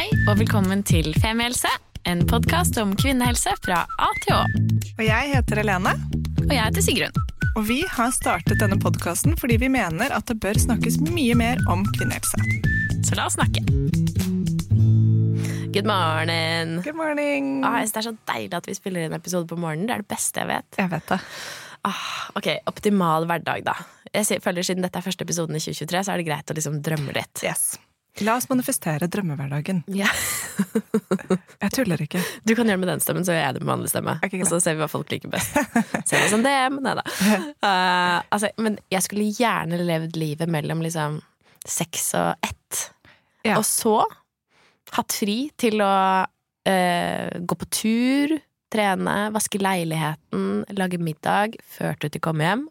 Hei 0.00 0.08
og 0.30 0.38
velkommen 0.40 0.80
til 0.88 1.10
Femihelse, 1.20 1.68
en 2.08 2.22
podkast 2.24 2.78
om 2.80 2.94
kvinnehelse 2.96 3.52
fra 3.60 3.82
A 4.00 4.06
til 4.22 4.32
Å. 4.32 4.38
Og 4.94 5.02
jeg 5.04 5.26
heter 5.34 5.60
Helene, 5.60 5.90
Og 6.38 6.54
jeg 6.54 6.62
heter 6.62 6.84
Sigrun. 6.86 7.18
og 7.52 7.66
vi 7.68 7.82
har 7.84 8.08
startet 8.16 8.62
denne 8.62 8.78
podkasten 8.80 9.36
fordi 9.36 9.58
vi 9.60 9.68
mener 9.68 10.08
at 10.16 10.24
det 10.30 10.38
bør 10.40 10.56
snakkes 10.56 10.96
mye 11.04 11.36
mer 11.36 11.60
om 11.68 11.84
kvinnehelse. 11.98 12.40
Så 13.04 13.18
la 13.18 13.26
oss 13.28 13.36
snakke. 13.36 13.60
Good 15.76 15.84
morning. 15.84 16.80
Good 16.80 16.96
morning! 16.96 17.60
Ah, 17.60 17.82
det 17.84 18.00
er 18.00 18.08
så 18.08 18.16
deilig 18.32 18.56
at 18.56 18.72
vi 18.72 18.78
spiller 18.80 19.04
inn 19.04 19.18
episode 19.20 19.52
på 19.52 19.60
morgenen. 19.60 19.84
Det 19.84 19.98
er 19.98 20.06
det 20.06 20.12
beste 20.16 20.40
jeg 20.40 20.48
vet. 20.48 20.80
Jeg 20.80 20.94
vet 20.96 21.12
det. 21.12 21.20
Ah, 21.84 22.08
ok, 22.40 22.48
Optimal 22.72 23.28
hverdag, 23.28 23.68
da. 23.68 23.76
Jeg 24.16 24.40
føler 24.40 24.64
Siden 24.64 24.80
dette 24.80 24.96
er 24.96 25.04
første 25.04 25.28
episoden 25.28 25.60
i 25.60 25.60
2023, 25.60 26.04
så 26.08 26.16
er 26.16 26.24
det 26.24 26.28
greit 26.32 26.48
å 26.48 26.56
liksom 26.56 26.80
drømme 26.88 27.20
litt. 27.20 27.44
Yes. 27.44 27.74
La 28.24 28.34
oss 28.36 28.48
manifestere 28.50 29.06
drømmehverdagen. 29.08 29.84
Ja. 29.94 30.10
Jeg 31.62 31.72
tuller 31.72 32.00
ikke. 32.02 32.20
Du 32.44 32.52
kan 32.56 32.68
gjøre 32.68 32.76
det 32.76 32.82
med 32.82 32.90
den 32.90 33.02
stemmen, 33.04 33.24
så 33.24 33.34
gjør 33.34 33.44
jeg 33.44 33.56
det 33.56 33.62
med 33.62 33.70
vanlig 33.70 33.90
stemme. 33.92 34.16
Okay, 34.24 34.40
og 34.42 34.50
så 34.50 34.58
ser 34.62 34.76
vi 34.76 34.82
hva 34.82 34.88
folk 34.90 35.12
liker 35.12 35.30
best. 35.32 35.56
Ser 36.08 36.24
vi 36.24 36.28
som 36.32 36.44
DM? 36.44 36.80
Nei 36.84 36.94
da. 36.98 37.04
Uh, 37.06 38.18
altså, 38.34 38.50
men 38.60 38.78
jeg 38.92 39.06
skulle 39.06 39.28
gjerne 39.36 39.80
levd 39.84 40.18
livet 40.20 40.52
mellom 40.52 40.82
liksom 40.84 41.20
seks 41.68 42.10
og 42.18 42.46
ett. 42.46 42.82
Ja. 43.46 43.58
Og 43.58 43.64
så 43.68 43.98
hatt 44.96 45.16
fri 45.16 45.38
til 45.60 45.80
å 45.84 45.94
uh, 46.26 47.28
gå 47.40 47.60
på 47.62 47.70
tur, 47.72 48.36
trene, 48.70 49.16
vaske 49.34 49.60
leiligheten, 49.62 50.64
lage 50.78 51.00
middag, 51.02 51.56
ført 51.76 52.04
ut 52.04 52.12
til 52.14 52.24
komme 52.24 52.46
hjem. 52.46 52.68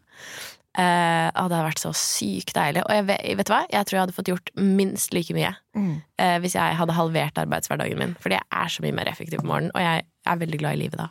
Å, 0.78 1.48
det 1.50 1.56
hadde 1.56 1.64
vært 1.66 1.80
så 1.82 1.90
sykt 1.98 2.54
deilig. 2.54 2.84
Og 2.86 2.92
jeg 2.94 3.06
vet, 3.08 3.24
vet 3.40 3.48
du 3.48 3.52
hva? 3.52 3.64
Jeg 3.72 3.86
tror 3.88 3.96
jeg 3.96 4.02
hadde 4.04 4.14
fått 4.14 4.28
gjort 4.30 4.50
minst 4.56 5.12
like 5.16 5.34
mye 5.34 5.56
Mm. 5.70 6.00
uh, 6.18 6.36
hvis 6.42 6.56
jeg 6.58 6.74
hadde 6.74 6.94
halvert 6.96 7.36
arbeidshverdagen 7.38 7.98
min. 7.98 8.16
Fordi 8.18 8.34
jeg 8.34 8.42
er 8.50 8.70
så 8.74 8.82
mye 8.82 8.94
mer 8.96 9.06
effektiv 9.06 9.38
på 9.38 9.46
morgenen, 9.46 9.70
og 9.70 9.80
jeg 9.84 10.02
er 10.26 10.36
veldig 10.40 10.58
glad 10.58 10.74
i 10.74 10.80
livet 10.80 10.98
da. 10.98 11.04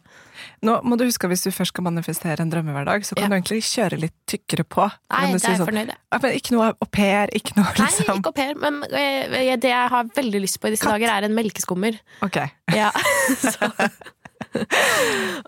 Nå 0.68 0.74
må 0.84 0.98
du 1.00 1.06
huske 1.06 1.24
at 1.24 1.32
Hvis 1.32 1.46
du 1.48 1.52
først 1.56 1.72
skal 1.72 1.86
manifestere 1.88 2.44
en 2.44 2.52
drømmehverdag, 2.52 3.06
så 3.08 3.16
kan 3.16 3.24
Ja. 3.24 3.30
du 3.30 3.36
egentlig 3.40 3.62
kjøre 3.64 4.00
litt 4.04 4.16
tykkere 4.28 4.66
på. 4.68 4.84
Nei, 5.12 5.32
det 5.32 5.44
er 5.46 5.50
jeg 5.56 5.60
sånn, 5.62 5.70
fornøyd 5.72 5.88
med. 5.88 5.98
«Ja, 6.12 6.20
Ikke 6.36 6.52
noe 6.58 6.68
au 6.76 6.90
pair, 6.92 7.28
ikke 7.34 7.56
noe 7.56 7.66
Nei, 7.72 7.88
liksom 7.88 8.20
ikke 8.20 8.28
au 8.28 8.32
pair, 8.36 8.56
men 8.60 8.84
eh, 8.92 9.56
det 9.56 9.72
jeg 9.72 9.90
har 9.96 10.04
veldig 10.20 10.42
lyst 10.44 10.60
på 10.60 10.68
i 10.68 10.72
disse 10.76 10.84
Katt. 10.84 11.00
dager, 11.00 11.08
er 11.16 11.24
en 11.30 11.36
melkeskummer. 11.40 12.00
Ok. 12.22 12.42
Ja, 12.76 12.92
så. 13.40 13.72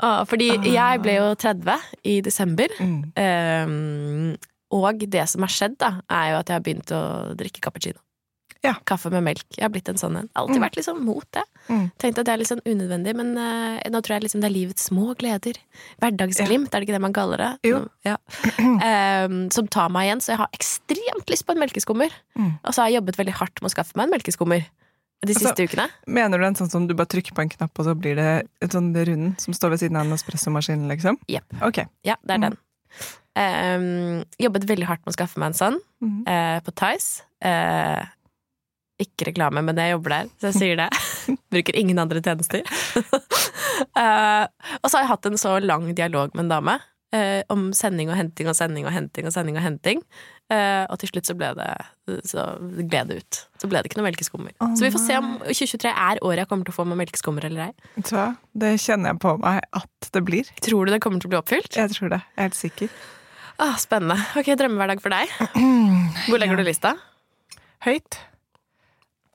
Ah, 0.01 0.23
Fordi 0.29 0.47
jeg 0.71 1.01
ble 1.03 1.17
jo 1.17 1.31
30 1.35 1.75
i 2.09 2.19
desember. 2.25 2.71
Mm. 2.79 3.01
Um, 3.17 4.37
og 4.71 5.03
det 5.11 5.25
som 5.29 5.43
har 5.43 5.51
skjedd, 5.51 5.75
da, 5.81 5.95
er 6.09 6.31
jo 6.31 6.39
at 6.39 6.49
jeg 6.49 6.55
har 6.57 6.63
begynt 6.65 6.93
å 6.95 7.01
drikke 7.37 7.61
cappuccino. 7.63 7.99
Ja. 8.61 8.75
Kaffe 8.85 9.09
med 9.09 9.23
melk. 9.25 9.43
Jeg 9.57 9.63
har 9.65 9.71
blitt 9.73 9.89
en 9.89 9.97
sånn 9.97 10.19
en. 10.19 10.27
Alltid 10.37 10.59
Mm. 10.59 10.63
vært 10.67 10.75
liksom 10.77 10.99
mot 11.03 11.25
det. 11.33 11.41
Mm. 11.67 11.87
Tenkte 11.97 12.19
at 12.21 12.25
det 12.27 12.33
er 12.33 12.37
litt 12.37 12.47
sånn 12.51 12.61
unødvendig, 12.61 13.15
men 13.17 13.31
uh, 13.35 13.79
nå 13.89 14.01
tror 14.05 14.13
jeg 14.19 14.23
liksom 14.27 14.41
det 14.43 14.49
er 14.51 14.53
livets 14.53 14.85
små 14.85 15.15
gleder. 15.17 15.57
Hverdagsglimt, 15.99 16.69
er 16.69 16.79
det 16.79 16.85
ikke 16.87 16.93
det 16.97 17.01
man 17.01 17.13
kaller 17.17 17.41
det? 17.41 17.49
Jo. 17.71 17.79
Ja. 18.05 18.17
Um, 18.61 19.49
som 19.55 19.65
tar 19.67 19.89
meg 19.89 20.07
igjen, 20.11 20.21
så 20.21 20.35
jeg 20.35 20.41
har 20.43 20.53
ekstremt 20.53 21.33
lyst 21.33 21.47
på 21.47 21.55
en 21.55 21.63
melkeskummer. 21.63 22.13
Mm. 22.37 22.53
Og 22.63 22.69
så 22.73 22.83
har 22.83 22.91
jeg 22.93 23.01
jobbet 23.01 23.17
veldig 23.17 23.33
hardt 23.41 23.61
med 23.63 23.71
å 23.71 23.73
skaffe 23.73 23.97
meg 23.97 24.07
en 24.07 24.13
melkeskummer 24.13 24.69
de 25.21 25.35
Altså, 25.35 25.51
siste 25.51 25.67
ukene. 25.69 25.85
Mener 26.09 26.41
du 26.41 26.45
en 26.47 26.55
sånn 26.57 26.69
som 26.71 26.87
du 26.89 26.95
bare 26.97 27.09
trykker 27.11 27.35
på 27.37 27.43
en 27.43 27.51
knapp, 27.51 27.71
og 27.77 27.85
så 27.85 27.93
blir 27.97 28.17
det 28.17 28.29
en 28.65 28.71
sånn 28.73 28.89
rund 28.95 29.35
som 29.43 29.53
står 29.53 29.75
ved 29.75 29.83
siden 29.83 29.99
av 29.99 30.07
en 30.07 30.17
espressomaskin, 30.17 30.87
liksom? 30.89 31.19
Yep. 31.29 31.59
Okay. 31.69 31.85
Ja, 32.07 32.15
det 32.25 32.37
er 32.37 32.41
Mm. 32.41 32.47
den. 32.49 32.57
Um, 33.31 34.25
jobbet 34.41 34.65
veldig 34.67 34.87
hardt 34.89 35.05
med 35.05 35.13
å 35.13 35.15
skaffe 35.15 35.39
meg 35.39 35.53
en 35.53 35.59
sånn 35.59 35.77
mm. 36.03 36.17
uh, 36.27 36.57
på 36.65 36.73
Tice. 36.75 37.23
Uh, 37.39 38.01
ikke 39.01 39.29
reklame, 39.29 39.61
men 39.63 39.77
jeg 39.77 39.93
jobber 39.93 40.15
der, 40.17 40.31
så 40.41 40.49
jeg 40.49 40.57
sier 40.57 40.81
det. 40.81 40.89
Bruker 41.53 41.77
ingen 41.79 42.01
andre 42.01 42.21
tjenester. 42.21 42.65
uh, 43.95 44.45
og 44.81 44.89
så 44.89 44.97
har 44.97 45.05
jeg 45.05 45.13
hatt 45.13 45.29
en 45.29 45.39
så 45.41 45.55
lang 45.63 45.87
dialog 45.95 46.33
med 46.35 46.47
en 46.47 46.55
dame 46.57 46.79
om 47.51 47.73
sending 47.75 48.07
og 48.07 48.15
henting 48.15 48.47
og 48.47 48.55
sending 48.55 48.85
og 48.87 48.93
henting 48.95 49.25
og 49.27 49.33
sending 49.35 49.57
og 49.59 49.65
henting. 49.65 49.99
Eh, 50.51 50.83
og 50.91 50.97
til 50.99 51.07
slutt 51.13 51.29
så 51.29 51.35
ble 51.39 51.47
det 51.55 51.67
Så 52.27 52.43
gled 52.89 53.07
det 53.07 53.21
ut. 53.21 53.37
Så 53.61 53.69
ble 53.71 53.79
det 53.79 53.87
ikke 53.91 54.01
noe 54.01 54.07
melkeskummer. 54.09 54.51
Oh, 54.59 54.73
så 54.75 54.83
vi 54.83 54.89
får 54.91 55.03
se 55.05 55.15
om 55.21 55.29
2023 55.45 55.91
er 55.93 56.19
året 56.27 56.41
jeg 56.43 56.49
kommer 56.49 56.67
til 56.67 56.73
å 56.73 56.77
få 56.81 56.85
med 56.89 56.99
melkeskummer 56.99 57.45
eller 57.47 57.69
ei. 57.69 57.89
Vet 57.95 58.09
du 58.09 58.15
hva? 58.17 58.25
Det 58.65 58.73
kjenner 58.83 59.13
jeg 59.13 59.21
på 59.23 59.35
meg 59.39 59.61
at 59.79 60.09
det 60.17 60.23
blir. 60.27 60.49
Tror 60.65 60.89
du 60.89 60.91
det 60.91 60.99
kommer 61.05 61.23
til 61.23 61.29
å 61.29 61.33
bli 61.35 61.39
oppfylt? 61.39 61.77
Jeg 61.79 61.93
tror 61.95 62.11
det. 62.11 62.19
Jeg 62.35 62.41
er 62.41 62.49
helt 62.49 62.59
sikker. 62.59 62.97
Ah, 63.61 63.77
spennende. 63.79 64.17
Ok, 64.41 64.49
drømmehverdag 64.59 64.99
for 65.03 65.13
deg. 65.13 65.31
Hvor 66.27 66.41
legger 66.41 66.59
du 66.59 66.65
lista? 66.67 66.95
Høyt. 67.85 68.19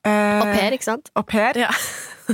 Eh, 0.06 0.42
Au 0.42 0.50
pair, 0.52 0.74
ikke 0.76 0.90
sant? 0.90 1.08
Au 1.16 1.24
pair, 1.26 1.56
Ja. 1.64 1.70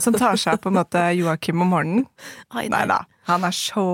Som 0.01 0.15
tar 0.17 0.39
seg 0.41 0.57
av 0.57 0.63
på 0.65 0.73
en 0.73 0.79
måte 0.79 1.03
Joakim 1.19 1.65
om 1.65 1.73
morgenen. 1.75 2.07
Nei 2.55 2.85
da. 2.89 3.03
Han 3.29 3.45
er 3.47 3.55
så 3.55 3.85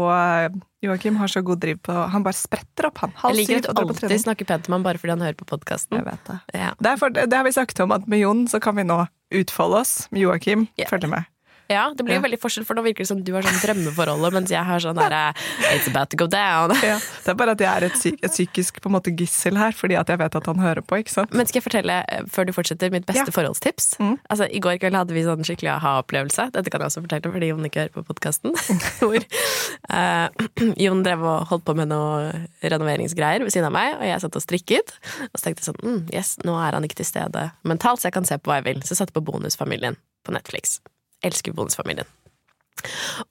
Joakim 0.81 1.19
har 1.19 1.29
så 1.29 1.43
god 1.45 1.61
driv 1.61 1.81
på 1.85 1.93
Han 1.93 2.23
bare 2.25 2.37
spretter 2.39 2.89
opp, 2.89 3.01
han. 3.03 3.11
Jeg 3.17 3.23
Halv 3.25 3.41
liker 3.41 3.59
at 3.59 3.77
du 3.77 3.83
alltid 3.83 4.21
snakker 4.23 4.49
pent 4.49 4.69
om 4.71 4.79
ham 4.79 4.87
bare 4.87 5.01
fordi 5.01 5.17
han 5.17 5.25
hører 5.27 5.39
på 5.39 5.49
podkasten. 5.49 5.99
Jeg 5.99 6.07
vet 6.07 6.31
det. 6.31 6.39
Ja. 6.55 6.71
Det, 6.79 6.95
det 7.19 7.41
har 7.41 7.49
vi 7.49 7.55
snakket 7.57 7.83
om, 7.85 7.97
at 7.97 8.07
med 8.07 8.23
Jon 8.23 8.47
så 8.51 8.63
kan 8.63 8.79
vi 8.79 8.87
nå 8.87 9.03
utfolde 9.35 9.83
oss. 9.83 9.97
Med 10.15 10.23
Joakim, 10.23 10.69
yeah. 10.79 10.89
følg 10.91 11.11
med. 11.11 11.27
Ja, 11.69 11.85
det 11.95 12.05
blir 12.05 12.17
Ja. 12.17 12.21
veldig 12.25 12.39
forskjell, 12.41 12.65
for 12.67 12.75
nå 12.79 12.83
virker 12.83 13.05
det 13.05 13.09
som 13.11 13.23
du 13.23 13.33
har 13.35 13.43
sånn 13.43 13.61
drømmeforholdet, 13.63 14.33
mens 14.33 14.51
jeg 14.51 14.65
har 14.65 14.79
sånn 14.81 14.97
derre 14.97 15.35
It's 15.75 15.87
about 15.89 16.11
to 16.11 16.17
go 16.17 16.27
down. 16.27 16.71
Ja. 16.83 16.99
Det 17.25 17.29
er 17.29 17.35
bare 17.35 17.53
at 17.53 17.59
jeg 17.61 17.69
er 17.69 17.87
et, 17.89 17.93
psyk, 17.99 18.19
et 18.25 18.31
psykisk 18.33 18.81
måte 18.89 19.13
gissel 19.17 19.57
her, 19.61 19.73
fordi 19.77 19.99
at 20.01 20.09
jeg 20.09 20.19
vet 20.19 20.35
at 20.37 20.47
han 20.47 20.57
hører 20.59 20.81
på. 20.83 20.97
ikke 21.03 21.11
sant? 21.13 21.33
Men 21.33 21.47
skal 21.47 21.61
jeg 21.61 21.67
fortelle, 21.71 21.99
eh, 22.09 22.23
før 22.29 22.47
du 22.49 22.53
fortsetter, 22.57 22.91
mitt 22.91 23.05
beste 23.07 23.27
Ja. 23.29 23.35
forholdstips? 23.37 23.99
Mm. 24.01 24.19
Altså, 24.31 24.49
I 24.51 24.61
går 24.61 24.79
kveld 24.81 24.95
hadde 24.97 25.13
vi 25.13 25.23
sånn 25.25 25.45
skikkelig 25.45 25.71
aha-opplevelse. 25.77 26.51
Dette 26.53 26.71
kan 26.71 26.81
jeg 26.81 26.89
også 26.89 27.03
fortelle 27.05 27.33
fordi 27.33 27.49
Jon 27.49 27.65
ikke 27.69 27.85
hører 27.85 27.93
på 27.93 28.05
podkasten. 28.09 28.53
Hvor 28.99 29.21
uh, 29.93 30.29
Jon 30.77 31.03
drev 31.05 31.23
og 31.23 31.47
holdt 31.53 31.65
på 31.69 31.77
med 31.77 31.89
noe 31.93 32.33
renoveringsgreier 32.65 33.45
ved 33.45 33.53
siden 33.53 33.67
av 33.69 33.73
meg, 33.77 33.95
og 33.99 34.05
jeg 34.09 34.21
satt 34.25 34.37
og 34.41 34.43
strikket. 34.45 34.95
Og 35.29 35.37
så 35.39 35.49
tenkte 35.49 35.63
jeg 35.65 35.71
sånn 35.73 35.83
mm, 35.85 36.01
Yes, 36.15 36.37
nå 36.45 36.57
er 36.57 36.73
han 36.79 36.85
ikke 36.89 37.01
til 37.03 37.09
stede 37.13 37.51
mentalt, 37.69 38.01
så 38.01 38.09
jeg 38.09 38.17
kan 38.19 38.25
se 38.29 38.39
på 38.39 38.51
hva 38.51 38.61
jeg 38.63 38.69
vil. 38.73 38.83
Så 38.83 38.95
jeg 38.97 39.03
satte 39.05 39.13
på 39.17 39.25
Bonusfamilien 39.25 39.97
på 40.25 40.33
Netflix. 40.35 40.79
Elsker 41.27 41.55
Bonusfamilien. 41.57 42.09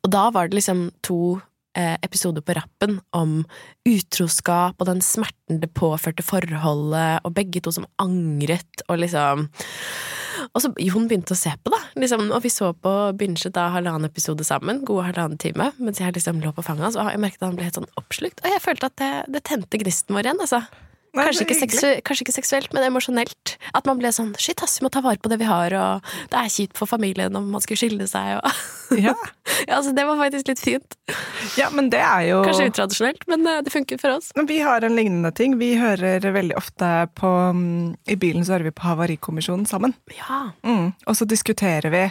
Og 0.03 0.11
da 0.11 0.27
var 0.35 0.49
det 0.49 0.59
liksom 0.59 0.89
to 1.05 1.39
eh, 1.77 1.95
episoder 2.03 2.43
på 2.43 2.55
rappen 2.57 2.99
om 3.15 3.39
utroskap 3.87 4.75
og 4.79 4.89
den 4.89 5.01
smerten 5.05 5.61
det 5.61 5.71
påførte 5.77 6.25
forholdet, 6.25 7.23
og 7.23 7.35
begge 7.37 7.63
to 7.63 7.73
som 7.75 7.87
angret, 8.01 8.85
og 8.87 9.03
liksom 9.03 9.49
Og 10.53 10.61
så 10.61 10.69
Jon 10.79 11.07
begynte 11.09 11.33
å 11.33 11.37
se 11.37 11.49
på, 11.49 11.71
da. 11.73 11.79
Liksom, 11.97 12.27
og 12.29 12.43
vi 12.43 12.51
så 12.53 12.69
på 12.71 12.91
binget 13.17 13.55
da 13.55 13.71
halvannen 13.73 14.05
episode 14.05 14.45
sammen, 14.45 14.83
gode 14.85 15.07
halvannen 15.09 15.39
time, 15.41 15.71
mens 15.81 15.99
jeg 15.99 16.13
liksom 16.13 16.43
lå 16.43 16.51
på 16.53 16.63
fanget 16.63 16.85
hans, 16.85 16.97
og 16.99 17.09
jeg 17.09 17.19
merket 17.23 17.41
at 17.41 17.47
han 17.49 17.57
ble 17.57 17.65
helt 17.65 17.79
sånn 17.79 17.89
oppslukt. 17.97 18.43
Og 18.45 18.53
jeg 18.53 18.61
følte 18.61 18.91
at 18.91 18.99
det, 19.01 19.11
det 19.33 19.41
tente 19.49 19.81
gnisten 19.81 20.15
vår 20.15 20.29
igjen, 20.29 20.43
altså. 20.45 20.61
Kanskje 21.15 21.45
ikke, 21.47 21.55
seksu 21.57 21.87
kanskje 22.05 22.25
ikke 22.25 22.35
seksuelt, 22.35 22.73
men 22.75 22.83
emosjonelt. 22.87 23.55
At 23.77 23.87
man 23.89 23.97
ble 24.01 24.11
sånn 24.13 24.33
shit, 24.41 24.59
ass, 24.63 24.77
vi 24.79 24.85
må 24.85 24.91
ta 24.93 25.01
vare 25.05 25.21
på 25.21 25.31
det 25.31 25.39
vi 25.41 25.47
har, 25.47 25.73
og 25.73 26.11
det 26.31 26.39
er 26.39 26.51
kjipt 26.51 26.77
for 26.77 26.89
familien 26.89 27.35
om 27.39 27.47
man 27.53 27.63
skulle 27.63 27.79
skille 27.79 28.09
seg, 28.09 28.37
og 28.41 28.51
Ja. 29.03 29.11
ja, 29.67 29.75
altså, 29.75 29.91
det 29.91 30.05
var 30.07 30.15
faktisk 30.19 30.47
litt 30.47 30.61
fint. 30.63 30.95
ja, 31.59 31.67
men 31.75 31.89
det 31.91 31.99
er 31.99 32.21
jo 32.29 32.37
Kanskje 32.45 32.69
utradisjonelt, 32.69 33.25
men 33.27 33.43
eh, 33.47 33.59
det 33.65 33.73
funker 33.73 33.99
for 33.99 34.15
oss. 34.15 34.29
Men 34.37 34.47
Vi 34.47 34.61
har 34.63 34.85
en 34.85 34.95
lignende 34.95 35.31
ting. 35.35 35.57
Vi 35.59 35.73
hører 35.79 36.23
veldig 36.23 36.55
ofte 36.55 36.91
på 37.17 37.33
mm, 37.51 37.97
I 38.07 38.15
bilen 38.15 38.45
så 38.45 38.55
hører 38.55 38.69
vi 38.69 38.77
på 38.77 38.87
Havarikommisjonen 38.87 39.67
sammen. 39.67 39.95
Ja. 40.15 40.51
Mm. 40.63 40.93
Og 41.05 41.19
så 41.19 41.27
diskuterer 41.27 41.91
vi 41.91 42.05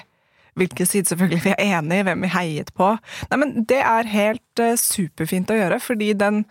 hvilken 0.56 0.88
side 0.88 1.08
selvfølgelig 1.10 1.42
vi 1.44 1.52
er 1.52 1.76
enig 1.78 2.00
i, 2.00 2.04
hvem 2.08 2.22
vi 2.24 2.32
heiet 2.32 2.72
på. 2.76 2.94
Nei, 3.30 3.40
men 3.40 3.66
Det 3.68 3.80
er 3.84 4.08
helt 4.08 4.62
uh, 4.62 4.72
superfint 4.80 5.52
å 5.52 5.58
gjøre, 5.58 5.80
fordi 5.84 6.14
den 6.16 6.44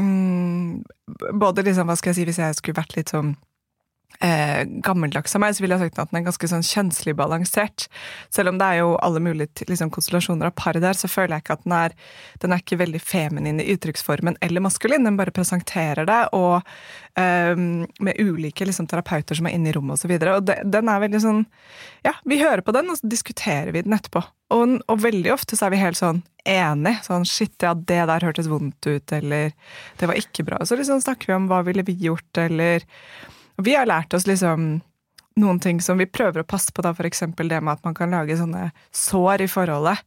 mm, 0.00 0.82
Både 1.38 1.62
liksom, 1.62 1.86
hva 1.86 1.96
skal 1.96 2.10
jeg 2.12 2.16
si, 2.18 2.24
hvis 2.28 2.40
jeg 2.42 2.56
skulle 2.58 2.78
vært 2.80 2.96
litt 2.96 3.12
sånn 3.14 3.34
eh, 4.20 4.62
gammeldags 4.84 5.34
av 5.36 5.42
meg, 5.44 5.56
så 5.56 5.64
ville 5.64 5.78
jeg 5.78 5.88
sagt 5.88 6.00
at 6.02 6.12
den 6.12 6.20
er 6.20 6.26
ganske 6.28 6.50
sånn 6.50 6.66
kjønnslig 6.66 7.16
balansert. 7.18 7.88
Selv 8.34 8.52
om 8.52 8.60
det 8.60 8.68
er 8.68 8.82
jo 8.82 8.94
alle 9.04 9.22
mulige 9.24 9.66
liksom, 9.68 9.92
konstellasjoner 9.94 10.50
av 10.50 10.56
par 10.58 10.78
der, 10.78 10.98
så 10.98 11.10
føler 11.10 11.36
jeg 11.36 11.46
ikke 11.46 11.58
at 11.58 11.64
den 11.66 11.76
er 11.78 11.96
den 12.42 12.54
er 12.54 12.62
ikke 12.62 12.80
veldig 12.80 13.00
feminin 13.02 13.60
i 13.62 13.66
uttrykksformen 13.74 14.38
eller 14.44 14.64
maskulin. 14.64 15.06
Den 15.06 15.18
bare 15.18 15.34
presenterer 15.34 16.06
det, 16.08 16.20
og 16.36 16.60
eh, 17.20 17.54
med 17.56 18.20
ulike 18.20 18.66
liksom, 18.66 18.88
terapeuter 18.90 19.38
som 19.38 19.48
er 19.48 19.56
inne 19.56 19.70
i 19.70 19.76
rommet 19.76 19.96
osv. 19.96 20.04
Og, 20.04 20.04
så 20.04 20.12
videre. 20.12 20.36
og 20.38 20.70
den 20.74 20.90
er 20.90 21.04
veldig 21.06 21.20
sånn 21.22 21.44
Ja, 22.04 22.12
vi 22.28 22.40
hører 22.42 22.64
på 22.64 22.74
den, 22.76 22.90
og 22.92 23.00
så 23.00 23.08
diskuterer 23.10 23.72
vi 23.74 23.84
den 23.86 23.96
etterpå. 23.96 24.24
Og, 24.54 24.78
og 24.90 25.02
veldig 25.02 25.32
ofte 25.34 25.56
så 25.56 25.68
er 25.68 25.74
vi 25.74 25.82
helt 25.82 25.98
sånn 25.98 26.22
enige. 26.44 27.00
Sånn 27.06 27.24
shit, 27.28 27.54
ja, 27.64 27.72
det 27.74 28.02
der 28.10 28.26
hørtes 28.26 28.50
vondt 28.50 28.86
ut, 28.86 29.14
eller 29.16 29.54
det 30.00 30.10
var 30.10 30.20
ikke 30.20 30.44
bra. 30.46 30.60
Og 30.60 30.68
så 30.68 30.78
liksom 30.78 31.00
snakker 31.04 31.32
vi 31.32 31.38
om 31.38 31.48
hva 31.50 31.62
ville 31.66 31.86
vi 31.86 31.96
gjort, 32.04 32.28
eller 32.40 32.84
Vi 33.62 33.76
har 33.76 33.86
lært 33.86 34.14
oss 34.14 34.26
liksom 34.26 34.82
noen 35.36 35.58
ting 35.60 35.80
som 35.82 35.98
vi 35.98 36.06
prøver 36.06 36.42
å 36.42 36.46
passe 36.46 36.72
på, 36.72 36.82
da, 36.84 36.92
eksempel 37.06 37.48
det 37.50 37.58
med 37.60 37.74
at 37.74 37.86
man 37.86 37.94
kan 37.96 38.12
lage 38.14 38.36
sånne 38.38 38.68
sår 38.94 39.42
i 39.42 39.50
forholdet 39.50 40.04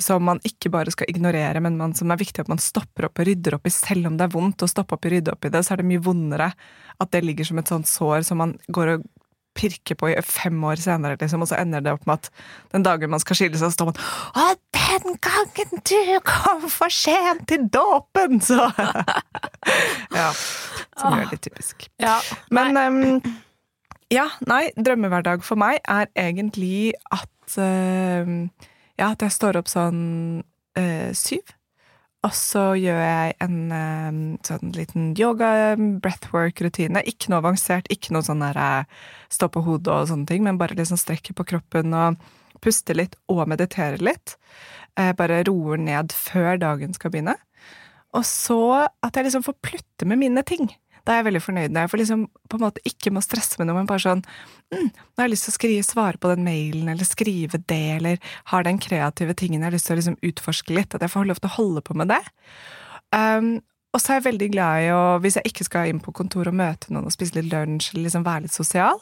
som 0.00 0.22
man 0.24 0.38
ikke 0.46 0.70
bare 0.72 0.92
skal 0.94 1.10
ignorere, 1.10 1.60
men 1.60 1.76
man, 1.76 1.94
som 1.98 2.10
er 2.14 2.20
viktig 2.20 2.44
at 2.44 2.50
man 2.50 2.62
stopper 2.62 3.08
opp 3.08 3.18
og 3.18 3.26
rydder 3.28 3.58
opp 3.58 3.66
i. 3.66 3.74
Selv 3.74 4.08
om 4.08 4.18
det 4.18 4.28
er 4.28 4.34
vondt 4.34 4.62
å 4.64 4.70
stoppe 4.70 4.94
opp 4.94 5.08
og 5.08 5.12
rydde 5.12 5.34
opp 5.34 5.44
i 5.44 5.50
det, 5.52 5.64
så 5.66 5.74
er 5.74 5.82
det 5.82 5.88
mye 5.90 6.04
vondere 6.04 6.52
at 6.98 7.10
det 7.14 7.24
ligger 7.26 7.48
som 7.48 7.60
et 7.60 7.72
sånt 7.74 7.90
sår 7.90 8.22
som 8.26 8.40
man 8.40 8.54
går 8.72 8.94
og 8.96 9.08
pirker 9.58 9.98
på 9.98 10.12
i 10.12 10.16
fem 10.22 10.58
år 10.64 10.78
senere, 10.78 11.18
liksom, 11.18 11.42
og 11.42 11.50
så 11.50 11.58
ender 11.58 11.82
det 11.82 11.94
opp 11.96 12.06
med 12.06 12.20
at 12.20 12.30
den 12.74 12.84
dagen 12.86 13.10
man 13.10 13.22
skal 13.22 13.40
skille 13.40 13.58
seg, 13.58 13.72
står 13.74 13.90
man 13.90 13.98
Å, 14.38 14.44
den 14.76 15.18
gangen 15.24 15.82
du 15.82 16.20
kom 16.26 16.68
for 16.70 16.94
sent 16.94 17.48
til 17.50 17.66
dåpen! 17.74 18.38
Så 18.44 18.60
Ja. 20.18 20.30
Som 20.98 21.14
gjør 21.14 21.26
er 21.26 21.34
litt 21.34 21.44
typisk. 21.46 21.88
Ja, 22.02 22.18
Men 22.54 22.78
um, 22.78 23.36
ja, 24.12 24.26
nei, 24.48 24.68
drømmehverdag 24.76 25.44
for 25.46 25.60
meg 25.60 25.80
er 25.84 26.10
egentlig 26.18 26.94
at 27.12 27.58
uh, 27.60 28.34
Ja, 28.98 29.12
at 29.12 29.22
jeg 29.22 29.34
står 29.36 29.60
opp 29.60 29.70
sånn 29.70 30.42
uh, 30.78 31.10
syv. 31.14 31.54
Og 32.26 32.34
så 32.34 32.62
gjør 32.74 32.98
jeg 32.98 33.34
en 33.44 33.58
ehm, 33.70 34.22
sånn 34.42 34.72
liten 34.74 35.12
yoga, 35.18 35.76
breathwork-rutine. 36.02 37.04
Ikke 37.06 37.30
noe 37.30 37.44
avansert, 37.44 37.86
ikke 37.94 38.10
noe 38.14 38.26
sånn 38.26 38.42
der 38.42 38.58
eh, 38.58 39.04
stå 39.30 39.46
på 39.54 39.62
hodet 39.62 39.92
og 39.94 40.08
sånne 40.10 40.26
ting, 40.26 40.42
men 40.42 40.58
bare 40.58 40.74
liksom 40.78 40.98
strekker 40.98 41.36
på 41.38 41.46
kroppen 41.52 41.94
og 41.94 42.18
puster 42.64 42.98
litt 42.98 43.14
og 43.30 43.44
mediterer 43.50 44.02
litt. 44.02 44.34
Eh, 44.98 45.12
bare 45.14 45.44
roer 45.46 45.78
ned 45.78 46.10
før 46.16 46.58
dagen 46.58 46.96
skal 46.96 47.14
begynne. 47.14 47.36
Og 48.18 48.26
så 48.26 48.88
at 48.88 49.14
jeg 49.14 49.28
liksom 49.28 49.46
får 49.46 49.60
plutte 49.62 50.08
med 50.08 50.18
mine 50.18 50.42
ting. 50.48 50.66
Da 51.04 51.14
er 51.14 51.20
jeg 51.20 51.28
veldig 51.28 51.44
fornøyd 51.44 51.74
når 51.74 51.84
jeg 51.84 51.92
får 51.92 52.02
liksom 52.02 52.24
på 52.50 52.58
en 52.58 52.64
måte 52.64 52.84
ikke 52.88 53.12
må 53.14 53.22
stresse 53.24 53.60
med 53.60 53.68
noe, 53.68 53.78
men 53.78 53.88
bare 53.90 54.04
sånn 54.04 54.22
mm, 54.74 54.88
Nå 54.88 55.20
har 55.20 55.28
jeg 55.28 55.34
lyst 55.34 55.48
til 55.48 55.54
å 55.54 55.58
skrive, 55.58 55.86
svare 55.86 56.20
på 56.20 56.32
den 56.32 56.44
mailen, 56.46 56.90
eller 56.92 57.08
skrive 57.08 57.60
det, 57.70 57.84
eller 57.98 58.32
har 58.52 58.66
den 58.66 58.80
kreative 58.82 59.36
tingen 59.38 59.62
jeg 59.62 59.70
har 59.70 59.76
lyst 59.76 59.90
til 59.90 59.96
å 59.96 60.00
liksom 60.00 60.20
utforske 60.30 60.76
litt. 60.76 60.94
At 60.94 61.04
jeg 61.04 61.14
får 61.14 61.28
lov 61.28 61.42
til 61.42 61.50
å 61.50 61.56
holde 61.58 61.84
på 61.86 61.96
med 61.98 62.12
det. 62.12 62.22
Um, 63.14 63.58
og 63.96 64.02
så 64.02 64.12
er 64.12 64.18
jeg 64.18 64.28
veldig 64.28 64.48
glad 64.52 64.84
i 64.84 64.88
å, 64.92 65.02
hvis 65.24 65.38
jeg 65.38 65.48
ikke 65.48 65.66
skal 65.66 65.90
inn 65.90 66.00
på 66.04 66.12
kontor 66.16 66.50
og 66.50 66.58
møte 66.58 66.92
noen 66.92 67.08
og 67.08 67.14
spise 67.14 67.38
litt 67.38 67.48
lunsj, 67.52 67.94
eller 67.94 68.04
liksom 68.06 68.26
være 68.26 68.44
litt 68.44 68.56
sosial, 68.56 69.00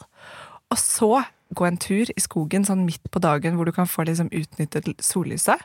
og 0.71 0.79
så 0.79 1.11
gå 1.55 1.67
en 1.67 1.79
tur 1.79 2.09
i 2.11 2.23
skogen 2.23 2.65
sånn 2.67 2.85
midt 2.87 3.11
på 3.11 3.21
dagen 3.23 3.55
hvor 3.55 3.67
du 3.67 3.73
kan 3.75 3.87
få 3.87 4.07
liksom 4.07 4.31
utnyttet 4.35 4.89
sollyset. 5.03 5.61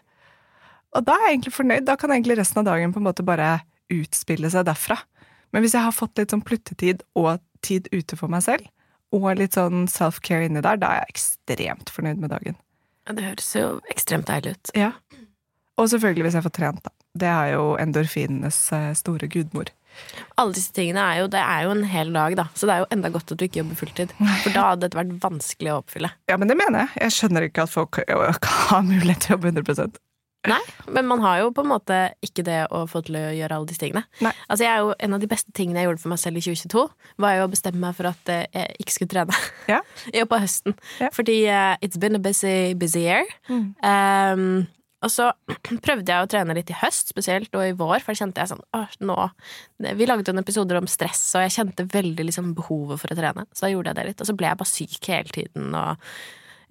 Og 0.93 1.06
da 1.06 1.17
er 1.17 1.26
jeg 1.26 1.37
egentlig 1.37 1.55
fornøyd. 1.56 1.87
Da 1.88 1.96
kan 1.99 2.12
egentlig 2.12 2.37
resten 2.38 2.61
av 2.62 2.69
dagen 2.69 2.93
på 2.93 3.00
en 3.00 3.06
måte 3.06 3.25
bare 3.26 3.62
utspille 3.93 4.50
seg 4.52 4.67
derfra. 4.69 4.99
Men 5.52 5.64
hvis 5.64 5.75
jeg 5.76 5.84
har 5.84 5.94
fått 5.94 6.19
litt 6.19 6.32
sånn 6.32 6.44
pluttetid 6.44 7.04
og 7.19 7.43
tid 7.64 7.88
ute 7.93 8.19
for 8.19 8.32
meg 8.32 8.44
selv, 8.46 8.69
og 9.12 9.28
litt 9.37 9.58
sånn 9.58 9.84
self-care 9.93 10.49
inni 10.49 10.62
der, 10.64 10.81
da 10.81 10.94
er 10.94 11.02
jeg 11.02 11.14
ekstremt 11.16 11.93
fornøyd 11.93 12.22
med 12.22 12.32
dagen. 12.32 12.56
Ja, 13.06 13.12
Det 13.19 13.26
høres 13.26 13.52
jo 13.56 13.66
ekstremt 13.93 14.31
deilig 14.31 14.56
ut. 14.56 14.72
Ja. 14.78 14.93
Og 15.81 15.88
selvfølgelig 15.93 16.28
hvis 16.28 16.38
jeg 16.38 16.46
får 16.46 16.56
trent, 16.56 16.82
da. 16.87 16.93
Det 17.12 17.28
er 17.28 17.52
jo 17.52 17.64
endorfinenes 17.76 18.58
eh, 18.72 18.93
store 18.96 19.28
gudmor. 19.28 19.69
Alle 20.40 20.56
disse 20.56 20.72
tingene 20.72 21.02
er 21.04 21.19
jo, 21.20 21.26
det 21.32 21.43
er 21.43 21.66
jo 21.66 21.75
en 21.75 21.82
hel 21.84 22.12
dag, 22.14 22.37
da. 22.38 22.46
Så 22.56 22.69
det 22.69 22.75
er 22.75 22.84
jo 22.84 22.88
enda 22.94 23.10
godt 23.12 23.34
at 23.34 23.40
du 23.40 23.44
ikke 23.44 23.60
jobber 23.60 23.81
fulltid. 23.82 24.14
For 24.44 24.54
da 24.54 24.70
hadde 24.70 24.87
dette 24.87 24.96
vært 24.96 25.12
vanskelig 25.20 25.75
å 25.75 25.81
oppfylle. 25.82 26.12
Ja, 26.31 26.38
men 26.40 26.49
det 26.49 26.56
mener 26.56 26.87
jeg. 26.87 27.02
Jeg 27.04 27.16
skjønner 27.19 27.49
ikke 27.49 27.66
at 27.66 27.75
folk 27.75 28.00
har 28.70 28.87
mulighet 28.87 29.26
til 29.26 29.34
å 29.34 29.37
jobbe 29.37 29.52
100 29.52 30.00
Nei, 30.50 30.60
men 30.90 31.06
man 31.06 31.22
har 31.22 31.38
jo 31.38 31.52
på 31.54 31.62
en 31.62 31.70
måte 31.70 31.96
ikke 32.24 32.42
det 32.46 32.64
å 32.74 32.82
få 32.90 33.04
til 33.06 33.18
å 33.20 33.24
gjøre 33.30 33.58
alle 33.58 33.70
disse 33.70 33.82
tingene. 33.84 34.02
Nei. 34.24 34.32
Altså 34.48 34.66
jeg 34.66 34.72
er 34.72 34.82
jo, 34.82 34.94
En 34.98 35.14
av 35.14 35.22
de 35.22 35.30
beste 35.30 35.54
tingene 35.54 35.82
jeg 35.82 35.90
gjorde 35.90 36.02
for 36.02 36.12
meg 36.12 36.22
selv 36.22 36.40
i 36.40 36.44
2022, 36.44 36.84
var 37.22 37.36
jo 37.38 37.46
å 37.46 37.52
bestemme 37.52 37.82
meg 37.84 37.96
for 37.98 38.10
at 38.10 38.32
eh, 38.32 38.44
jeg 38.50 38.82
ikke 38.82 38.96
skulle 38.96 39.14
trene. 39.14 39.40
Ja. 39.70 39.80
Jo, 40.18 40.26
på 40.28 40.38
høsten. 40.42 40.74
Ja. 41.00 41.12
Fordi 41.14 41.36
uh, 41.46 41.74
it's 41.80 42.00
been 42.00 42.18
a 42.18 42.22
busy, 42.22 42.74
busy 42.74 43.04
year. 43.06 43.28
Mm. 43.48 43.74
Um, 43.86 44.46
og 45.02 45.10
så 45.10 45.30
prøvde 45.86 46.10
jeg 46.10 46.24
å 46.26 46.28
trene 46.30 46.56
litt 46.58 46.70
i 46.72 46.78
høst, 46.82 47.14
spesielt, 47.14 47.50
og 47.54 47.66
i 47.66 47.74
vår, 47.78 47.98
for 48.02 48.12
da 48.12 48.22
kjente 48.22 48.42
jeg 48.42 48.52
sånn 48.52 48.62
Åh, 48.78 48.98
nå 49.06 49.16
Vi 49.98 50.08
laget 50.08 50.30
jo 50.30 50.36
en 50.36 50.42
episode 50.42 50.78
om 50.78 50.90
stress, 50.90 51.24
og 51.36 51.46
jeg 51.46 51.56
kjente 51.58 51.88
veldig 51.90 52.28
liksom 52.28 52.52
behovet 52.58 53.02
for 53.02 53.14
å 53.14 53.18
trene. 53.18 53.46
Så 53.52 53.66
da 53.66 53.74
gjorde 53.74 53.92
jeg 53.92 54.00
det 54.00 54.06
litt. 54.10 54.22
Og 54.22 54.30
så 54.30 54.36
ble 54.38 54.50
jeg 54.50 54.62
bare 54.62 54.74
syk 54.74 55.10
hele 55.10 55.36
tiden, 55.38 55.74
og 55.78 56.14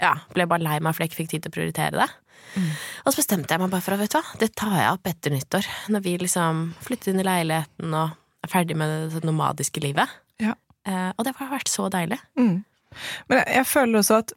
ja, 0.01 0.15
ble 0.33 0.47
bare 0.49 0.65
lei 0.65 0.79
meg 0.81 0.95
fordi 0.95 1.07
jeg 1.07 1.11
ikke 1.11 1.21
fikk 1.21 1.31
tid 1.35 1.45
til 1.45 1.51
å 1.53 1.57
prioritere 1.59 2.01
det. 2.01 2.09
Og 3.05 3.13
så 3.13 3.21
bestemte 3.21 3.53
jeg 3.53 3.61
meg 3.61 3.71
bare 3.71 3.83
for 3.85 3.95
at 3.95 4.01
vet 4.01 4.11
du 4.13 4.17
hva, 4.17 4.39
det 4.41 4.49
tar 4.59 4.73
jeg 4.75 4.95
opp 4.95 5.07
etter 5.07 5.33
nyttår. 5.33 5.69
Når 5.93 6.03
vi 6.03 6.17
liksom 6.19 6.65
flytter 6.83 7.13
inn 7.13 7.23
i 7.23 7.27
leiligheten 7.27 7.95
og 7.95 8.17
er 8.41 8.51
ferdig 8.51 8.77
med 8.79 9.15
det 9.15 9.23
nomadiske 9.27 9.83
livet. 9.83 10.11
Ja. 10.41 10.55
Eh, 10.87 11.09
og 11.15 11.25
det 11.25 11.35
har 11.37 11.51
vært 11.53 11.71
så 11.71 11.87
deilig. 11.93 12.19
Mm. 12.39 12.61
Men 13.29 13.41
jeg, 13.41 13.47
jeg 13.59 13.69
føler 13.69 14.01
også 14.01 14.19
at 14.23 14.33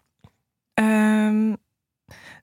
um, 0.78 1.56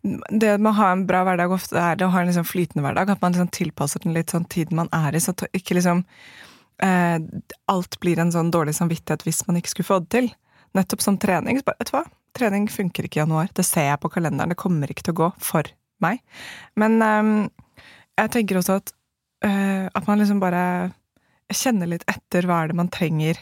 det 0.02 0.56
med 0.58 0.72
å 0.74 0.78
ha 0.80 0.92
en 0.96 1.06
bra 1.08 1.22
hverdag 1.28 1.54
ofte 1.54 1.78
er 1.80 2.00
det 2.00 2.08
å 2.08 2.14
ha 2.14 2.24
en 2.24 2.32
liksom 2.32 2.48
flytende 2.50 2.84
hverdag. 2.86 3.14
At 3.14 3.24
man 3.24 3.36
liksom 3.36 3.52
tilpasser 3.54 4.04
den 4.04 4.18
litt 4.18 4.34
sånn 4.34 4.50
tiden 4.52 4.80
man 4.82 4.92
er 4.96 5.16
i, 5.16 5.24
så 5.24 5.36
ikke 5.54 5.78
liksom 5.78 6.04
eh, 6.84 7.18
alt 7.72 8.00
blir 8.04 8.22
en 8.22 8.34
sånn 8.34 8.52
dårlig 8.54 8.76
samvittighet 8.80 9.28
hvis 9.28 9.46
man 9.48 9.62
ikke 9.62 9.76
skulle 9.76 9.92
få 9.92 10.02
det 10.04 10.12
til. 10.18 10.32
Nettopp 10.78 11.04
som 11.04 11.20
trening. 11.22 11.60
Så 11.60 11.68
bare, 11.68 11.80
vet 11.80 11.92
du 11.92 11.98
hva? 12.00 12.06
Trening 12.38 12.68
funker 12.72 13.08
ikke 13.08 13.20
i 13.20 13.24
januar. 13.24 13.52
Det 13.56 13.66
ser 13.68 13.90
jeg 13.90 14.02
på 14.02 14.12
kalenderen. 14.14 14.54
Det 14.54 14.60
kommer 14.60 14.92
ikke 14.92 15.06
til 15.08 15.16
å 15.16 15.20
gå 15.22 15.30
for 15.44 15.68
meg. 16.04 16.22
Men 16.80 16.98
um, 17.04 17.34
jeg 18.20 18.34
tenker 18.34 18.60
også 18.60 18.80
at, 18.80 18.94
uh, 19.46 19.88
at 19.92 20.08
man 20.08 20.22
liksom 20.22 20.42
bare 20.44 20.64
kjenner 21.52 21.90
litt 21.92 22.06
etter 22.10 22.48
hva 22.48 22.62
er 22.64 22.72
det 22.72 22.80
man 22.80 22.92
trenger 22.92 23.40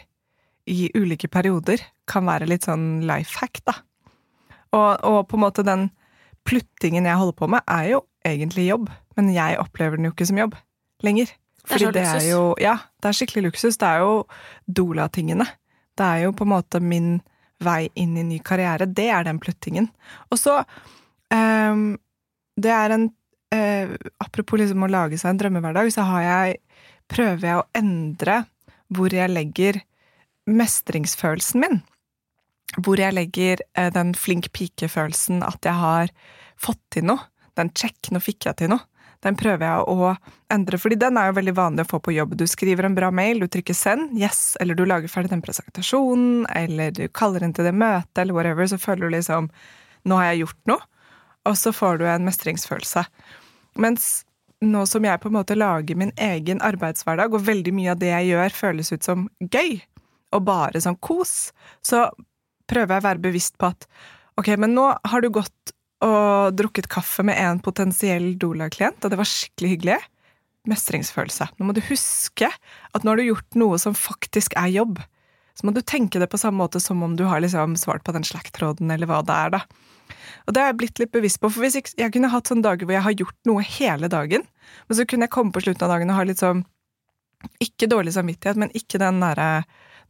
i 0.70 0.90
ulike 0.94 1.30
perioder, 1.30 1.82
kan 2.10 2.26
være 2.26 2.48
litt 2.50 2.66
sånn 2.66 3.02
life 3.08 3.38
hack, 3.40 3.62
da. 3.66 3.78
Og, 4.76 4.90
og 5.06 5.20
på 5.30 5.38
en 5.38 5.44
måte 5.44 5.66
den 5.66 5.88
pluttingen 6.46 7.08
jeg 7.08 7.18
holder 7.18 7.36
på 7.38 7.48
med, 7.50 7.64
er 7.70 7.94
jo 7.94 8.02
egentlig 8.26 8.68
jobb, 8.68 8.90
men 9.18 9.32
jeg 9.34 9.58
opplever 9.62 9.98
den 9.98 10.08
jo 10.08 10.14
ikke 10.14 10.28
som 10.30 10.38
jobb 10.40 10.56
lenger. 11.06 11.32
Det 11.60 11.66
er 11.66 11.72
Fordi 11.72 11.84
så 11.84 11.92
det 11.94 12.04
er 12.08 12.28
jo 12.30 12.44
Ja, 12.60 12.76
det 13.02 13.10
er 13.10 13.16
skikkelig 13.16 13.50
luksus. 13.50 13.76
Det 13.78 13.88
er 13.88 14.04
jo 14.04 14.14
Dola-tingene. 14.66 15.46
Det 15.98 16.06
er 16.06 16.24
jo 16.24 16.32
på 16.32 16.46
en 16.46 16.52
måte 16.54 16.80
min 16.80 17.20
vei 17.64 17.88
inn 17.98 18.16
i 18.18 18.24
ny 18.26 18.38
karriere. 18.44 18.88
Det 18.88 19.08
er 19.12 19.26
den 19.26 19.40
pluttingen. 19.42 19.90
Og 20.30 20.40
så 20.40 20.60
um, 20.60 21.98
Det 22.56 22.72
er 22.72 22.96
en 22.96 23.06
uh, 23.54 23.94
Apropos 24.24 24.60
liksom 24.60 24.86
å 24.86 24.90
lage 24.90 25.18
seg 25.20 25.34
en 25.34 25.42
drømmehverdag, 25.42 25.92
så 25.94 26.06
har 26.08 26.26
jeg 26.26 26.58
prøver 27.10 27.46
jeg 27.46 27.60
å 27.60 27.68
endre 27.74 28.42
hvor 28.90 29.14
jeg 29.14 29.30
legger 29.30 29.80
mestringsfølelsen 30.50 31.62
min. 31.62 31.80
Hvor 32.78 33.00
jeg 33.02 33.16
legger 33.16 33.64
uh, 33.78 33.90
den 33.94 34.14
flink 34.18 34.50
pike-følelsen 34.56 35.44
at 35.46 35.66
jeg 35.66 35.76
har 35.78 36.14
fått 36.60 36.82
til 36.94 37.08
noe. 37.10 37.28
Den 37.58 37.72
check, 37.76 37.98
nå 38.14 38.22
fikk 38.22 38.46
jeg 38.46 38.62
til 38.62 38.74
noe. 38.74 38.86
Den 39.24 39.36
prøver 39.36 39.66
jeg 39.66 39.88
å 39.92 40.14
endre, 40.52 40.78
fordi 40.80 40.96
den 41.00 41.18
er 41.20 41.28
jo 41.28 41.36
veldig 41.36 41.54
vanlig 41.56 41.84
å 41.84 41.90
få 41.90 42.00
på 42.04 42.14
jobb. 42.16 42.38
Du 42.40 42.46
skriver 42.48 42.88
en 42.88 42.96
bra 42.96 43.10
mail, 43.12 43.42
du 43.42 43.50
trykker 43.52 43.76
send, 43.76 44.14
yes, 44.16 44.56
eller 44.60 44.78
du 44.78 44.86
lager 44.88 45.12
ferdig 45.12 45.32
den 45.34 45.44
presentasjonen, 45.44 46.46
eller 46.56 46.94
du 46.96 47.04
kaller 47.12 47.44
inn 47.44 47.52
til 47.56 47.68
det 47.68 47.74
møtet, 47.76 48.22
eller 48.22 48.36
whatever, 48.36 48.70
så 48.70 48.80
føler 48.80 49.06
du 49.06 49.16
liksom 49.18 49.50
nå 50.08 50.16
har 50.16 50.30
jeg 50.30 50.46
gjort 50.46 50.72
noe, 50.72 50.86
og 51.48 51.56
så 51.60 51.72
får 51.76 52.00
du 52.00 52.06
en 52.08 52.24
mestringsfølelse. 52.24 53.04
Mens 53.80 54.08
nå 54.64 54.84
som 54.88 55.04
jeg 55.04 55.20
på 55.20 55.28
en 55.30 55.36
måte 55.38 55.56
lager 55.56 55.96
min 56.00 56.12
egen 56.20 56.60
arbeidshverdag, 56.64 57.36
og 57.36 57.44
veldig 57.44 57.74
mye 57.76 57.92
av 57.94 58.00
det 58.00 58.12
jeg 58.12 58.32
gjør 58.32 58.56
føles 58.56 58.92
ut 58.92 59.04
som 59.04 59.28
gøy, 59.40 59.78
og 60.36 60.46
bare 60.46 60.80
sånn 60.80 60.98
kos, 61.02 61.50
så 61.84 62.06
prøver 62.70 62.96
jeg 62.96 63.02
å 63.02 63.08
være 63.08 63.24
bevisst 63.24 63.56
på 63.60 63.72
at 63.72 63.86
ok, 64.40 64.54
men 64.62 64.76
nå 64.76 64.86
har 64.94 65.24
du 65.24 65.30
gått 65.34 65.74
og 66.04 66.56
drukket 66.56 66.88
kaffe 66.90 67.24
med 67.26 67.38
en 67.40 67.60
potensiell 67.62 68.32
Dola-klient, 68.40 69.02
og 69.04 69.12
det 69.12 69.18
var 69.20 69.28
skikkelig 69.28 69.74
hyggelig. 69.74 69.98
Mestringsfølelse. 70.68 71.46
Nå 71.56 71.66
må 71.68 71.74
du 71.76 71.80
huske 71.86 72.50
at 72.50 73.04
nå 73.04 73.12
har 73.12 73.20
du 73.20 73.30
gjort 73.30 73.56
noe 73.60 73.78
som 73.80 73.96
faktisk 73.96 74.56
er 74.60 74.68
jobb. 74.74 75.00
Så 75.56 75.66
må 75.66 75.72
du 75.76 75.80
tenke 75.84 76.20
det 76.20 76.28
på 76.32 76.40
samme 76.40 76.60
måte 76.60 76.80
som 76.80 77.02
om 77.04 77.16
du 77.16 77.24
har 77.28 77.40
liksom 77.40 77.76
svart 77.80 78.04
på 78.04 78.12
den 78.16 78.24
Slack-tråden, 78.24 78.92
eller 78.92 79.08
hva 79.08 79.20
det 79.26 79.36
er, 79.36 79.54
da. 79.56 79.62
Og 80.46 80.54
det 80.54 80.62
har 80.62 80.70
jeg 80.72 80.78
blitt 80.80 81.00
litt 81.02 81.12
bevisst 81.14 81.40
på, 81.42 81.50
for 81.52 81.64
hvis 81.64 81.76
jeg, 81.78 81.92
jeg 82.00 82.12
kunne 82.14 82.30
hatt 82.32 82.48
sånne 82.50 82.64
dager 82.64 82.88
hvor 82.88 82.96
jeg 82.96 83.06
har 83.06 83.16
gjort 83.18 83.38
noe 83.48 83.64
hele 83.64 84.08
dagen, 84.12 84.44
men 84.88 84.98
så 84.98 85.06
kunne 85.08 85.28
jeg 85.28 85.34
komme 85.34 85.54
på 85.54 85.62
slutten 85.64 85.86
av 85.86 85.94
dagen 85.94 86.12
og 86.12 86.20
ha 86.20 86.26
litt 86.28 86.42
sånn 86.42 86.64
Ikke 87.64 87.88
dårlig 87.88 88.12
samvittighet, 88.16 88.58
men 88.60 88.72
ikke 88.76 89.00
den 89.00 89.20
derre 89.22 89.50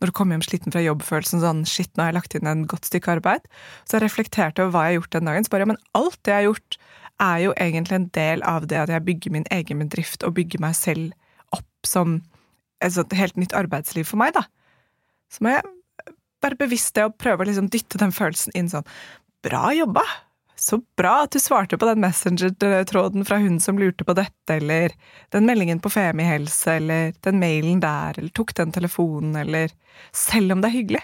når 0.00 0.10
du 0.10 0.14
kommer 0.16 0.36
hjem 0.36 0.46
sliten 0.46 0.72
fra 0.72 0.82
jobbfølelsen 0.82 1.42
sånn 1.42 1.64
shit, 1.68 1.90
nå 1.94 2.04
har 2.04 2.10
jeg 2.10 2.16
lagt 2.16 2.36
inn 2.36 2.48
en 2.48 2.64
godt 2.68 2.88
stykke 2.88 3.18
arbeid. 3.18 3.48
Så 3.84 3.98
jeg 3.98 4.06
reflekterte 4.06 4.64
over 4.64 4.72
hva 4.72 4.84
jeg 4.86 4.94
har 4.94 4.98
gjort 5.00 5.16
den 5.16 5.28
dagen. 5.28 5.46
Så 5.46 5.52
bare, 5.52 5.66
ja, 5.66 5.70
men 5.72 5.82
alt 5.98 6.16
det 6.24 6.32
jeg 6.32 6.38
har 6.38 6.48
gjort, 6.48 6.78
er 7.20 7.42
jo 7.44 7.52
egentlig 7.60 7.98
en 7.98 8.08
del 8.16 8.44
av 8.48 8.66
det 8.70 8.78
at 8.80 8.92
jeg 8.94 9.04
bygger 9.04 9.34
min 9.34 9.44
egen 9.52 9.82
bedrift 9.84 10.24
og 10.24 10.38
bygger 10.38 10.62
meg 10.64 10.78
selv 10.78 11.12
opp 11.52 11.88
som 11.88 12.22
et 12.80 13.16
helt 13.18 13.36
nytt 13.36 13.52
arbeidsliv 13.56 14.08
for 14.08 14.20
meg, 14.22 14.32
da. 14.38 14.46
Så 15.28 15.44
må 15.44 15.52
jeg 15.52 15.68
være 16.40 16.56
bevisst 16.62 16.94
det 16.96 17.04
og 17.04 17.18
prøve 17.20 17.44
å 17.44 17.50
liksom 17.50 17.68
dytte 17.72 18.00
den 18.00 18.14
følelsen 18.16 18.56
inn 18.56 18.72
sånn 18.72 18.88
Bra 19.44 19.70
jobba! 19.72 20.04
Så 20.60 20.76
bra 20.96 21.22
at 21.24 21.32
du 21.32 21.40
svarte 21.40 21.78
på 21.80 21.86
den 21.88 22.02
Messenger-tråden 22.04 23.24
fra 23.24 23.38
hun 23.40 23.56
som 23.64 23.78
lurte 23.80 24.04
på 24.04 24.12
dette, 24.18 24.58
eller 24.58 24.92
den 25.32 25.46
meldingen 25.48 25.80
på 25.80 25.88
Femihelse, 25.88 26.74
eller 26.76 27.14
den 27.24 27.40
mailen 27.40 27.80
der, 27.80 28.18
eller 28.20 28.32
tok 28.36 28.52
den 28.58 28.74
telefonen, 28.76 29.38
eller 29.40 29.72
Selv 30.12 30.52
om 30.52 30.60
det 30.60 30.68
er 30.68 30.76
hyggelig. 30.76 31.02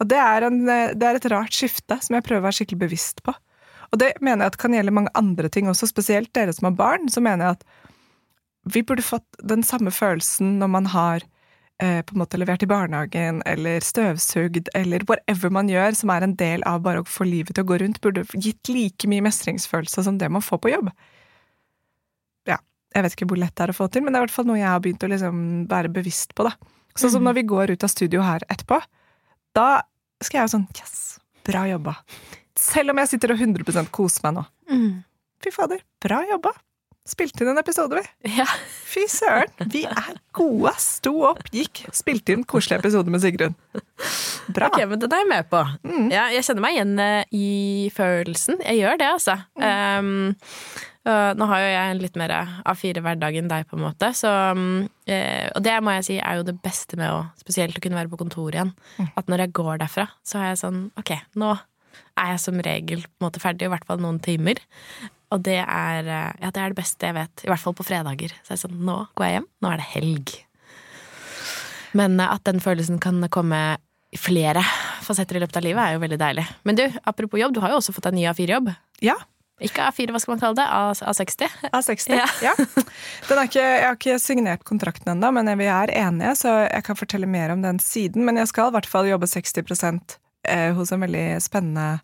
Og 0.00 0.08
det 0.10 0.18
er, 0.18 0.46
en, 0.46 0.62
det 0.66 1.06
er 1.06 1.18
et 1.18 1.28
rart 1.30 1.54
skifte 1.54 1.98
som 2.02 2.16
jeg 2.16 2.24
prøver 2.26 2.42
å 2.42 2.46
være 2.48 2.58
skikkelig 2.60 2.80
bevisst 2.86 3.22
på. 3.26 3.34
Og 3.90 3.98
det 4.00 4.12
mener 4.22 4.44
jeg 4.46 4.54
at 4.54 4.60
kan 4.62 4.74
gjelde 4.74 4.94
mange 4.94 5.12
andre 5.18 5.50
ting 5.52 5.68
også, 5.70 5.88
spesielt 5.90 6.30
dere 6.34 6.54
som 6.54 6.70
har 6.70 6.78
barn. 6.78 7.10
Så 7.10 7.22
mener 7.22 7.44
jeg 7.44 7.58
at 7.58 7.66
vi 8.70 8.82
burde 8.86 9.04
fått 9.04 9.26
den 9.42 9.62
samme 9.66 9.90
følelsen 9.94 10.58
når 10.60 10.72
man 10.78 10.88
har 10.94 11.24
eh, 11.24 11.39
på 11.80 12.14
en 12.14 12.20
måte 12.20 12.36
levert 12.40 12.62
i 12.62 12.68
barnehagen, 12.68 13.42
eller 13.48 13.80
støvsugd, 13.80 14.68
eller 14.76 15.00
whatever 15.08 15.50
man 15.50 15.68
gjør 15.68 15.94
som 15.96 16.10
er 16.12 16.22
en 16.26 16.34
del 16.36 16.62
av 16.68 16.82
bare 16.84 17.00
å 17.00 17.08
få 17.08 17.24
livet 17.24 17.54
til 17.56 17.64
å 17.64 17.68
gå 17.70 17.78
rundt, 17.80 18.00
burde 18.04 18.24
gitt 18.36 18.68
like 18.68 19.08
mye 19.08 19.24
mestringsfølelse 19.24 20.04
som 20.04 20.18
det 20.20 20.28
man 20.30 20.42
får 20.44 20.60
på 20.60 20.72
jobb. 20.74 20.90
Ja, 22.48 22.58
jeg 22.94 23.02
vet 23.06 23.16
ikke 23.16 23.28
hvor 23.32 23.40
lett 23.40 23.54
det 23.56 23.64
er 23.68 23.72
å 23.74 23.78
få 23.80 23.88
til, 23.92 24.04
men 24.04 24.12
det 24.12 24.20
er 24.20 24.24
i 24.24 24.28
hvert 24.28 24.36
fall 24.36 24.48
noe 24.50 24.60
jeg 24.60 24.68
har 24.68 24.80
begynt 24.84 25.06
å 25.06 25.10
liksom 25.12 25.40
være 25.70 25.92
bevisst 25.92 26.34
på, 26.36 26.44
da. 26.48 26.54
Sånn 26.96 27.10
som 27.14 27.22
Mhm. 27.22 27.28
når 27.30 27.34
vi 27.34 27.42
går 27.54 27.70
ut 27.70 27.84
av 27.84 27.90
studio 27.90 28.20
her 28.22 28.40
etterpå, 28.50 28.80
da 29.54 29.82
skal 30.20 30.40
jeg 30.40 30.48
jo 30.50 30.58
sånn 30.58 30.68
Yes, 30.76 31.18
bra 31.44 31.64
jobba. 31.64 31.96
Selv 32.56 32.90
om 32.90 32.96
jeg 32.98 33.08
sitter 33.08 33.32
og 33.32 33.38
100 33.38 33.88
koser 33.90 34.20
meg 34.24 34.34
nå. 34.34 34.46
Mm. 34.70 35.04
Fy 35.40 35.50
fader, 35.50 35.80
bra 36.00 36.22
jobba. 36.28 36.50
Spilte 37.08 37.44
inn 37.44 37.50
en 37.54 37.58
episode, 37.58 37.96
vi. 37.96 38.32
Ja. 38.36 38.44
Fy 38.90 39.06
søren, 39.08 39.48
vi 39.72 39.86
er 39.88 40.18
gode. 40.36 40.72
Sto 40.82 41.14
opp, 41.30 41.46
gikk, 41.54 41.86
spilte 41.96 42.34
inn 42.34 42.42
koselig 42.48 42.76
episode 42.76 43.12
med 43.12 43.22
Sigrun. 43.22 43.54
Bra. 44.52 44.68
Ok, 44.68 44.82
men 44.90 45.00
den 45.00 45.14
er 45.16 45.22
jeg 45.22 45.30
med 45.30 45.48
på. 45.48 45.62
Mm. 45.86 46.10
Ja, 46.12 46.26
jeg 46.34 46.44
kjenner 46.44 46.64
meg 46.66 46.76
igjen 46.76 46.92
eh, 47.00 47.32
i 47.32 47.48
følelsen. 47.94 48.60
Jeg 48.66 48.82
gjør 48.82 49.00
det, 49.00 49.08
altså. 49.14 49.36
Um, 49.56 50.10
og 51.08 51.40
nå 51.40 51.48
har 51.48 51.62
jo 51.62 51.70
jeg 51.70 51.94
en 51.94 52.02
litt 52.02 52.18
mer 52.20 52.34
A4-hverdag 52.68 53.38
enn 53.40 53.48
deg, 53.48 53.64
på 53.70 53.78
en 53.78 53.84
måte. 53.86 54.10
Så, 54.18 54.32
um, 54.58 54.84
eh, 55.08 55.48
og 55.54 55.64
det 55.64 55.78
må 55.80 55.96
jeg 55.96 56.06
si 56.10 56.18
er 56.20 56.40
jo 56.40 56.46
det 56.50 56.58
beste 56.60 57.00
med 57.00 57.14
å 57.14 57.22
spesielt 57.40 57.80
å 57.80 57.84
kunne 57.84 57.96
være 57.96 58.12
på 58.12 58.20
kontor 58.20 58.52
igjen. 58.52 58.74
At 59.14 59.30
når 59.30 59.46
jeg 59.46 59.56
går 59.56 59.80
derfra, 59.86 60.10
så 60.26 60.42
har 60.42 60.52
jeg 60.52 60.60
sånn 60.66 60.84
Ok, 61.00 61.14
nå 61.40 61.54
er 62.20 62.34
jeg 62.34 62.42
som 62.42 62.60
regel 62.60 63.06
på 63.06 63.22
en 63.22 63.26
måte 63.30 63.40
ferdig, 63.42 63.70
i 63.70 63.72
hvert 63.72 63.88
fall 63.88 64.02
noen 64.02 64.20
timer. 64.22 64.60
Og 65.30 65.42
det 65.46 65.58
er, 65.62 66.06
eh, 66.10 66.32
ja, 66.42 66.50
det 66.50 66.60
er 66.62 66.72
det 66.72 66.78
beste 66.80 67.06
jeg 67.06 67.14
vet. 67.14 67.44
I 67.46 67.50
hvert 67.52 67.62
fall 67.62 67.74
på 67.78 67.86
fredager. 67.86 68.32
Så 68.46 68.54
er 68.56 68.62
sånn 68.64 68.78
Nå 68.84 68.96
går 69.14 69.26
jeg 69.28 69.36
hjem. 69.38 69.48
Nå 69.62 69.70
er 69.72 69.76
det 69.82 69.88
helg. 69.94 70.32
Men 71.98 72.18
eh, 72.20 72.32
at 72.34 72.44
den 72.48 72.60
følelsen 72.62 73.00
kan 73.02 73.22
komme 73.32 73.60
i 74.10 74.18
flere 74.18 74.62
fasetter 75.06 75.38
i 75.38 75.42
løpet 75.44 75.58
av 75.60 75.62
livet, 75.62 75.82
er 75.84 75.94
jo 75.94 76.00
veldig 76.02 76.18
deilig. 76.18 76.44
Men 76.66 76.78
du, 76.78 76.82
apropos 77.06 77.38
jobb, 77.38 77.54
du 77.54 77.60
har 77.62 77.70
jo 77.70 77.78
også 77.78 77.94
fått 77.94 78.08
en 78.10 78.16
ny 78.18 78.24
A4-jobb. 78.30 78.72
Ja, 79.06 79.14
Ikke 79.60 79.84
A4, 79.90 80.08
hva 80.10 80.18
skal 80.22 80.32
man 80.34 80.40
kalle 80.40 80.56
det? 80.56 80.64
A- 80.66 81.10
A60? 81.12 81.46
A60. 81.68 82.14
Ja. 82.16 82.26
Ja. 82.42 82.54
Den 83.28 83.38
er 83.38 83.44
ikke, 83.46 83.60
jeg 83.62 83.84
har 83.86 83.98
ikke 83.98 84.14
signert 84.22 84.62
kontrakten 84.66 85.12
ennå, 85.12 85.30
men 85.36 85.50
vi 85.60 85.66
er 85.70 85.92
enige, 86.00 86.32
så 86.40 86.54
jeg 86.64 86.82
kan 86.86 86.96
fortelle 86.98 87.28
mer 87.30 87.52
om 87.54 87.60
den 87.62 87.78
siden. 87.78 88.24
Men 88.26 88.40
jeg 88.40 88.48
skal 88.50 88.70
i 88.72 88.74
hvert 88.78 88.88
fall 88.88 89.06
jobbe 89.10 89.28
60% 89.30 90.16
eh, 90.48 90.70
hos 90.78 90.90
en 90.96 91.04
veldig 91.04 91.26
spennende 91.44 92.00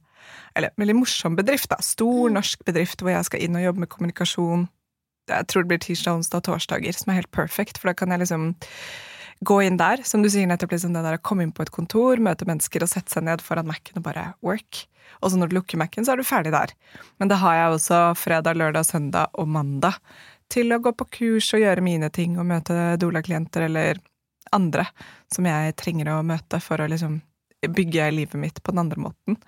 eller 0.57 0.73
veldig 0.81 0.97
morsom 0.99 1.37
bedrift. 1.39 1.69
da. 1.73 1.81
Stor 1.85 2.33
norsk 2.33 2.65
bedrift 2.67 3.03
hvor 3.03 3.13
jeg 3.13 3.29
skal 3.29 3.45
inn 3.45 3.59
og 3.59 3.67
jobbe 3.67 3.85
med 3.85 3.93
kommunikasjon. 3.93 4.67
Jeg 5.31 5.49
tror 5.51 5.65
det 5.65 5.73
blir 5.73 5.83
tirsdag, 5.83 6.21
onsdag 6.21 6.43
og 6.43 6.49
torsdager, 6.49 6.97
som 6.97 7.11
er 7.13 7.21
helt 7.21 7.33
perfect, 7.35 7.81
for 7.81 7.91
da 7.91 7.97
kan 7.99 8.15
jeg 8.15 8.23
liksom 8.23 8.53
gå 9.47 9.57
inn 9.67 9.79
der. 9.81 10.03
Som 10.07 10.23
du 10.23 10.31
sier 10.33 10.47
nettopp, 10.49 10.73
liksom 10.73 10.95
det 10.95 11.03
der 11.05 11.19
å 11.19 11.23
komme 11.23 11.45
inn 11.45 11.55
på 11.55 11.67
et 11.67 11.75
kontor, 11.75 12.23
møte 12.23 12.49
mennesker 12.49 12.85
og 12.85 12.93
sette 12.93 13.13
seg 13.13 13.27
ned 13.27 13.43
foran 13.45 13.69
Mac-en 13.69 14.01
og 14.01 14.07
bare 14.07 14.31
work. 14.47 14.87
Og 15.21 15.31
så 15.31 15.41
når 15.41 15.51
du 15.51 15.59
lukker 15.59 15.81
Mac-en, 15.81 16.07
så 16.07 16.15
er 16.15 16.23
du 16.23 16.27
ferdig 16.27 16.55
der. 16.55 16.73
Men 17.21 17.31
da 17.33 17.41
har 17.43 17.59
jeg 17.59 17.77
også 17.77 18.01
fredag, 18.19 18.59
lørdag, 18.59 18.87
søndag 18.89 19.35
og 19.35 19.51
mandag 19.51 19.99
til 20.53 20.71
å 20.73 20.81
gå 20.83 20.93
på 20.95 21.09
kurs 21.19 21.51
og 21.57 21.63
gjøre 21.63 21.83
mine 21.83 22.11
ting 22.15 22.39
og 22.39 22.47
møte 22.49 22.95
Dola-klienter 23.03 23.67
eller 23.67 23.99
andre 24.55 24.87
som 25.33 25.47
jeg 25.49 25.75
trenger 25.79 26.13
å 26.13 26.21
møte 26.27 26.61
for 26.63 26.81
å 26.81 26.87
liksom 26.91 27.19
bygge 27.75 28.11
livet 28.15 28.39
mitt 28.41 28.61
på 28.63 28.75
den 28.75 28.85
andre 28.85 29.01
måten. 29.09 29.39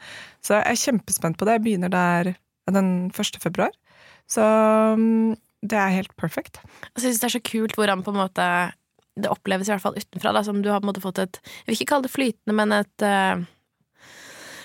Så 0.45 0.59
jeg 0.59 0.67
er 0.73 0.83
kjempespent 0.85 1.39
på 1.39 1.49
det. 1.49 1.59
Jeg 1.59 1.67
begynner 1.67 1.93
der 1.93 2.33
den 2.73 2.91
1. 3.11 3.39
februar. 3.43 3.73
Så 4.29 4.45
mm, 4.99 5.37
det 5.65 5.79
er 5.79 5.95
helt 5.97 6.15
perfekt. 6.21 6.61
Jeg 6.95 7.05
synes 7.05 7.21
det 7.21 7.29
er 7.29 7.37
så 7.39 7.45
kult 7.45 7.79
hvordan 7.79 8.05
på 8.05 8.15
en 8.15 8.21
måte 8.23 8.49
det 9.19 9.31
oppleves 9.33 9.69
i 9.69 9.73
hvert 9.73 9.83
fall 9.83 9.97
utenfra, 9.99 10.33
da, 10.37 10.45
som 10.47 10.61
du 10.63 10.71
har 10.71 10.81
på 10.81 10.87
en 10.87 10.93
måte 10.93 11.03
fått 11.03 11.19
et 11.23 11.41
Jeg 11.43 11.67
vil 11.67 11.79
ikke 11.79 11.91
kalle 11.93 12.07
det 12.07 12.15
flytende, 12.15 12.55
men 12.55 12.75
et 12.77 13.05
eh, 13.07 13.41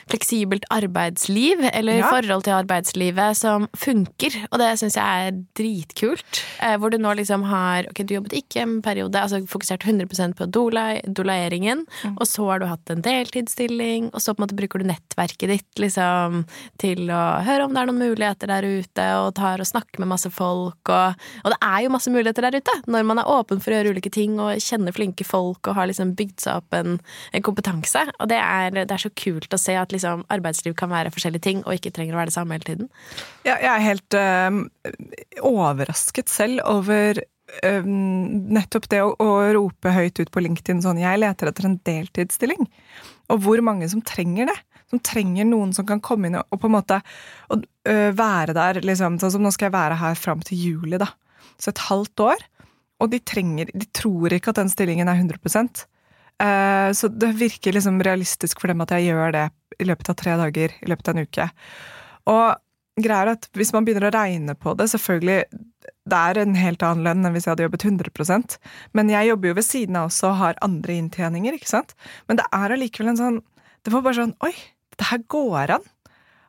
fleksibelt 0.10 0.64
arbeidsliv, 0.74 1.64
eller 1.74 2.00
Ja. 2.00 2.10
forhold 2.10 2.44
til 2.44 2.54
arbeidslivet, 2.54 3.36
som 3.38 3.68
funker. 3.76 4.36
Og 4.52 4.60
det 4.60 4.72
syns 4.80 4.96
jeg 4.96 5.28
er 5.28 5.32
dritkult. 5.56 6.42
Eh, 6.62 6.78
hvor 6.78 6.90
du 6.92 6.98
nå 6.98 7.14
liksom 7.16 7.44
har 7.44 7.84
Ok, 7.90 8.04
du 8.06 8.16
jobbet 8.16 8.34
ikke 8.34 8.62
en 8.62 8.82
periode, 8.82 9.16
altså 9.16 9.42
fokusert 9.48 9.84
100% 9.84 10.36
på 10.36 10.50
dola, 10.52 11.00
dolaeringen, 11.08 11.86
Mm. 12.04 12.18
og 12.20 12.26
så 12.28 12.46
har 12.50 12.60
du 12.60 12.66
hatt 12.68 12.90
en 12.90 13.02
deltidsstilling, 13.02 14.10
og 14.14 14.20
så 14.22 14.34
på 14.34 14.42
en 14.42 14.48
måte 14.48 14.56
bruker 14.58 14.80
du 14.80 14.86
nettverket 14.86 15.48
ditt 15.50 15.76
liksom 15.82 16.46
til 16.80 17.08
å 17.10 17.44
høre 17.44 17.66
om 17.66 17.74
det 17.74 17.82
er 17.82 17.86
noen 17.92 18.02
muligheter 18.16 18.48
der 18.48 18.62
ute, 18.64 19.06
og 19.20 19.34
tar 19.36 19.60
og 19.60 19.66
snakker 19.68 20.00
med 20.00 20.08
masse 20.10 20.30
folk, 20.32 20.78
og, 20.90 21.16
og 21.46 21.52
det 21.54 21.60
er 21.62 21.84
jo 21.84 21.90
masse 21.94 22.12
muligheter 22.14 22.42
der 22.50 22.58
ute 22.60 22.76
når 22.88 23.06
man 23.06 23.20
er 23.20 23.30
åpen 23.30 23.62
for 23.62 23.72
å 23.72 23.78
gjøre 23.80 23.94
ulike 23.96 24.12
ting 24.12 24.40
og 24.40 24.58
kjenner 24.64 24.94
flinke 24.96 25.26
folk 25.26 25.68
og 25.68 25.76
har 25.76 25.88
liksom 25.88 26.16
bygd 26.16 26.40
seg 26.40 26.56
opp 26.62 26.74
en, 26.74 27.00
en 27.34 27.42
kompetanse. 27.46 28.06
Og 28.20 28.28
det 28.30 28.40
er, 28.40 28.70
det 28.86 28.92
er 28.92 28.98
så 29.04 29.12
kult 29.16 29.54
å 29.54 29.60
se 29.60 29.76
at 29.80 29.93
liksom 29.94 30.24
arbeidsliv 30.34 30.76
kan 30.80 30.92
være 30.92 31.12
forskjellige 31.14 31.46
ting, 31.46 31.62
og 31.64 31.78
ikke 31.78 31.94
trenger 31.96 32.16
å 32.16 32.22
være 32.22 32.32
det 32.32 32.38
samme 32.38 32.58
hele 32.58 32.68
tiden. 32.68 32.90
Ja, 33.46 33.56
jeg 33.56 33.70
er 33.72 33.86
helt 33.88 34.18
øh, 34.20 34.60
overrasket 35.54 36.32
selv 36.32 36.64
over 36.70 37.22
øh, 37.22 37.88
nettopp 37.88 38.90
det 38.92 39.02
å, 39.06 39.14
å 39.16 39.32
rope 39.58 39.96
høyt 39.96 40.22
ut 40.22 40.34
på 40.34 40.44
LinkedIn 40.46 40.84
sånn 40.86 41.02
'jeg 41.02 41.22
leter 41.24 41.52
etter 41.52 41.70
en 41.70 41.80
deltidsstilling', 41.88 42.70
og 43.34 43.44
hvor 43.46 43.64
mange 43.66 43.90
som 43.90 44.04
trenger 44.04 44.52
det. 44.52 44.60
Som 44.94 45.02
trenger 45.02 45.48
noen 45.50 45.72
som 45.74 45.88
kan 45.90 45.98
komme 46.06 46.28
inn 46.30 46.36
og, 46.38 46.46
og 46.54 46.60
på 46.62 46.70
en 46.70 46.76
måte 46.76 47.00
og, 47.50 47.64
øh, 47.90 48.12
være 48.14 48.54
der, 48.54 48.78
liksom. 48.86 49.18
Sånn 49.18 49.32
som 49.34 49.42
nå 49.42 49.50
skal 49.50 49.72
jeg 49.72 49.74
være 49.74 49.98
her 49.98 50.20
fram 50.20 50.44
til 50.46 50.60
juli, 50.60 51.00
da. 51.02 51.08
Så 51.58 51.72
et 51.72 51.82
halvt 51.88 52.22
år. 52.22 52.44
Og 53.02 53.10
de 53.10 53.18
trenger 53.20 53.72
De 53.74 53.88
tror 53.90 54.30
ikke 54.36 54.54
at 54.54 54.62
den 54.62 54.70
stillingen 54.70 55.10
er 55.10 55.18
100 55.18 55.42
Eh, 55.42 55.93
Så 56.44 57.08
det 57.08 57.30
virker 57.40 57.72
liksom 57.76 58.02
realistisk 58.04 58.60
for 58.60 58.68
dem 58.72 58.82
at 58.84 58.92
jeg 58.92 59.06
gjør 59.08 59.32
det 59.32 59.44
i 59.80 59.88
løpet 59.88 60.10
av 60.12 60.18
tre 60.20 60.34
dager, 60.40 60.74
i 60.84 60.90
løpet 60.92 61.08
av 61.08 61.16
en 61.16 61.28
uke. 61.28 61.46
Og 62.34 63.04
greier 63.04 63.32
at 63.34 63.48
hvis 63.58 63.72
man 63.74 63.86
begynner 63.86 64.10
å 64.10 64.14
regne 64.14 64.56
på 64.60 64.76
det, 64.78 64.90
selvfølgelig 64.92 65.40
det 66.04 66.20
er 66.20 66.40
en 66.42 66.58
helt 66.60 66.84
annen 66.86 67.06
lønn 67.08 67.26
enn 67.26 67.36
hvis 67.36 67.48
jeg 67.48 67.54
hadde 67.54 67.66
jobbet 67.66 67.86
100% 67.88 68.58
Men 68.96 69.12
jeg 69.12 69.30
jobber 69.30 69.50
jo 69.50 69.56
ved 69.58 69.66
siden 69.66 69.98
av 70.00 70.10
også 70.10 70.30
og 70.30 70.40
har 70.42 70.62
andre 70.66 70.98
inntjeninger, 71.00 71.58
ikke 71.58 71.72
sant? 71.72 71.96
Men 72.28 72.40
det 72.40 72.48
er 72.52 72.76
allikevel 72.76 73.14
en 73.14 73.20
sånn 73.20 73.42
Det 73.84 73.94
var 73.94 74.04
bare 74.06 74.20
sånn 74.20 74.36
Oi, 74.44 74.54
det 75.00 75.08
her 75.10 75.24
går 75.32 75.76
an. 75.78 75.88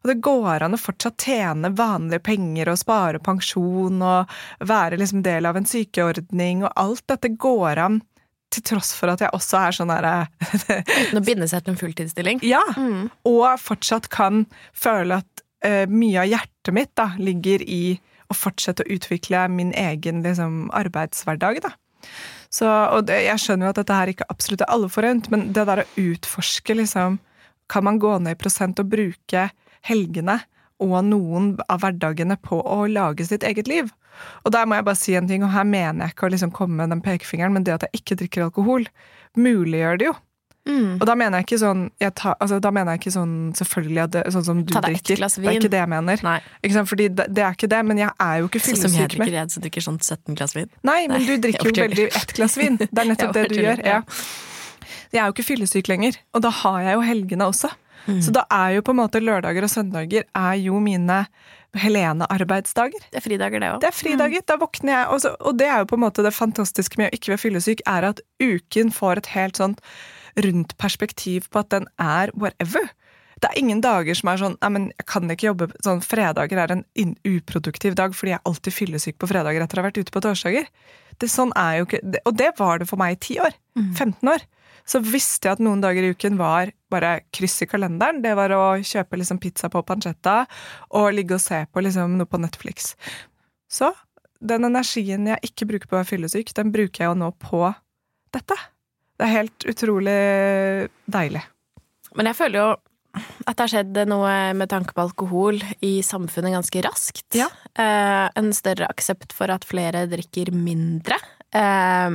Og 0.02 0.10
det 0.10 0.18
går 0.26 0.66
an 0.66 0.76
å 0.76 0.80
fortsatt 0.80 1.24
tjene 1.24 1.70
vanlige 1.78 2.26
penger 2.26 2.68
og 2.70 2.80
spare 2.82 3.22
pensjon 3.24 4.02
og 4.04 4.34
være 4.68 4.98
liksom 5.00 5.22
del 5.24 5.48
av 5.48 5.56
en 5.56 5.68
sykeordning, 5.68 6.66
og 6.66 6.74
alt 6.76 7.06
dette 7.08 7.30
går 7.40 7.80
an 7.86 8.02
til 8.54 8.64
tross 8.74 8.92
for 8.96 9.12
at 9.12 9.22
jeg 9.24 9.34
også 9.36 9.60
er 9.60 9.76
sånn 9.76 9.92
derre 9.92 10.14
Uten 10.44 11.18
å 11.20 11.24
binde 11.24 11.48
seg 11.50 11.64
til 11.64 11.74
en 11.74 11.80
fulltidsstilling. 11.80 12.42
Ja! 12.46 12.62
Mm. 12.76 13.08
Og 13.28 13.44
fortsatt 13.62 14.10
kan 14.12 14.44
føle 14.76 15.20
at 15.22 15.44
uh, 15.66 15.84
mye 15.90 16.24
av 16.24 16.30
hjertet 16.30 16.74
mitt 16.76 16.92
da, 16.98 17.10
ligger 17.18 17.64
i 17.64 17.96
å 18.30 18.36
fortsette 18.36 18.84
å 18.84 18.94
utvikle 18.94 19.46
min 19.52 19.72
egen 19.76 20.22
liksom, 20.24 20.68
arbeidshverdag. 20.76 21.60
Da. 21.64 21.74
Så, 22.52 22.68
og 22.68 23.08
det, 23.08 23.20
jeg 23.26 23.42
skjønner 23.42 23.68
jo 23.68 23.74
at 23.74 23.80
dette 23.82 23.98
her 23.98 24.12
ikke 24.12 24.28
absolutt 24.32 24.64
er 24.64 24.72
alle 24.72 24.90
forunt, 24.92 25.30
men 25.32 25.50
det 25.56 25.66
der 25.68 25.84
å 25.84 25.90
utforske 26.00 26.76
liksom, 26.80 27.20
Kan 27.72 27.86
man 27.86 27.96
gå 27.96 28.10
ned 28.20 28.36
i 28.36 28.36
prosent 28.36 28.80
og 28.82 28.90
bruke 28.92 29.46
helgene 29.88 30.34
og 30.84 30.98
noen 31.06 31.54
av 31.64 31.80
hverdagene 31.80 32.36
på 32.36 32.58
å 32.60 32.82
lage 32.92 33.24
sitt 33.24 33.46
eget 33.46 33.70
liv? 33.70 33.88
Og 34.44 34.54
der 34.54 34.68
må 34.68 34.78
jeg 34.78 34.86
bare 34.86 35.00
si 35.00 35.16
en 35.18 35.30
ting, 35.30 35.44
og 35.46 35.52
her 35.54 35.66
mener 35.68 36.06
jeg 36.06 36.16
ikke 36.16 36.28
å 36.28 36.34
liksom 36.34 36.52
komme 36.54 36.82
med 36.82 36.94
den 36.94 37.02
pekefingeren, 37.04 37.56
men 37.56 37.66
det 37.66 37.76
at 37.76 37.88
jeg 37.88 38.02
ikke 38.02 38.20
drikker 38.22 38.46
alkohol, 38.48 38.86
muliggjør 39.38 40.00
det 40.00 40.10
jo. 40.10 40.14
Mm. 40.64 40.94
Og 40.96 41.04
da 41.04 41.12
mener 41.18 41.42
jeg 41.42 41.44
ikke 41.44 41.58
sånn 41.60 41.80
jeg 42.00 42.14
ta, 42.16 42.30
altså, 42.40 42.56
Da 42.64 42.70
mener 42.72 42.94
jeg 42.94 43.02
ikke 43.02 43.10
sånn 43.12 43.32
selvfølgelig 43.52 44.00
at 44.00 44.12
det, 44.14 44.22
sånn 44.32 44.46
som 44.46 44.62
du 44.62 44.70
deg 44.72 44.78
et 44.78 44.86
drikker. 44.94 45.20
vin. 45.20 45.44
Det 45.44 45.50
er 45.50 45.58
ikke 45.58 45.72
det 45.74 45.80
jeg 45.82 45.90
mener. 45.92 46.22
Fordi 46.88 47.08
det, 47.12 47.26
det 47.36 47.44
er 47.44 47.58
ikke 47.58 47.68
det, 47.74 47.80
men 47.84 48.00
jeg 48.00 48.08
er 48.08 48.38
jo 48.40 48.48
ikke 48.48 48.62
Sånn 48.64 48.80
som 48.80 48.96
jeg 48.96 49.10
fyllesyk 49.10 49.18
med 49.20 49.28
drikker, 49.28 49.36
jeg 49.36 49.52
som 49.52 49.66
drikker 49.66 49.84
sånn 49.84 50.00
17 50.00 50.38
glass 50.40 50.56
vin. 50.56 50.70
Nei, 50.88 50.98
men 51.12 51.26
du 51.28 51.34
drikker 51.44 51.68
jo 51.68 51.76
veldig 51.84 52.08
ett 52.08 52.34
glass 52.38 52.56
vin. 52.56 52.80
Det 52.80 52.88
er 52.88 53.08
nettopp 53.12 53.36
det 53.36 53.44
du 53.52 53.58
gjør. 53.60 53.84
Ja. 53.84 54.00
ja. 54.00 54.94
Jeg 55.12 55.20
er 55.20 55.28
jo 55.28 55.36
ikke 55.36 55.46
fyllesyk 55.52 55.90
lenger, 55.92 56.16
og 56.34 56.42
da 56.46 56.50
har 56.64 56.80
jeg 56.88 56.96
jo 56.96 57.04
helgene 57.10 57.50
også. 57.52 57.70
Mm. 58.08 58.22
Så 58.24 58.32
da 58.36 58.44
er 58.52 58.78
jo 58.78 58.84
på 58.84 58.92
en 58.92 59.00
måte 59.02 59.20
lørdager 59.22 59.64
og 59.64 59.72
søndager 59.72 60.24
er 60.36 60.56
jo 60.60 60.80
mine 60.82 61.24
Helene-arbeidsdager. 61.82 63.06
Det 63.10 63.20
er 63.20 63.24
fridager, 63.24 63.62
det 63.62 63.70
òg. 63.74 63.78
Det 63.82 63.90
er 63.90 63.96
fridager. 63.96 64.44
Da 64.46 64.58
våkner 64.60 64.94
jeg, 64.94 65.06
og, 65.10 65.22
så, 65.24 65.34
og 65.40 65.58
det 65.58 65.68
er 65.70 65.82
jo 65.82 65.88
på 65.90 65.98
en 65.98 66.04
måte 66.06 66.24
det 66.26 66.34
fantastiske 66.36 67.00
med 67.00 67.10
å 67.10 67.18
ikke 67.18 67.34
være 67.34 67.44
fyllesyk, 67.44 67.84
er 67.90 68.08
at 68.12 68.22
uken 68.42 68.92
får 68.94 69.22
et 69.22 69.32
helt 69.34 69.60
sånt 69.60 69.82
rundt 70.44 70.76
perspektiv 70.82 71.48
på 71.50 71.62
at 71.62 71.72
den 71.74 71.88
er 72.02 72.32
whatever. 72.38 72.90
Det 73.42 73.50
er 73.50 73.58
ingen 73.60 73.82
dager 73.84 74.16
som 74.16 74.30
er 74.30 74.40
sånn 74.40 74.54
Nei, 74.62 74.70
men 74.72 74.84
jeg 74.94 75.06
kan 75.10 75.30
ikke 75.30 75.48
jobbe 75.50 75.66
sånn 75.84 76.02
Fredager 76.04 76.60
er 76.62 76.72
en 76.78 77.14
uproduktiv 77.28 77.96
dag 77.98 78.14
fordi 78.16 78.32
jeg 78.32 78.38
er 78.38 78.48
alltid 78.48 78.76
fyllesyk 78.76 79.18
på 79.20 79.28
fredager 79.28 79.64
etter 79.64 79.80
å 79.80 79.82
ha 79.82 79.88
vært 79.88 79.98
ute 80.00 80.14
på 80.14 80.22
torsdager. 80.24 80.68
Det, 81.18 81.28
sånn 81.30 81.52
er 81.58 81.80
jo 81.80 81.88
ikke, 81.88 82.00
det, 82.14 82.22
og 82.24 82.38
det 82.38 82.52
var 82.58 82.80
det 82.80 82.88
for 82.88 83.00
meg 83.00 83.16
i 83.16 83.20
ti 83.26 83.38
år. 83.42 83.56
15 83.98 84.30
år. 84.30 84.46
Så 84.84 85.00
visste 85.00 85.48
jeg 85.48 85.56
at 85.56 85.62
noen 85.64 85.80
dager 85.80 86.04
i 86.04 86.12
uken 86.12 86.36
var 86.36 86.72
bare 86.92 87.16
kryss 87.34 87.62
i 87.64 87.68
kalenderen. 87.68 88.20
Det 88.24 88.34
var 88.36 88.52
å 88.52 88.64
kjøpe 88.84 89.18
liksom 89.20 89.40
pizza 89.40 89.70
på 89.72 89.82
pancetta 89.86 90.42
og 90.92 91.12
ligge 91.16 91.38
og 91.38 91.44
se 91.44 91.62
på 91.72 91.84
liksom 91.84 92.18
noe 92.18 92.28
på 92.28 92.40
Netflix. 92.42 92.92
Så 93.70 93.94
den 94.44 94.68
energien 94.68 95.30
jeg 95.30 95.50
ikke 95.50 95.68
bruker 95.72 95.88
på 95.88 95.96
å 95.96 96.02
være 96.02 96.10
fyllesyk, 96.12 96.52
den 96.56 96.72
bruker 96.74 97.04
jeg 97.04 97.12
jo 97.12 97.20
nå 97.22 97.30
på 97.40 97.62
dette. 98.34 98.58
Det 99.14 99.26
er 99.26 99.36
helt 99.38 99.68
utrolig 99.70 100.18
deilig. 101.08 101.44
Men 102.14 102.28
jeg 102.30 102.38
føler 102.38 102.60
jo 102.60 102.68
at 103.14 103.54
det 103.54 103.62
har 103.62 103.70
skjedd 103.70 103.98
noe 104.10 104.32
med 104.58 104.70
tanke 104.72 104.94
på 104.94 105.04
alkohol 105.04 105.60
i 105.86 106.00
samfunnet 106.04 106.56
ganske 106.56 106.82
raskt. 106.82 107.28
Ja. 107.38 107.46
Eh, 107.78 108.26
en 108.34 108.50
større 108.56 108.88
aksept 108.90 109.34
for 109.36 109.52
at 109.54 109.66
flere 109.68 110.04
drikker 110.10 110.50
mindre. 110.54 111.18
Eh, 111.54 112.14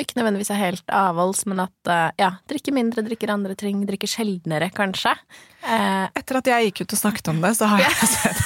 ikke 0.00 0.16
nødvendigvis 0.16 0.48
er 0.54 0.62
helt 0.62 0.92
avholds, 0.94 1.44
men 1.50 1.60
at 1.66 1.90
uh, 1.92 2.08
ja, 2.16 2.30
drikker 2.48 2.72
mindre, 2.72 3.04
drikker 3.04 3.32
andre 3.34 3.52
ting, 3.58 3.82
drikker 3.88 4.08
sjeldnere, 4.08 4.70
kanskje. 4.72 5.12
Uh, 5.60 6.06
Etter 6.16 6.38
at 6.38 6.48
jeg 6.48 6.68
gikk 6.68 6.80
ut 6.86 6.94
og 6.96 7.00
snakket 7.02 7.28
om 7.34 7.42
det, 7.42 7.50
så 7.58 7.68
har 7.68 7.82
jeg 7.82 8.08
sett 8.08 8.38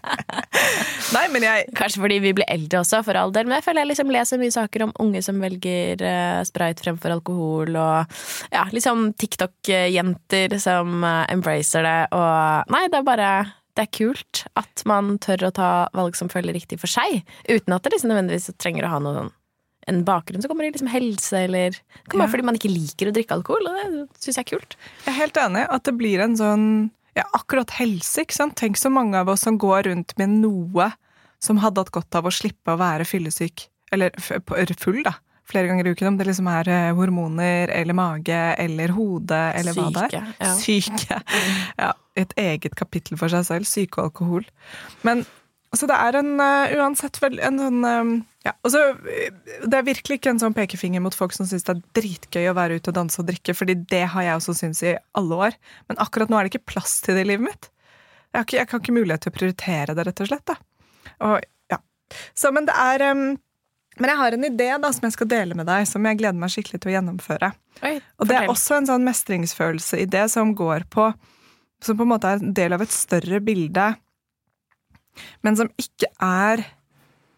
Nei, 1.16 1.24
men 1.34 1.42
jeg 1.44 1.66
kanskje 1.76 2.00
fordi 2.04 2.20
vi 2.22 2.32
blir 2.38 2.48
eldre 2.48 2.80
også, 2.80 3.02
for 3.04 3.18
all 3.20 3.34
del, 3.34 3.50
men 3.50 3.58
jeg 3.58 3.66
føler 3.66 3.82
jeg 3.82 3.90
liksom 3.90 4.12
leser 4.14 4.40
mye 4.40 4.54
saker 4.54 4.84
om 4.86 4.94
unge 5.04 5.20
som 5.26 5.42
velger 5.42 6.04
uh, 6.06 6.40
sprayt 6.48 6.80
fremfor 6.80 7.16
alkohol, 7.18 7.76
og 7.76 8.22
ja, 8.54 8.64
liksom 8.72 9.10
TikTok-jenter 9.20 10.56
som 10.62 11.04
eh, 11.04 11.24
embracer 11.34 11.84
det, 11.84 11.98
og 12.16 12.72
nei, 12.72 12.86
det 12.88 13.00
er 13.00 13.06
bare 13.06 13.32
det 13.76 13.84
er 13.84 13.92
kult 13.94 14.44
at 14.58 14.82
man 14.88 15.14
tør 15.22 15.48
å 15.48 15.52
ta 15.54 15.70
valg 15.96 16.16
som 16.18 16.30
føler 16.32 16.56
riktig 16.56 16.80
for 16.80 16.90
seg, 16.90 17.20
uten 17.48 17.76
at 17.76 17.84
det 17.84 17.94
liksom 17.94 18.12
nødvendigvis 18.12 18.50
trenger 18.60 18.88
å 18.88 18.94
ha 18.94 19.02
noe 19.02 19.18
sånn 19.18 19.30
en 19.88 20.02
bakgrunn 20.04 20.42
som 20.42 20.48
kommer 20.52 20.66
i 20.68 20.70
liksom 20.72 20.88
helse, 20.92 21.32
eller 21.46 21.70
Det 21.70 22.08
kan 22.10 22.20
være 22.20 22.26
Ja. 22.28 22.32
fordi 22.32 22.44
man 22.44 22.54
ikke 22.58 22.70
liker 22.74 23.08
å 23.08 23.14
drikke 23.16 23.32
alkohol, 23.38 23.66
og 23.68 23.74
det 23.80 24.08
syns 24.20 24.36
jeg 24.36 24.46
er 24.46 24.50
kult. 24.58 24.76
Jeg 25.06 25.14
er 25.14 25.18
helt 25.20 25.34
enig 25.40 25.66
at 25.70 25.82
det 25.84 25.96
blir 25.96 26.20
en 26.20 26.36
sånn 26.36 26.90
Ja, 27.16 27.24
akkurat 27.34 27.70
helse, 27.70 28.22
ikke 28.22 28.32
sant. 28.36 28.54
Tenk 28.56 28.76
så 28.76 28.88
mange 28.92 29.14
av 29.18 29.28
oss 29.28 29.40
som 29.42 29.58
går 29.58 29.88
rundt 29.88 30.12
med 30.16 30.28
noe 30.28 30.92
som 31.40 31.58
hadde 31.58 31.78
hatt 31.82 31.90
godt 31.90 32.14
av 32.14 32.24
å 32.24 32.30
slippe 32.30 32.70
å 32.70 32.78
være 32.78 33.04
fyllesyk. 33.04 33.66
Eller 33.92 34.10
full, 34.20 35.02
da. 35.02 35.14
Flere 35.44 35.66
ganger 35.66 35.86
i 35.88 35.90
uken. 35.90 36.06
Om 36.06 36.18
det 36.18 36.26
liksom 36.28 36.46
er 36.46 36.68
eh, 36.68 36.92
hormoner 36.94 37.68
eller 37.74 37.92
mage 37.94 38.38
eller 38.62 38.88
hode 38.94 39.40
eller 39.58 39.72
hva 39.74 39.88
det 39.90 40.04
er. 40.14 40.54
Syke, 40.54 40.94
ja. 41.10 41.16
Syke. 41.18 41.22
Ja, 41.80 41.92
et 42.14 42.32
eget 42.38 42.76
kapittel 42.76 43.18
for 43.18 43.28
seg 43.28 43.42
selv. 43.44 43.66
Syke 43.66 43.98
og 43.98 44.12
alkohol. 44.12 44.44
Men 45.02 45.26
altså, 45.72 45.88
det 45.90 45.96
er 45.96 46.18
en 46.20 46.32
uh, 46.40 46.74
uansett 46.80 47.20
vel 47.22 47.40
en 47.46 47.60
sånn 47.60 47.86
eh, 47.86 48.12
ja, 48.46 48.54
altså, 48.64 48.80
eh, 49.12 49.34
Det 49.66 49.76
er 49.76 49.86
virkelig 49.86 50.20
ikke 50.20 50.32
en 50.32 50.40
sånn 50.40 50.56
pekefinger 50.56 51.02
mot 51.04 51.16
folk 51.16 51.34
som 51.36 51.48
syns 51.48 51.66
det 51.66 51.74
er 51.74 51.82
dritgøy 51.98 52.48
å 52.50 52.56
være 52.56 52.78
ute 52.80 52.92
og 52.92 52.96
danse 52.96 53.20
og 53.20 53.28
drikke, 53.28 53.54
fordi 53.56 53.76
det 53.90 54.06
har 54.14 54.26
jeg 54.26 54.38
også 54.38 54.56
syntes 54.62 54.80
i 54.86 54.96
alle 55.18 55.42
år. 55.48 55.58
Men 55.90 56.00
akkurat 56.02 56.32
nå 56.32 56.38
er 56.38 56.48
det 56.48 56.54
ikke 56.54 56.72
plass 56.72 56.98
til 57.04 57.18
det 57.18 57.26
i 57.26 57.30
livet 57.34 57.50
mitt. 57.50 57.70
Jeg 58.30 58.38
har 58.38 58.46
ikke, 58.46 58.56
jeg 58.56 58.70
har 58.70 58.82
ikke 58.82 58.96
mulighet 58.96 59.24
til 59.26 59.32
å 59.32 59.36
prioritere 59.36 59.94
det, 59.98 60.06
rett 60.06 60.24
og 60.24 60.30
slett. 60.30 60.52
Og, 61.26 61.46
ja. 61.72 61.78
Så, 62.38 62.52
men 62.54 62.68
det 62.68 62.76
er 62.78 63.04
um, 63.10 63.24
Men 64.00 64.12
jeg 64.12 64.20
har 64.20 64.32
en 64.32 64.46
idé 64.46 64.68
da, 64.80 64.92
som 64.94 65.04
jeg 65.04 65.16
skal 65.18 65.28
dele 65.28 65.56
med 65.58 65.66
deg, 65.68 65.84
som 65.90 66.04
jeg 66.06 66.16
gleder 66.20 66.38
meg 66.38 66.52
skikkelig 66.54 66.80
til 66.80 66.92
å 66.92 66.94
gjennomføre. 66.94 67.50
Oi, 67.84 67.96
Og 68.22 68.30
det 68.30 68.36
er 68.38 68.52
også 68.52 68.78
en 68.78 68.88
sånn 68.88 69.04
mestringsfølelse 69.04 69.98
i 70.00 70.06
det 70.08 70.28
som 70.32 70.54
går 70.56 70.86
på 70.92 71.10
Som 71.84 71.96
på 71.96 72.04
en 72.04 72.10
måte 72.12 72.28
er 72.28 72.40
en 72.40 72.54
del 72.54 72.76
av 72.76 72.82
et 72.84 72.92
større 72.92 73.40
bilde, 73.40 73.86
men 75.46 75.58
som 75.58 75.70
ikke 75.80 76.10
er 76.24 76.64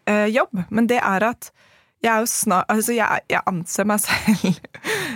eh, 0.09 0.27
jobb. 0.33 0.65
Men 0.69 0.89
det 0.91 1.01
er 1.01 1.27
at 1.33 1.51
jeg 2.03 2.11
er 2.11 2.23
jo 2.25 2.27
snart 2.27 2.67
Altså, 2.71 2.91
jeg, 2.97 3.23
jeg 3.31 3.41
anser 3.47 3.87
meg 3.87 4.01
selv 4.03 4.57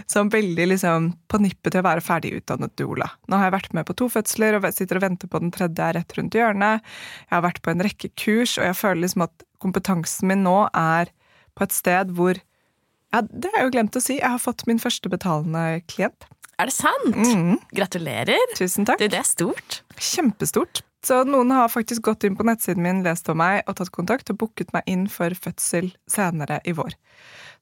som 0.08 0.30
veldig 0.32 0.70
liksom 0.72 1.10
på 1.28 1.40
nippet 1.44 1.74
til 1.74 1.82
å 1.82 1.88
være 1.88 2.04
ferdig 2.06 2.32
utdannet 2.38 2.72
doula. 2.80 3.10
Nå 3.28 3.40
har 3.40 3.50
jeg 3.50 3.58
vært 3.58 3.74
med 3.76 3.88
på 3.90 3.96
to 4.00 4.08
fødsler 4.12 4.56
og 4.56 4.68
sitter 4.72 5.02
og 5.02 5.04
venter 5.04 5.32
på 5.32 5.42
den 5.44 5.52
tredje 5.52 5.84
er 5.84 5.98
rett 6.00 6.16
rundt 6.16 6.38
hjørnet. 6.38 6.86
Jeg 7.26 7.36
har 7.36 7.44
vært 7.44 7.60
på 7.66 7.74
en 7.74 7.84
rekke 7.84 8.12
kurs, 8.16 8.56
og 8.56 8.70
jeg 8.70 8.80
føler 8.80 9.04
liksom 9.04 9.26
at 9.28 9.48
kompetansen 9.64 10.32
min 10.32 10.46
nå 10.48 10.62
er 10.72 11.12
på 11.58 11.66
et 11.66 11.76
sted 11.76 12.14
hvor 12.16 12.40
ja, 12.40 13.22
det 13.24 13.52
har 13.52 13.62
jeg 13.62 13.68
jo 13.68 13.76
glemt 13.76 14.00
å 14.00 14.04
si. 14.04 14.18
Jeg 14.20 14.32
har 14.38 14.42
fått 14.42 14.66
min 14.70 14.80
første 14.84 15.12
betalende 15.12 15.82
klient. 15.92 16.28
Er 16.58 16.72
det 16.72 16.76
sant? 16.76 17.14
Mm, 17.16 17.60
Gratulerer! 17.76 18.56
tusen 18.58 18.88
takk. 18.88 19.02
Du, 19.02 19.08
det 19.12 19.20
er 19.20 19.28
stort. 19.28 19.82
Kjempestort. 20.00 20.82
Så 21.06 21.22
noen 21.30 21.52
har 21.54 21.70
faktisk 21.70 22.08
gått 22.08 22.26
inn 22.26 22.36
på 22.38 22.46
nettsiden 22.48 22.84
min, 22.84 23.04
lest 23.06 23.30
om 23.30 23.38
meg 23.40 23.62
og 23.70 23.78
tatt 23.78 23.94
kontakt 23.94 24.32
og 24.34 24.40
booket 24.42 24.74
meg 24.76 24.88
inn 24.90 25.06
for 25.12 25.34
fødsel 25.38 25.92
senere 26.10 26.60
i 26.66 26.74
vår. 26.78 26.96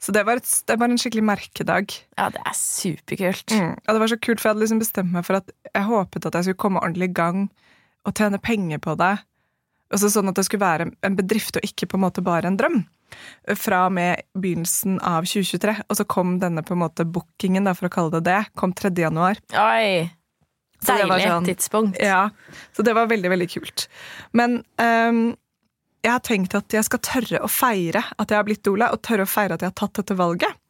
Så 0.01 0.13
det 0.15 0.25
var, 0.27 0.39
et, 0.39 0.49
det 0.67 0.77
var 0.79 0.91
en 0.91 0.99
skikkelig 0.99 1.23
merkedag. 1.25 1.93
Ja, 2.17 2.29
det 2.33 2.41
er 2.43 2.57
superkult. 2.57 3.51
Mm. 3.51 3.75
Og 3.75 3.91
det 3.91 4.01
var 4.01 4.11
så 4.11 4.19
kult, 4.19 4.41
for 4.41 4.49
jeg 4.49 4.55
hadde 4.55 4.65
liksom 4.65 4.81
bestemt 4.83 5.13
meg 5.13 5.27
for 5.27 5.39
at 5.39 5.53
jeg 5.71 5.87
håpet 5.87 6.27
at 6.27 6.39
jeg 6.39 6.49
skulle 6.49 6.63
komme 6.65 6.83
ordentlig 6.83 7.11
i 7.11 7.15
gang 7.15 7.45
og 8.05 8.15
tjene 8.17 8.41
penger 8.43 8.81
på 8.83 8.97
det. 8.99 9.13
Og 9.93 10.01
så 10.01 10.09
sånn 10.11 10.31
at 10.31 10.37
det 10.39 10.45
skulle 10.47 10.65
være 10.65 10.89
en 11.05 11.15
bedrift 11.17 11.59
og 11.59 11.65
ikke 11.65 11.89
på 11.91 11.99
en 11.99 12.05
måte 12.07 12.23
bare 12.25 12.49
en 12.49 12.59
drøm. 12.59 12.83
Fra 13.55 13.85
og 13.87 13.95
med 13.95 14.25
begynnelsen 14.33 14.97
av 15.05 15.27
2023. 15.29 15.77
Og 15.85 15.99
så 15.99 16.07
kom 16.09 16.37
denne 16.41 16.65
på 16.65 16.75
en 16.75 16.83
måte 16.83 17.05
bookingen, 17.07 17.67
da, 17.67 17.75
for 17.77 17.87
å 17.87 17.93
kalle 17.93 18.17
det 18.17 18.25
det, 18.27 18.41
kom 18.59 18.73
3. 18.75 18.91
januar. 19.05 19.39
Oi! 19.61 20.09
Så 20.83 20.91
Deilig 20.93 21.23
sånn- 21.23 21.47
tidspunkt. 21.47 22.01
Ja, 22.03 22.29
så 22.75 22.83
det 22.85 22.93
var 22.97 23.07
veldig, 23.09 23.31
veldig 23.31 23.47
kult. 23.55 23.87
Men 24.33 24.59
um, 24.81 25.23
jeg 26.05 26.11
har 26.11 26.21
tenkt 26.25 26.53
at 26.57 26.75
jeg 26.75 26.85
skal 26.85 27.01
tørre 27.05 27.41
å 27.41 27.49
feire 27.49 28.03
at 28.19 28.29
jeg 28.29 28.37
har 28.37 28.45
blitt 28.45 28.63
doula, 28.67 28.91
og 28.93 29.01
tørre 29.05 29.25
å 29.25 29.29
feire 29.29 29.57
at 29.57 29.65
jeg 29.65 29.71
har 29.71 29.79
tatt 29.79 30.03
dette 30.03 30.17
valget. 30.19 30.61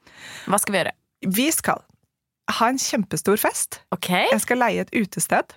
Hva 0.48 0.62
skal 0.62 0.76
vi 0.76 0.82
gjøre? 0.84 0.96
Vi 1.36 1.50
skal 1.52 1.84
ha 2.60 2.70
en 2.70 2.80
kjempestor 2.80 3.42
fest. 3.42 3.82
Ok? 3.96 4.12
Jeg 4.14 4.42
skal 4.44 4.62
leie 4.62 4.86
et 4.86 4.94
utested 4.96 5.56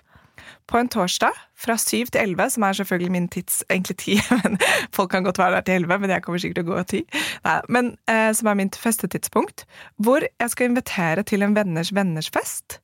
på 0.69 0.77
en 0.77 0.89
torsdag 0.89 1.35
fra 1.57 1.75
syv 1.81 2.11
til 2.13 2.21
elleve, 2.21 2.45
som 2.53 2.63
er 2.65 2.77
selvfølgelig 2.77 3.13
min 3.13 3.27
tids 3.31 3.61
egentlig 3.69 3.97
ti. 4.01 4.17
Men 4.43 4.57
folk 4.95 5.11
kan 5.13 5.25
godt 5.25 5.39
være 5.41 5.59
der 5.59 5.67
til 5.67 5.79
elleve, 5.79 5.99
men 6.01 6.13
jeg 6.13 6.25
kommer 6.25 6.41
sikkert 6.41 6.61
til 6.61 6.67
å 6.67 6.75
gå 6.75 6.83
ti. 6.89 7.01
Nei, 7.45 7.55
men 7.69 7.89
eh, 8.11 8.29
som 8.37 8.51
er 8.51 8.59
mitt 8.59 8.77
festetidspunkt. 8.79 9.65
Hvor 9.97 10.25
jeg 10.25 10.53
skal 10.53 10.69
invitere 10.71 11.25
til 11.27 11.45
en 11.45 11.55
venners 11.57 11.93
venners 11.95 12.29
fest. 12.33 12.79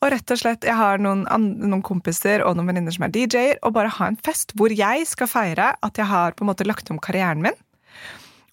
Og 0.00 0.10
rett 0.14 0.32
og 0.34 0.40
slett, 0.40 0.66
jeg 0.66 0.76
har 0.78 1.00
noen, 1.02 1.24
noen 1.30 1.82
kompiser 1.86 2.44
og 2.46 2.56
noen 2.58 2.72
venninner 2.72 2.94
som 2.94 3.06
er 3.06 3.14
DJ-er, 3.14 3.58
og 3.64 3.74
bare 3.76 3.92
ha 3.98 4.10
en 4.10 4.18
fest 4.20 4.54
hvor 4.58 4.72
jeg 4.74 5.06
skal 5.08 5.30
feire 5.30 5.72
at 5.86 6.00
jeg 6.00 6.10
har 6.10 6.36
på 6.36 6.46
en 6.46 6.50
måte 6.52 6.66
lagt 6.68 6.90
om 6.92 7.00
karrieren 7.02 7.44
min. 7.44 7.58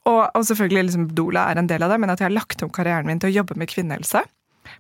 Og, 0.08 0.24
og 0.32 0.44
selvfølgelig 0.48 0.88
liksom 0.88 1.08
Dola 1.16 1.50
er 1.52 1.60
en 1.60 1.70
del 1.70 1.84
av 1.84 1.92
det, 1.92 2.00
men 2.02 2.14
at 2.14 2.22
jeg 2.22 2.30
har 2.30 2.38
lagt 2.38 2.64
om 2.64 2.72
karrieren 2.74 3.10
min 3.10 3.20
til 3.22 3.32
å 3.32 3.38
jobbe 3.42 3.58
med 3.60 3.72
kvinnehelse. 3.72 4.24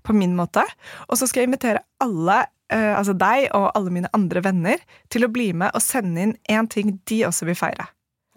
På 0.03 0.15
min 0.15 0.33
måte. 0.35 0.63
Og 1.07 1.19
så 1.19 1.27
skal 1.27 1.43
jeg 1.43 1.49
invitere 1.51 1.83
alle, 2.03 2.41
eh, 2.71 2.91
altså 2.91 3.15
deg 3.15 3.47
og 3.55 3.69
alle 3.71 3.93
mine 3.95 4.11
andre 4.15 4.43
venner, 4.43 4.81
til 5.11 5.27
å 5.27 5.31
bli 5.31 5.53
med 5.55 5.75
og 5.75 5.83
sende 5.83 6.23
inn 6.23 6.33
én 6.51 6.67
ting 6.71 6.97
de 7.07 7.21
også 7.27 7.47
vil 7.47 7.59
feire. 7.59 7.87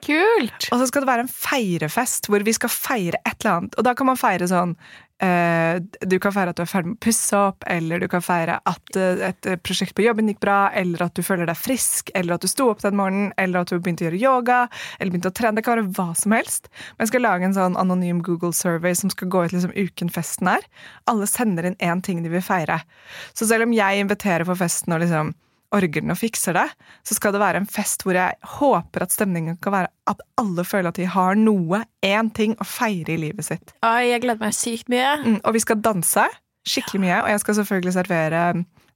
Kult! 0.04 0.70
Og 0.70 0.80
så 0.80 0.88
skal 0.88 1.04
det 1.04 1.10
være 1.10 1.26
en 1.26 1.32
feirefest 1.32 2.30
hvor 2.30 2.42
vi 2.46 2.54
skal 2.56 2.72
feire 2.72 3.20
et 3.26 3.36
eller 3.42 3.58
annet. 3.58 3.76
Og 3.76 3.86
da 3.86 3.94
kan 3.98 4.08
man 4.08 4.20
feire 4.20 4.48
sånn 4.50 4.76
Du 5.20 6.16
kan 6.22 6.32
feire 6.32 6.52
at 6.52 6.56
du 6.56 6.62
er 6.64 6.70
ferdig 6.70 6.92
med 6.92 6.96
å 6.96 7.04
pusse 7.04 7.36
opp, 7.36 7.64
eller 7.68 8.00
du 8.00 8.06
kan 8.08 8.22
feire 8.24 8.56
at 8.68 8.96
eh, 8.96 9.20
et 9.28 9.48
eh, 9.48 9.58
prosjekt 9.60 9.92
på 9.96 10.04
jobben 10.06 10.30
gikk 10.30 10.40
bra, 10.40 10.70
eller 10.76 11.04
at 11.04 11.16
du 11.18 11.22
føler 11.26 11.48
deg 11.50 11.58
frisk, 11.60 12.12
eller 12.16 12.36
at 12.36 12.44
du 12.44 12.48
sto 12.50 12.70
opp 12.72 12.80
den 12.84 12.96
morgenen, 12.96 13.34
eller 13.40 13.60
at 13.60 13.72
du 13.72 13.76
begynte 13.76 14.06
å 14.06 14.08
gjøre 14.08 14.22
yoga, 14.22 14.60
eller 14.98 15.12
begynte 15.12 15.32
å 15.32 15.36
trene. 15.36 15.58
Det 15.58 15.66
kan 15.66 15.76
være 15.76 15.92
hva 15.98 16.08
som 16.16 16.34
helst. 16.36 16.70
Men 16.94 17.04
jeg 17.04 17.12
skal 17.12 17.26
lage 17.26 17.48
en 17.48 17.58
sånn 17.58 17.78
anonym 17.80 18.24
Google 18.26 18.56
survey 18.56 18.96
som 18.96 19.12
skal 19.12 19.30
gå 19.32 19.44
ut 19.44 19.54
liksom 19.56 19.76
uken 19.76 20.12
festen 20.14 20.54
er. 20.56 20.66
Alle 21.10 21.28
sender 21.30 21.68
inn 21.68 21.78
én 21.84 22.02
ting 22.04 22.24
de 22.24 22.32
vil 22.32 22.44
feire. 22.44 22.80
Så 23.36 23.50
selv 23.50 23.68
om 23.68 23.76
jeg 23.76 24.00
inviterer 24.00 24.48
for 24.48 24.58
festen 24.58 24.96
og 24.96 25.04
liksom 25.04 25.34
orger 25.76 26.10
og 26.10 26.18
fikser 26.18 26.56
det, 26.56 26.66
så 27.06 27.16
skal 27.16 27.34
det 27.34 27.42
være 27.42 27.62
en 27.62 27.68
fest 27.70 28.04
hvor 28.04 28.16
jeg 28.18 28.36
håper 28.58 29.04
at 29.04 29.14
stemningen 29.14 29.58
kan 29.62 29.74
være 29.74 29.90
at 30.10 30.22
alle 30.40 30.64
føler 30.66 30.90
at 30.90 30.98
de 30.98 31.08
har 31.10 31.38
noe, 31.38 31.84
én 32.06 32.30
ting, 32.34 32.56
å 32.58 32.66
feire 32.66 33.14
i 33.14 33.20
livet 33.28 33.46
sitt. 33.46 33.74
Oi, 33.86 34.10
jeg 34.10 34.24
gleder 34.24 34.42
meg 34.42 34.56
sykt 34.56 34.90
mye. 34.92 35.16
Mm, 35.22 35.40
og 35.44 35.54
vi 35.54 35.62
skal 35.62 35.82
danse 35.84 36.26
skikkelig 36.68 37.00
mye, 37.04 37.18
og 37.22 37.30
jeg 37.32 37.42
skal 37.44 37.58
selvfølgelig 37.60 37.96
servere 37.96 38.42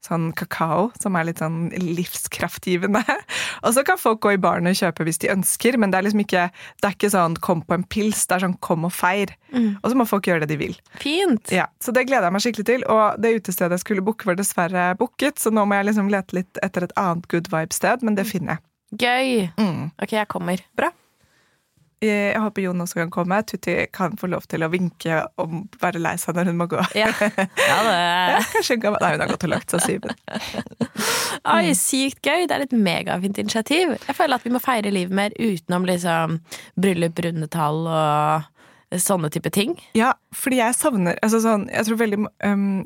sånn 0.05 0.33
kakao, 0.37 0.90
som 1.01 1.17
er 1.17 1.29
litt 1.29 1.40
sånn 1.43 1.71
livskraftgivende. 1.73 3.03
Og 3.64 3.75
så 3.77 3.85
kan 3.87 4.01
folk 4.01 4.21
gå 4.25 4.35
i 4.35 4.40
baren 4.40 4.69
og 4.69 4.77
kjøpe 4.79 5.07
hvis 5.07 5.21
de 5.23 5.33
ønsker, 5.33 5.79
men 5.81 5.93
det 5.93 6.01
er 6.01 6.07
liksom 6.09 6.25
ikke, 6.25 6.49
det 6.83 6.88
er 6.88 6.97
ikke 6.97 7.12
sånn 7.14 7.37
'kom 7.40 7.62
på 7.64 7.75
en 7.75 7.85
pils', 7.85 8.27
det 8.29 8.37
er 8.37 8.47
sånn 8.47 8.59
'kom 8.61 8.85
og 8.85 8.93
feir'. 8.93 9.35
Og 9.55 9.90
så 9.90 9.95
må 9.95 10.07
folk 10.09 10.27
gjøre 10.27 10.40
det 10.45 10.49
de 10.49 10.57
vil. 10.57 10.77
Fint. 10.99 11.51
Ja, 11.53 11.67
Så 11.81 11.93
det 11.93 12.07
gleder 12.09 12.27
jeg 12.27 12.33
meg 12.33 12.43
skikkelig 12.43 12.67
til. 12.67 12.85
Og 12.90 13.21
det 13.21 13.37
utestedet 13.40 13.79
jeg 13.79 13.85
skulle 13.85 14.03
booke, 14.03 14.27
var 14.27 14.35
dessverre 14.35 14.97
booket, 14.99 15.38
så 15.38 15.53
nå 15.53 15.64
må 15.67 15.79
jeg 15.79 15.87
liksom 15.87 16.11
lete 16.11 16.35
litt 16.35 16.59
etter 16.62 16.85
et 16.85 16.93
annet 16.97 17.29
good 17.29 17.49
vibe-sted, 17.49 18.03
men 18.03 18.14
det 18.14 18.27
finner 18.27 18.59
jeg. 18.59 18.61
Gøy. 18.99 19.51
Mm. 19.59 19.90
Ok, 20.03 20.12
jeg 20.12 20.29
kommer. 20.29 20.59
Jeg 22.05 22.40
håper 22.43 22.64
Jon 22.67 22.85
også 22.85 22.99
kan 23.03 23.12
komme. 23.12 23.40
Tutti 23.49 23.77
kan 23.95 24.17
få 24.21 24.29
lov 24.33 24.47
til 24.51 24.64
å 24.67 24.71
vinke 24.73 25.23
og 25.40 25.55
være 25.83 26.03
lei 26.03 26.14
seg 26.21 26.37
når 26.38 26.51
hun 26.51 26.61
må 26.61 26.69
gå. 26.71 26.81
Ja, 26.99 27.11
ja 27.21 27.31
Ja, 27.75 28.38
det 28.38 28.49
kanskje 28.53 28.77
hun 28.77 28.85
kan 28.85 28.99
Nei, 29.01 29.12
hun 29.14 29.25
har 29.25 29.33
gått 29.33 29.47
og 29.47 29.53
lagt 29.53 29.75
seg 29.75 29.85
Simen. 29.85 30.19
Oi, 31.55 31.75
sykt 31.79 32.25
gøy. 32.25 32.47
Det 32.49 32.57
er 32.57 32.67
et 32.67 32.77
megafint 32.77 33.40
initiativ. 33.43 33.95
Jeg 33.97 34.17
føler 34.17 34.38
at 34.38 34.47
vi 34.47 34.55
må 34.55 34.62
feire 34.62 34.93
livet 34.95 35.17
mer 35.17 35.35
utenom 35.38 35.87
liksom 35.88 36.38
bryllup, 36.81 37.21
rundetall 37.25 37.85
og 37.88 39.01
sånne 39.01 39.31
type 39.33 39.51
ting. 39.55 39.75
Ja, 39.99 40.14
fordi 40.35 40.61
jeg 40.61 40.77
savner 40.79 41.19
altså 41.25 41.40
sånn, 41.43 41.67
Jeg 41.73 41.88
tror 41.88 41.99
veldig 41.99 42.21
um, 42.47 42.85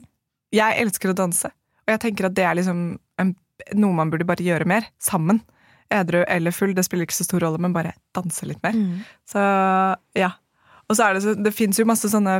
Jeg 0.54 0.80
elsker 0.84 1.12
å 1.12 1.16
danse, 1.18 1.50
og 1.84 1.94
jeg 1.94 2.02
tenker 2.06 2.28
at 2.28 2.36
det 2.38 2.46
er 2.48 2.56
liksom 2.58 2.82
en, 3.20 3.34
noe 3.76 3.96
man 3.96 4.12
burde 4.12 4.28
bare 4.28 4.44
gjøre 4.44 4.68
mer. 4.68 4.88
Sammen. 5.02 5.42
Edru 5.94 6.20
eller 6.28 6.52
full, 6.52 6.74
det 6.76 6.84
spiller 6.86 7.08
ikke 7.08 7.16
så 7.16 7.26
stor 7.26 7.44
rolle, 7.46 7.60
men 7.62 7.72
bare 7.76 7.94
danse 8.16 8.46
litt 8.48 8.60
mer. 8.64 8.76
Så 9.28 9.40
ja. 10.18 10.34
Og 10.88 10.96
så 10.96 11.04
er 11.04 11.16
det, 11.16 11.22
så, 11.24 11.34
det 11.36 11.52
fins 11.52 11.76
jo 11.76 11.84
masse 11.88 12.08
sånne 12.08 12.38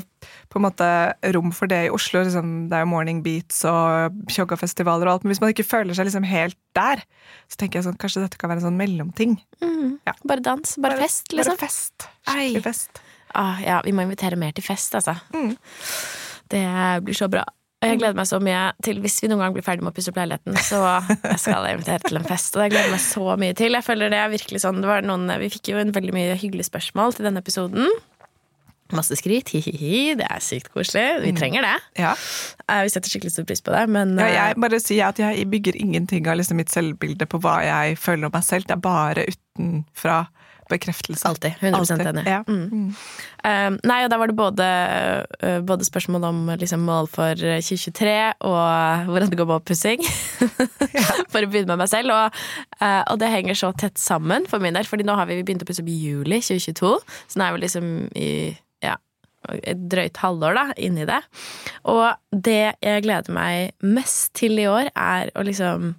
på 0.49 0.57
en 0.57 0.65
måte, 0.65 0.87
rom 1.37 1.51
for 1.53 1.69
det 1.69 1.83
i 1.85 1.91
Oslo. 1.93 2.23
Liksom, 2.25 2.53
det 2.71 2.79
er 2.79 2.87
jo 2.87 2.89
Morning 2.89 3.21
Beats 3.25 3.61
og 3.69 4.23
Tjoggafestivaler 4.33 5.05
og 5.05 5.19
alt. 5.19 5.27
Men 5.27 5.35
hvis 5.35 5.43
man 5.45 5.53
ikke 5.53 5.67
føler 5.69 5.97
seg 5.97 6.09
liksom 6.09 6.25
helt 6.29 6.57
der, 6.77 7.03
så 7.53 7.61
tenker 7.61 7.79
jeg 7.79 7.89
sånn, 7.91 7.99
kanskje 8.01 8.25
dette 8.25 8.41
kan 8.41 8.49
være 8.49 8.63
en 8.63 8.71
sånn 8.71 8.81
mellomting. 8.81 9.37
Mm. 9.61 9.99
Ja. 10.09 10.17
Bare 10.25 10.45
dans. 10.49 10.79
Bare, 10.81 10.97
fest, 11.05 11.29
liksom. 11.37 11.59
Bare 11.61 11.69
fest. 11.69 12.09
Skikkelig 12.25 12.65
fest. 12.71 13.03
Ah, 13.37 13.61
ja, 13.61 13.83
vi 13.85 13.93
må 13.93 14.09
invitere 14.09 14.41
mer 14.41 14.57
til 14.57 14.65
fest, 14.65 14.97
altså. 14.97 15.19
Mm. 15.37 15.53
Det 16.49 16.65
blir 17.05 17.21
så 17.21 17.29
bra. 17.29 17.45
Jeg 17.79 18.01
gleder 18.01 18.17
meg 18.19 18.27
så 18.27 18.41
mye 18.43 18.63
til 18.83 18.99
hvis 19.05 19.21
vi 19.23 19.29
noen 19.31 19.39
gang 19.45 19.53
blir 19.55 19.63
ferdig 19.63 19.85
med 19.87 19.93
å 19.93 19.95
pusse 19.95 20.11
opp 20.11 20.17
leiligheten, 20.19 20.57
så 20.67 20.81
jeg 21.13 21.39
skal 21.39 21.67
jeg 21.69 21.79
invitere 21.79 22.03
til 22.09 22.19
en 22.19 22.27
fest. 22.27 22.57
Og 22.57 22.65
det 22.65 22.73
gleder 22.73 22.89
jeg 22.89 22.95
meg 22.97 23.05
så 23.05 23.37
mye 23.39 23.55
til. 23.61 23.77
Jeg 23.79 23.87
føler 23.87 24.11
det 24.11 24.19
er 24.19 24.33
virkelig 24.35 24.63
sånn 24.65 24.81
det 24.83 24.91
var 24.91 25.07
noen, 25.07 25.31
Vi 25.39 25.51
fikk 25.55 25.71
jo 25.71 25.79
en 25.79 25.93
veldig 25.95 26.15
mye 26.17 26.35
hyggelige 26.41 26.67
spørsmål 26.67 27.15
til 27.15 27.29
denne 27.29 27.43
episoden. 27.45 27.87
Masse 28.97 29.19
skryt, 29.21 29.51
hi-hi-hi, 29.53 30.15
det 30.17 30.25
er 30.25 30.41
sykt 30.41 30.71
koselig. 30.73 31.21
Vi 31.21 31.35
trenger 31.37 31.67
det. 31.67 31.75
Ja. 32.01 32.15
Eh, 32.67 32.83
Vi 32.87 32.93
setter 32.95 33.13
skikkelig 33.13 33.35
stor 33.35 33.45
pris 33.45 33.61
på 33.63 33.75
det, 33.75 33.85
men 33.93 34.17
Ja, 34.17 34.27
eh, 34.27 34.35
jeg 34.39 34.61
bare 34.65 34.81
sier 34.81 35.11
at 35.13 35.21
jeg 35.21 35.47
bygger 35.53 35.77
ingenting 35.77 36.27
av 36.27 36.39
liksom 36.41 36.57
mitt 36.57 36.73
selvbilde 36.73 37.29
på 37.29 37.39
hva 37.45 37.59
jeg 37.67 37.99
føler 38.01 38.27
om 38.31 38.35
meg 38.35 38.47
selv. 38.49 38.65
Det 38.67 38.75
er 38.79 38.83
bare 38.89 39.27
utenfra 39.29 40.19
bekreftelse. 40.71 41.29
alltid. 41.29 41.55
100 41.61 41.79
Alltid, 41.79 42.07
enig. 42.07 42.25
ja. 42.27 42.43
Mm. 42.47 42.95
Eh, 43.45 43.71
nei, 43.89 43.99
og 44.05 44.11
da 44.13 44.19
var 44.21 44.31
det 44.31 44.37
både, 44.39 44.69
uh, 45.43 45.59
både 45.67 45.87
spørsmål 45.87 46.29
om 46.29 46.41
liksom, 46.61 46.85
mål 46.87 47.11
for 47.13 47.39
2023 47.39 48.17
og 48.49 49.09
hvordan 49.09 49.33
det 49.33 49.39
går 49.41 49.49
med 49.51 49.61
oppussing. 49.61 50.05
for 51.33 51.43
å 51.43 51.49
begynne 51.51 51.75
med 51.75 51.83
meg 51.85 51.91
selv. 51.93 52.15
Og, 52.15 52.39
uh, 52.83 53.03
og 53.09 53.19
det 53.23 53.33
henger 53.33 53.59
så 53.59 53.73
tett 53.79 53.99
sammen 54.01 54.49
for 54.51 54.63
min 54.63 54.77
del, 54.77 54.89
Fordi 54.89 55.07
nå 55.07 55.17
har 55.19 55.29
vi 55.31 55.41
begynt 55.43 55.65
å 55.65 55.69
pusse 55.69 55.85
opp 55.85 55.93
i 55.93 55.99
juli 55.99 56.41
2022. 56.45 56.95
Så 57.29 57.41
nå 57.41 57.47
er 57.47 57.57
vi 57.57 57.65
liksom 57.67 57.93
i 58.19 58.31
ja, 58.85 58.97
et 59.63 59.85
drøyt 59.91 60.19
halvår 60.23 60.59
da, 60.59 60.65
inni 60.77 61.07
det. 61.09 61.21
Og 61.89 62.09
det 62.33 62.75
jeg 62.85 63.05
gleder 63.07 63.35
meg 63.35 63.75
mest 63.85 64.33
til 64.39 64.59
i 64.61 64.69
år, 64.71 64.93
er 64.95 65.33
å 65.39 65.45
liksom 65.47 65.93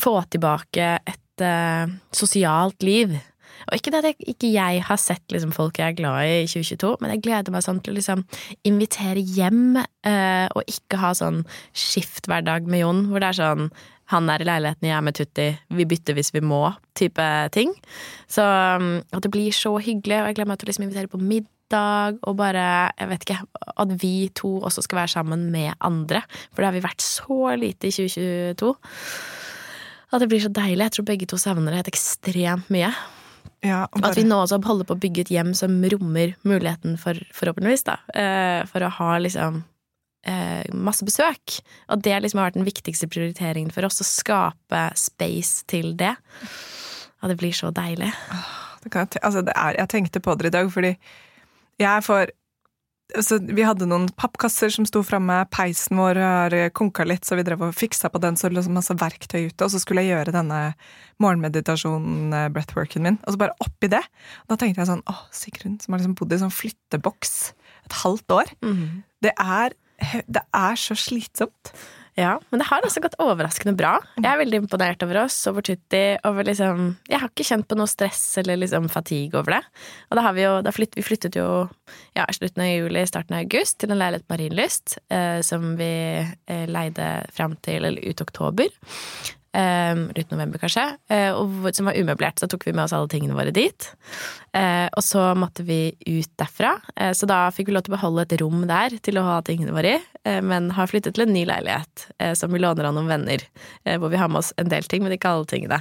få 0.00 0.16
tilbake 0.32 0.94
et 0.98 1.44
eh, 1.44 1.92
sosialt 2.14 2.82
liv. 2.86 3.14
Og 3.68 3.78
ikke 3.78 3.94
det 3.94 4.02
at 4.02 4.10
jeg, 4.10 4.18
ikke 4.34 4.52
jeg 4.52 4.82
har 4.88 5.00
sett 5.00 5.34
liksom, 5.34 5.54
folk 5.56 5.80
jeg 5.80 5.92
er 5.92 5.98
glad 5.98 6.26
i 6.26 6.42
i 6.42 6.50
2022, 6.50 6.92
men 7.02 7.14
jeg 7.14 7.24
gleder 7.26 7.54
meg 7.54 7.64
sånn 7.64 7.80
til 7.84 7.94
å 7.94 7.98
liksom 7.98 8.24
invitere 8.68 9.22
hjem, 9.22 9.78
eh, 9.78 10.46
og 10.52 10.68
ikke 10.70 11.00
ha 11.02 11.12
sånn 11.16 11.42
skifthverdag 11.76 12.68
med 12.70 12.84
Jon, 12.84 13.04
hvor 13.10 13.22
det 13.22 13.32
er 13.32 13.40
sånn 13.42 13.72
han 14.12 14.28
er 14.28 14.42
i 14.42 14.46
leiligheten, 14.46 14.88
jeg 14.88 14.96
er 14.96 15.04
med 15.06 15.16
Tutti, 15.16 15.46
vi 15.72 15.86
bytter 15.88 16.16
hvis 16.18 16.32
vi 16.34 16.42
må, 16.44 16.66
type 16.98 17.26
ting. 17.54 17.72
Så 18.30 18.44
um, 18.44 18.98
at 19.08 19.24
det 19.24 19.32
blir 19.32 19.54
så 19.56 19.76
hyggelig, 19.80 20.18
og 20.20 20.28
jeg 20.28 20.36
gleder 20.36 20.50
meg 20.50 20.60
til 20.60 20.68
å 20.68 20.72
liksom 20.72 20.86
invitere 20.86 21.12
på 21.12 21.20
middag, 21.22 22.18
og 22.28 22.36
bare, 22.36 22.64
jeg 22.98 23.08
vet 23.08 23.24
ikke, 23.24 23.38
at 23.84 23.94
vi 24.02 24.14
to 24.36 24.58
også 24.60 24.84
skal 24.84 25.02
være 25.02 25.14
sammen 25.14 25.46
med 25.54 25.72
andre, 25.80 26.20
for 26.50 26.60
det 26.60 26.68
har 26.68 26.76
vi 26.76 26.84
vært 26.84 27.04
så 27.04 27.54
lite 27.56 27.88
i 27.88 27.94
2022. 27.94 28.74
At 30.12 30.20
det 30.20 30.28
blir 30.28 30.42
så 30.44 30.52
deilig. 30.52 30.84
Jeg 30.84 30.92
tror 30.98 31.08
begge 31.08 31.26
to 31.30 31.38
savner 31.40 31.72
det 31.72 31.80
helt 31.80 31.94
ekstremt 31.94 32.68
mye. 32.74 32.90
Ja, 33.62 33.84
Og 33.94 34.06
at 34.08 34.16
vi 34.18 34.24
nå 34.26 34.40
også 34.42 34.58
holder 34.66 34.88
på 34.88 34.96
å 34.96 35.02
bygge 35.02 35.22
et 35.22 35.30
hjem 35.30 35.52
som 35.54 35.76
rommer 35.92 36.34
muligheten 36.42 36.96
for, 36.98 37.18
forhåpentligvis, 37.34 37.84
da, 37.86 38.00
eh, 38.18 38.62
for 38.66 38.82
å 38.82 38.90
ha 38.96 39.10
liksom 39.22 39.60
eh, 40.26 40.66
masse 40.74 41.06
besøk. 41.06 41.60
Og 41.92 42.02
det 42.02 42.16
liksom 42.24 42.40
har 42.42 42.50
vært 42.50 42.58
den 42.58 42.66
viktigste 42.66 43.06
prioriteringen 43.10 43.70
for 43.74 43.86
oss, 43.86 44.02
å 44.02 44.08
skape 44.08 44.82
space 44.98 45.66
til 45.70 45.92
det. 46.00 46.16
Og 47.22 47.30
det 47.30 47.38
blir 47.38 47.54
så 47.54 47.70
deilig. 47.74 48.10
det 48.82 48.90
kan, 48.90 49.06
jeg 49.06 49.22
altså 49.22 49.44
det 49.46 49.54
er, 49.54 49.78
jeg 49.78 49.92
tenkte 49.94 50.24
på 50.24 50.34
det 50.38 50.50
i 50.50 50.56
dag, 50.58 50.72
fordi 50.74 50.96
jeg 51.82 52.06
får 52.06 52.34
altså, 53.16 53.38
Vi 53.42 53.64
hadde 53.66 53.88
noen 53.88 54.08
pappkasser 54.18 54.72
som 54.72 54.86
sto 54.88 55.02
framme, 55.06 55.38
peisen 55.52 56.00
vår 56.00 56.20
har 56.22 56.56
konka 56.76 57.06
litt, 57.08 57.26
så 57.26 57.38
vi 57.38 57.44
drev 57.46 57.64
og 57.68 57.76
fiksa 57.76 58.10
på 58.12 58.20
den, 58.22 58.38
så 58.38 58.50
det 58.50 58.58
lå 58.58 58.64
masse 58.74 58.96
verktøy 58.98 59.48
ute, 59.50 59.64
og 59.64 59.72
så 59.72 59.80
skulle 59.82 60.04
jeg 60.04 60.14
gjøre 60.14 60.34
denne 60.36 60.60
morgenmeditasjonen, 61.22 62.34
eh, 62.36 62.48
breathworken 62.52 63.06
min, 63.06 63.18
og 63.22 63.34
så 63.34 63.42
bare 63.44 63.56
oppi 63.64 63.90
det. 63.92 64.02
Da 64.50 64.58
tenkte 64.58 64.82
jeg 64.82 64.90
sånn 64.90 65.04
Å, 65.10 65.16
Sigrun, 65.34 65.78
som 65.82 65.94
har 65.94 66.02
liksom 66.02 66.16
bodd 66.18 66.34
i 66.34 66.42
sånn 66.42 66.54
flytteboks 66.54 67.34
et 67.86 67.98
halvt 68.02 68.36
år. 68.38 68.54
Det 69.22 69.34
er, 69.38 69.74
det 70.26 70.44
er 70.54 70.78
så 70.80 70.96
slitsomt. 70.98 71.74
Ja, 72.18 72.34
men 72.50 72.60
det 72.60 72.66
har 72.68 72.84
også 72.84 73.00
gått 73.00 73.16
overraskende 73.22 73.72
bra. 73.76 73.94
Jeg 74.18 74.28
er 74.28 74.40
veldig 74.42 74.58
imponert 74.62 75.04
over 75.06 75.22
oss, 75.22 75.38
over 75.48 75.64
Tutti. 75.64 76.02
Over 76.28 76.44
liksom, 76.44 76.90
jeg 77.08 77.22
har 77.22 77.30
ikke 77.32 77.46
kjent 77.48 77.68
på 77.70 77.78
noe 77.78 77.88
stress 77.88 78.20
eller 78.42 78.60
liksom 78.60 78.90
fatigue 78.92 79.40
over 79.40 79.56
det. 79.56 79.62
Og 80.10 80.18
da 80.18 80.26
har 80.26 80.36
vi 80.36 80.44
jo, 80.44 80.54
da 80.66 80.74
flytt, 80.76 80.98
vi 80.98 81.06
flyttet 81.06 81.38
jo 81.40 81.46
ja, 82.18 82.26
slutten 82.28 82.66
av 82.66 82.68
juli, 82.68 83.06
starten 83.08 83.38
av 83.38 83.46
august, 83.46 83.78
til 83.80 83.94
en 83.94 84.00
leilighet 84.02 84.28
på 84.28 84.36
Marienlyst, 84.36 84.98
eh, 85.08 85.38
som 85.46 85.72
vi 85.80 85.92
eh, 86.20 86.66
leide 86.68 87.08
fram 87.32 87.56
til 87.64 87.88
eller 87.88 88.04
ut 88.04 88.24
oktober. 88.26 88.68
Eh, 89.52 89.96
ut 90.16 90.30
november, 90.30 90.58
kanskje. 90.58 90.84
Eh, 91.08 91.36
som 91.72 91.88
var 91.88 91.98
umøblert, 91.98 92.40
så 92.40 92.48
tok 92.48 92.64
vi 92.66 92.72
med 92.72 92.86
oss 92.86 92.94
alle 92.96 93.10
tingene 93.12 93.36
våre 93.36 93.52
dit. 93.52 93.88
Eh, 94.56 94.88
og 94.88 95.04
så 95.04 95.32
måtte 95.36 95.66
vi 95.68 95.92
ut 96.06 96.30
derfra, 96.40 96.78
eh, 96.96 97.12
så 97.12 97.28
da 97.28 97.44
fikk 97.52 97.68
vi 97.68 97.76
lov 97.76 97.84
til 97.84 97.92
å 97.92 97.98
beholde 97.98 98.24
et 98.24 98.36
rom 98.40 98.64
der 98.68 98.96
til 99.04 99.20
å 99.20 99.26
ha 99.26 99.40
tingene 99.44 99.76
våre 99.76 99.98
i, 99.98 100.00
men 100.22 100.70
har 100.70 100.86
flyttet 100.86 101.16
til 101.16 101.24
en 101.24 101.32
ny 101.34 101.40
leilighet 101.48 102.04
som 102.38 102.52
vi 102.54 102.60
låner 102.62 102.86
av 102.86 102.94
noen 102.94 103.08
venner, 103.10 103.42
hvor 103.98 104.12
vi 104.12 104.20
har 104.20 104.28
med 104.30 104.38
oss 104.38 104.52
en 104.56 104.70
del 104.70 104.86
ting, 104.86 105.02
men 105.02 105.16
ikke 105.16 105.32
alle 105.34 105.48
tingene. 105.50 105.80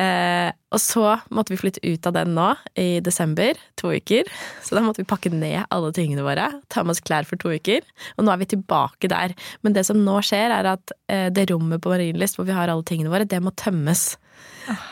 Eh, 0.00 0.48
og 0.70 0.80
så 0.80 1.04
måtte 1.34 1.52
vi 1.52 1.58
flytte 1.60 1.82
ut 1.84 2.06
av 2.08 2.14
den 2.16 2.32
nå, 2.36 2.46
i 2.78 3.00
desember, 3.04 3.58
to 3.80 3.90
uker. 3.92 4.28
Så 4.64 4.76
da 4.78 4.82
måtte 4.84 5.02
vi 5.02 5.08
pakke 5.10 5.32
ned 5.34 5.66
alle 5.74 5.90
tingene 5.96 6.24
våre, 6.24 6.46
ta 6.72 6.84
med 6.86 6.94
oss 6.94 7.02
klær 7.04 7.26
for 7.28 7.40
to 7.42 7.52
uker. 7.52 7.84
Og 8.16 8.24
nå 8.24 8.32
er 8.32 8.40
vi 8.40 8.48
tilbake 8.54 9.10
der. 9.12 9.34
Men 9.66 9.76
det 9.76 9.84
som 9.88 10.00
nå 10.06 10.20
skjer, 10.24 10.54
er 10.56 10.70
at 10.76 10.94
eh, 11.12 11.28
det 11.34 11.48
rommet 11.50 11.82
på 11.84 11.92
Marienlyst 11.92 12.38
hvor 12.38 12.48
vi 12.48 12.56
har 12.56 12.72
alle 12.72 12.86
tingene 12.88 13.12
våre, 13.12 13.28
det 13.28 13.42
må 13.44 13.52
tømmes. 13.60 14.14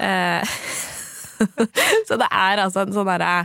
Eh, 0.03 0.59
så 2.09 2.19
det 2.19 2.27
er 2.35 2.59
altså 2.65 2.83
en 2.83 2.95
sånn 2.97 3.07
derre 3.07 3.45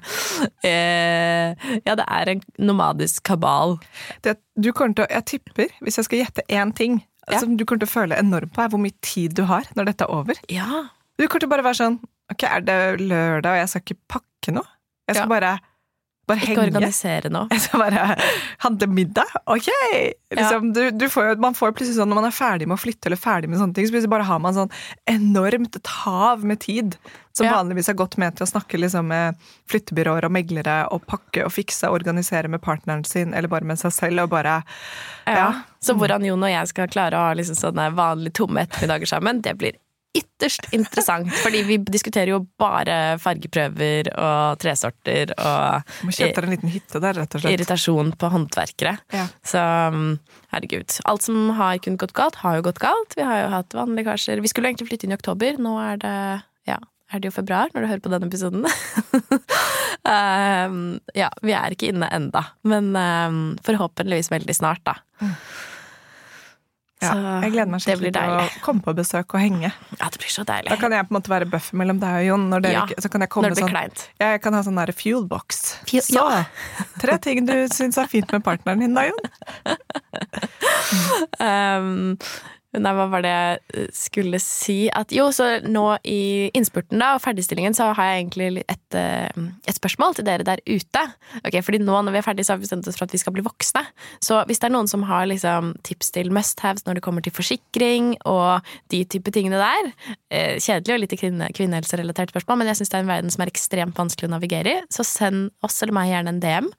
eh, 0.65 1.53
Ja, 1.85 1.93
det 1.99 2.05
er 2.07 2.31
en 2.33 2.41
nomadisk 2.57 3.21
kabal. 3.29 3.77
Det, 4.25 4.39
du 4.57 4.71
kommer 4.73 4.97
til 4.97 5.05
å, 5.05 5.11
jeg 5.13 5.27
tipper, 5.35 5.73
hvis 5.85 5.99
jeg 6.01 6.09
skal 6.09 6.23
gjette 6.23 6.47
én 6.49 6.73
ting 6.75 7.01
Ja. 7.29 7.37
som 7.39 7.53
du 7.55 7.63
kommer 7.63 7.85
til 7.85 7.91
å 7.91 7.93
føle 7.93 8.17
enormt 8.19 8.51
på, 8.55 8.59
er 8.65 8.71
hvor 8.73 8.81
mye 8.83 8.97
tid 9.05 9.37
du 9.37 9.45
har 9.47 9.69
når 9.77 9.91
dette 9.93 10.03
er 10.07 10.11
over. 10.11 10.41
Ja. 10.51 10.81
Du 11.19 11.27
kommer 11.27 11.43
til 11.43 11.49
å 11.49 11.53
bare 11.53 11.67
være 11.67 11.79
sånn 11.81 11.99
Ok, 12.31 12.43
er 12.47 12.63
det 12.65 12.79
lørdag, 13.03 13.51
og 13.51 13.59
jeg 13.59 13.69
skal 13.69 13.81
ikke 13.83 13.99
pakke 14.15 14.53
noe? 14.55 14.65
Jeg 15.09 15.17
skal 15.17 15.27
Ja. 15.27 15.29
bare, 15.33 15.49
bare 16.25 16.39
Ikke 16.39 16.47
henge. 16.55 16.63
organisere 16.71 17.29
noe. 17.29 17.47
Jeg 17.51 17.59
skal 17.65 17.81
bare 17.83 18.15
handle 18.63 18.87
middag. 18.87 19.27
Ok! 19.51 19.67
Liksom, 20.31 20.69
du, 20.73 20.79
du 20.95 21.05
får 21.11 21.35
man 21.43 21.53
får 21.53 21.73
plutselig 21.75 21.97
sånn 21.99 22.07
når 22.09 22.15
man 22.21 22.27
er 22.29 22.33
ferdig 22.33 22.65
med 22.71 22.77
å 22.77 22.81
flytte 22.81 23.09
eller 23.11 23.19
ferdig 23.19 23.49
med 23.51 23.59
sånne 23.59 23.75
ting, 23.75 23.85
så 23.89 23.91
plutselig 23.97 24.13
bare 24.15 24.23
har 24.29 24.39
man 24.39 24.55
sånn 24.55 24.71
enormt 25.11 25.75
et 25.75 25.91
hav 25.99 26.45
med 26.47 26.61
tid. 26.63 26.95
Som 27.35 27.45
Ja. 27.49 27.57
vanligvis 27.59 27.89
er 27.91 27.99
gått 27.99 28.15
med 28.17 28.37
til 28.39 28.47
å 28.47 28.49
snakke 28.53 28.79
liksom 28.79 29.11
med 29.11 29.35
flyttebyråer 29.69 30.23
og 30.23 30.31
meglere 30.39 30.79
og 30.95 31.03
pakke 31.05 31.43
og 31.43 31.51
fikse 31.51 31.91
og 31.91 31.99
organisere 31.99 32.47
med 32.47 32.63
partneren 32.63 33.03
sin 33.05 33.33
eller 33.35 33.51
bare 33.51 33.67
med 33.67 33.77
seg 33.83 33.91
selv. 33.91 34.23
og 34.23 34.29
bare 34.31 34.63
Ja. 35.27 35.51
Så 35.83 35.93
hvordan 35.99 36.23
Jon 36.25 36.41
og 36.41 36.49
jeg 36.49 36.67
skal 36.71 36.87
klare 36.87 37.19
å 37.19 37.27
ha 37.27 37.33
liksom 37.35 37.59
sånne 37.59 37.91
vanlige 37.93 38.39
tomme 38.39 38.63
ettermiddager 38.63 39.11
sammen, 39.11 39.41
det 39.43 39.57
blir 39.59 39.75
ytterst 40.13 40.67
interessant. 40.75 41.31
Fordi 41.41 41.63
vi 41.67 41.77
diskuterer 41.81 42.33
jo 42.33 42.43
bare 42.59 43.17
fargeprøver 43.21 44.11
og 44.13 44.61
tresorter 44.61 45.33
og 45.33 45.95
må 46.05 46.13
kjøpe 46.15 46.45
en 46.45 46.53
liten 46.53 46.73
hytte 46.73 47.01
der, 47.01 47.17
rett 47.17 47.37
og 47.37 47.43
slett. 47.43 47.57
irritasjon 47.57 48.13
på 48.19 48.31
håndverkere. 48.35 48.95
Ja. 49.15 49.27
Så 49.45 49.63
um, 49.93 50.15
herregud. 50.53 50.99
Alt 51.09 51.27
som 51.27 51.51
har 51.57 51.81
kunnet 51.83 52.03
gått 52.05 52.15
galt, 52.17 52.39
har 52.43 52.59
jo 52.59 52.67
gått 52.69 52.81
galt. 52.83 53.17
Vi 53.17 53.25
har 53.25 53.43
jo 53.43 53.51
hatt 53.55 53.77
vannlekkasjer. 53.77 54.43
Vi 54.43 54.51
skulle 54.51 54.71
egentlig 54.71 54.91
flytte 54.91 55.09
inn 55.09 55.15
i 55.15 55.19
oktober. 55.19 55.57
Nå 55.61 55.75
er 55.81 56.01
det 56.03 56.17
ja, 56.69 56.77
er 57.13 57.21
det 57.21 57.29
jo 57.29 57.35
februar 57.35 57.73
når 57.73 57.83
du 57.83 57.91
hører 57.91 58.05
på 58.05 58.13
denne 58.13 58.29
episoden. 58.29 58.65
um, 60.13 60.79
ja, 61.17 61.29
vi 61.45 61.57
er 61.57 61.75
ikke 61.75 61.91
inne 61.93 62.09
enda, 62.13 62.45
men 62.69 62.93
um, 62.95 63.43
forhåpentligvis 63.65 64.31
veldig 64.33 64.55
snart, 64.57 64.85
da. 64.87 64.99
Ja, 67.03 67.39
jeg 67.43 67.51
gleder 67.53 67.71
meg 67.73 67.83
skikkelig 67.83 68.11
til 68.15 68.33
å 68.37 68.47
komme 68.65 68.81
på 68.85 68.93
besøk 68.97 69.35
og 69.35 69.43
henge. 69.43 69.69
Ja, 69.99 70.09
det 70.09 70.19
blir 70.23 70.31
så 70.33 70.45
deilig. 70.47 70.69
Da 70.73 70.77
kan 70.81 70.91
jeg 70.95 71.07
på 71.07 71.13
en 71.13 71.17
måte 71.19 71.33
være 71.33 71.47
buffer 71.51 71.79
mellom 71.81 71.99
deg 72.01 72.17
og 72.21 72.25
Jon. 72.29 72.45
Når 72.53 72.65
det, 72.65 72.71
Ja, 72.73 72.85
så 73.03 73.11
kan 73.13 73.21
jeg 73.25 73.29
komme 73.33 73.49
Når 73.49 73.55
det 73.55 73.59
blir 73.59 73.67
sånn 73.67 73.75
kleint. 73.75 74.05
Ja, 74.21 74.31
jeg 74.35 74.41
kan 74.45 74.53
ha 74.57 74.63
sånn 74.65 74.79
der 74.81 74.93
fuel 74.97 75.27
box. 75.27 75.63
Fuel- 75.89 76.07
Så, 76.07 76.25
tre 77.03 77.17
ting 77.23 77.45
du 77.45 77.55
syns 77.73 77.97
er 78.01 78.07
fint 78.11 78.31
med 78.31 78.43
partneren 78.45 78.79
din 78.85 78.93
da, 78.97 79.07
Jon. 79.09 79.23
Um, 81.39 82.17
Nei, 82.73 82.93
hva 82.97 83.05
var 83.11 83.21
det 83.21 83.31
jeg 83.31 83.89
skulle 83.93 84.39
si? 84.41 84.87
At 84.89 85.11
jo, 85.13 85.27
så 85.35 85.59
nå 85.61 85.83
i 86.09 86.49
innspurten 86.57 87.01
da, 87.01 87.11
og 87.13 87.21
ferdigstillingen, 87.21 87.75
så 87.77 87.91
har 87.93 88.09
jeg 88.09 88.23
egentlig 88.23 88.63
et, 88.63 88.97
eh, 88.97 89.43
et 89.69 89.77
spørsmål 89.77 90.17
til 90.17 90.25
dere 90.25 90.47
der 90.47 90.63
ute. 90.65 91.03
Ok, 91.43 91.59
fordi 91.61 91.83
nå 91.83 91.99
når 92.01 92.15
vi 92.15 92.21
er 92.23 92.25
ferdige, 92.25 92.47
så 92.47 92.55
har 92.55 92.61
vi 92.61 92.65
bestemt 92.65 92.89
oss 92.89 92.97
for 92.97 93.05
at 93.05 93.13
vi 93.13 93.21
skal 93.21 93.35
bli 93.35 93.45
voksne. 93.45 93.85
Så 94.25 94.41
hvis 94.49 94.63
det 94.63 94.71
er 94.71 94.75
noen 94.75 94.89
som 94.89 95.05
har 95.05 95.29
liksom 95.29 95.75
tips 95.85 96.11
til 96.17 96.33
must-haves 96.33 96.87
når 96.87 96.97
det 96.97 97.05
kommer 97.05 97.21
til 97.21 97.35
forsikring 97.35 98.15
og 98.25 98.65
de 98.89 99.03
type 99.05 99.29
tingene 99.33 99.61
der 99.61 99.93
eh, 100.33 100.57
Kjedelig 100.63 100.95
og 100.95 101.01
litt 101.03 101.17
kvinne, 101.19 101.53
kvinnehelserelatert 101.53 102.33
spørsmål, 102.33 102.61
men 102.61 102.71
jeg 102.71 102.81
syns 102.81 102.93
det 102.93 102.99
er 102.99 103.05
en 103.05 103.13
verden 103.13 103.33
som 103.33 103.45
er 103.45 103.53
ekstremt 103.53 103.99
vanskelig 103.99 104.31
å 104.31 104.35
navigere 104.35 104.77
i, 104.79 104.83
så 104.93 105.05
send 105.05 105.51
oss 105.65 105.81
eller 105.83 105.93
meg 105.93 106.09
gjerne 106.09 106.33
en 106.33 106.41
DM 106.43 106.73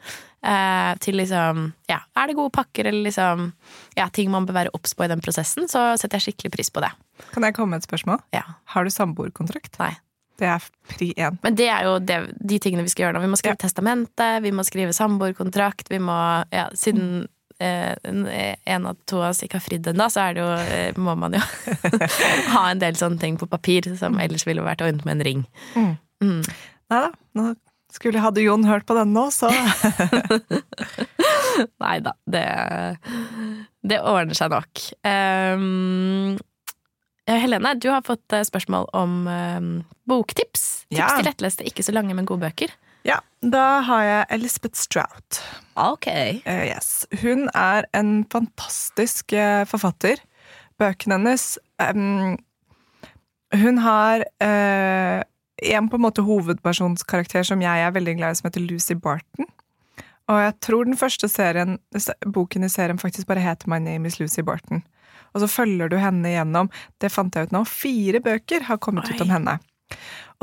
eh, 0.45 0.93
til 1.01 1.17
liksom 1.19 1.65
Ja, 1.91 2.01
er 2.21 2.29
det 2.31 2.37
gode 2.39 2.53
pakker 2.55 2.87
eller 2.91 3.07
liksom 3.09 3.53
ja, 3.97 4.09
ting 4.13 4.31
man 4.31 4.47
bør 4.47 4.59
være 4.61 4.75
obs 4.77 4.95
på 4.95 5.05
i 5.07 5.11
den 5.11 5.21
prosessen, 5.25 5.69
så 5.71 5.95
setter 5.99 6.21
jeg 6.21 6.29
skikkelig 6.35 6.53
pris 6.55 6.71
på 6.71 6.83
det. 6.85 6.93
Kan 7.33 7.43
jeg 7.47 7.55
komme 7.57 7.75
med 7.75 7.83
et 7.85 7.89
spørsmål? 7.89 8.21
Ja. 8.35 8.43
Har 8.75 8.85
du 8.85 8.91
samboerkontrakt? 8.91 9.79
Nei. 9.83 9.93
Det 10.39 10.49
er 10.51 10.65
pri 10.91 11.13
én. 11.15 11.37
Men 11.45 11.55
det 11.55 11.69
er 11.71 11.85
jo 11.87 11.99
det, 12.03 12.17
de 12.43 12.57
tingene 12.59 12.83
vi 12.83 12.91
skal 12.91 13.05
gjøre 13.07 13.15
nå. 13.19 13.21
Vi 13.23 13.31
må 13.31 13.39
skrive 13.39 13.55
Ja. 13.55 13.63
testamente, 13.69 14.27
vi 14.43 14.51
må 14.51 14.65
skrive 14.67 14.93
samboerkontrakt, 14.97 15.89
vi 15.91 16.01
må 16.03 16.17
Ja, 16.51 16.69
siden 16.75 17.29
eh, 17.61 17.95
en- 18.67 18.87
av 18.87 18.97
to 19.07 19.21
av 19.23 19.31
oss 19.31 19.43
ikke 19.47 19.61
har 19.61 19.63
fridd 19.63 19.87
ennå, 19.87 20.09
så 20.11 20.25
er 20.29 20.35
det 20.35 20.43
jo, 20.43 20.51
eh, 20.75 20.93
må 20.99 21.15
man 21.17 21.33
jo 21.39 21.41
ha 22.57 22.65
en 22.71 22.81
del 22.83 22.95
sånne 22.99 23.21
ting 23.21 23.37
på 23.39 23.47
papir 23.47 23.87
som 23.97 24.19
ellers 24.19 24.45
ville 24.47 24.63
vært 24.67 24.83
ordnet 24.83 25.05
med 25.07 25.21
en 25.21 25.25
ring. 25.25 25.45
Mm. 25.77 25.93
Mm. 26.21 26.43
Nei 26.91 27.01
da. 27.07 27.13
Nå 27.39 27.55
skulle 27.95 28.23
Hadde 28.23 28.43
Jon 28.45 28.65
hørt 28.67 28.87
på 28.89 28.97
den 28.99 29.13
nå, 29.15 29.29
så 29.35 29.49
Nei 31.83 31.99
da, 32.03 32.13
det, 32.27 32.45
det 33.87 34.01
ordner 34.03 34.37
seg 34.37 34.51
nok. 34.53 34.83
Um, 35.07 36.35
Helene, 37.31 37.75
du 37.81 37.87
har 37.93 38.03
fått 38.05 38.35
eh, 38.37 38.43
spørsmål 38.45 38.89
om 38.97 39.13
um, 39.31 39.69
boktips. 40.11 40.65
Tips 40.91 40.99
Ja. 40.99 41.07
til 41.17 41.29
lettleste, 41.31 41.65
ikke 41.69 41.85
så 41.87 41.95
lange, 41.97 42.13
men 42.19 42.27
gode 42.29 42.45
bøker. 42.45 42.75
Ja, 43.05 43.19
da 43.41 43.81
har 43.87 44.03
jeg 44.05 44.27
Elisabeth 44.39 44.81
Strout. 44.81 45.39
Ok. 45.81 46.09
Uh, 46.45 46.65
yes. 46.69 47.07
Hun 47.23 47.47
er 47.57 47.87
en 47.97 48.25
fantastisk 48.33 49.33
uh, 49.37 49.63
forfatter. 49.69 50.21
Bøkene 50.81 51.21
hennes 51.21 51.47
um, 51.79 52.35
Hun 53.55 53.77
har 53.85 54.25
eh, 54.43 55.21
en 55.73 55.89
på 55.89 55.99
en 55.99 56.05
måte 56.05 56.25
hovedpersonskarakter 56.27 57.47
som 57.47 57.63
jeg 57.65 57.85
er 57.85 57.95
veldig 57.95 58.17
glad 58.19 58.35
i, 58.35 58.41
som 58.41 58.49
heter 58.51 58.65
Lucy 58.65 58.97
Barton. 58.99 59.49
Og 60.33 60.41
jeg 60.41 60.55
tror 60.65 60.89
den 60.89 60.97
første 60.97 61.29
serien, 61.29 61.79
boken 62.25 62.65
i 62.65 62.73
serien 62.73 63.01
faktisk 63.01 63.29
bare 63.29 63.45
heter 63.45 63.69
My 63.69 63.81
name 63.83 64.09
is 64.09 64.19
Lucy 64.21 64.45
Barton. 64.45 64.85
Og 65.35 65.43
så 65.43 65.51
følger 65.51 65.91
du 65.91 65.99
henne 65.99 66.31
gjennom 66.31 66.71
Det 67.03 67.11
fant 67.13 67.35
jeg 67.35 67.49
ut 67.49 67.55
nå. 67.55 67.65
Fire 67.69 68.21
bøker 68.23 68.69
har 68.69 68.81
kommet 68.81 69.11
ut 69.11 69.21
om 69.25 69.33
henne. 69.35 69.59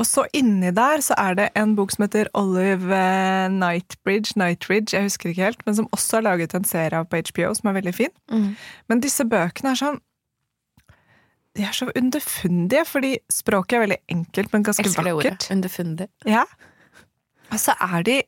Og 0.00 0.06
så 0.08 0.24
inni 0.34 0.70
der 0.74 1.02
så 1.04 1.16
er 1.20 1.36
det 1.38 1.48
en 1.58 1.74
bok 1.76 1.92
som 1.92 2.06
heter 2.06 2.30
Olive 2.38 2.96
eh, 2.96 3.50
Nightbridge, 3.52 4.36
Nightridge, 4.40 4.96
jeg 4.96 5.06
husker 5.06 5.30
ikke 5.30 5.44
helt, 5.44 5.66
men 5.66 5.76
som 5.76 5.88
også 5.92 6.18
har 6.18 6.26
laget 6.30 6.54
en 6.56 6.66
serie 6.66 6.98
av 6.98 7.10
på 7.10 7.20
HBO 7.20 7.52
som 7.58 7.70
er 7.70 7.76
veldig 7.80 7.94
fin. 7.94 8.14
Mm. 8.32 8.48
Men 8.88 9.02
disse 9.04 9.26
bøkene 9.28 9.74
er 9.74 9.82
sånn 9.82 10.00
De 11.56 11.62
er 11.68 11.74
så 11.76 11.90
underfundige, 11.98 12.84
fordi 12.88 13.10
språket 13.30 13.76
er 13.76 13.82
veldig 13.84 13.98
enkelt, 14.14 14.52
men 14.54 14.62
ganske 14.64 14.84
Elsker 14.86 15.04
det 15.04 15.12
ordet. 15.12 15.32
vakkert. 15.32 15.50
Underfundig. 15.52 16.06
Ja. 16.24 16.44
Og 17.52 17.58
så 17.60 17.74
er 17.80 18.02
de 18.08 18.22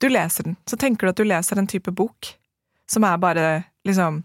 Du 0.00 0.08
leser 0.10 0.44
den, 0.44 0.56
så 0.66 0.76
tenker 0.76 1.06
du 1.06 1.10
at 1.10 1.16
du 1.16 1.24
leser 1.24 1.56
en 1.58 1.66
type 1.70 1.90
bok 1.94 2.32
som 2.90 3.04
er 3.04 3.16
bare 3.16 3.64
liksom 3.86 4.24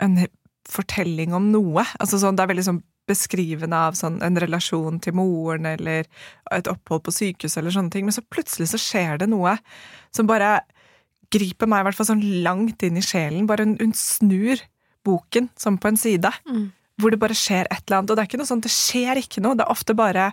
en 0.00 0.26
fortelling 0.66 1.34
om 1.36 1.50
noe. 1.52 1.84
Altså 2.00 2.18
sånn, 2.18 2.34
Det 2.36 2.42
er 2.42 2.50
veldig 2.54 2.64
sånn 2.64 2.82
beskrivende 3.06 3.76
av 3.76 3.94
sånn, 3.98 4.20
en 4.22 4.36
relasjon 4.40 5.00
til 5.02 5.12
moren 5.18 5.66
eller 5.66 6.06
et 6.50 6.66
opphold 6.70 7.02
på 7.04 7.12
sykehus 7.12 7.56
eller 7.58 7.70
sånne 7.74 7.90
ting, 7.90 8.04
men 8.06 8.12
så 8.16 8.22
plutselig 8.30 8.68
så 8.72 8.78
skjer 8.80 9.18
det 9.18 9.28
noe 9.28 9.56
som 10.14 10.26
bare 10.26 10.60
griper 11.30 11.66
meg 11.70 11.80
i 11.82 11.88
hvert 11.88 11.98
fall 12.00 12.06
sånn 12.06 12.42
langt 12.42 12.82
inn 12.82 12.96
i 12.96 13.04
sjelen. 13.04 13.46
Bare 13.46 13.64
hun, 13.66 13.76
hun 13.80 13.92
snur 13.92 14.62
boken 15.06 15.48
som 15.56 15.78
på 15.78 15.88
en 15.92 15.96
side 16.00 16.32
Mm. 16.48 16.72
Hvor 17.00 17.14
det 17.14 17.20
bare 17.22 17.36
skjer 17.36 17.68
et 17.70 17.82
eller 17.86 18.00
annet. 18.00 18.10
Og 18.12 18.16
det 18.18 18.24
er 18.24 18.30
ikke 18.30 18.40
noe 18.42 18.50
sånt, 18.50 18.66
det 18.66 18.74
skjer 18.74 19.20
ikke 19.22 19.42
noe. 19.44 19.58
Det 19.58 19.66
er 19.66 19.72
ofte 19.74 19.96
bare 19.98 20.30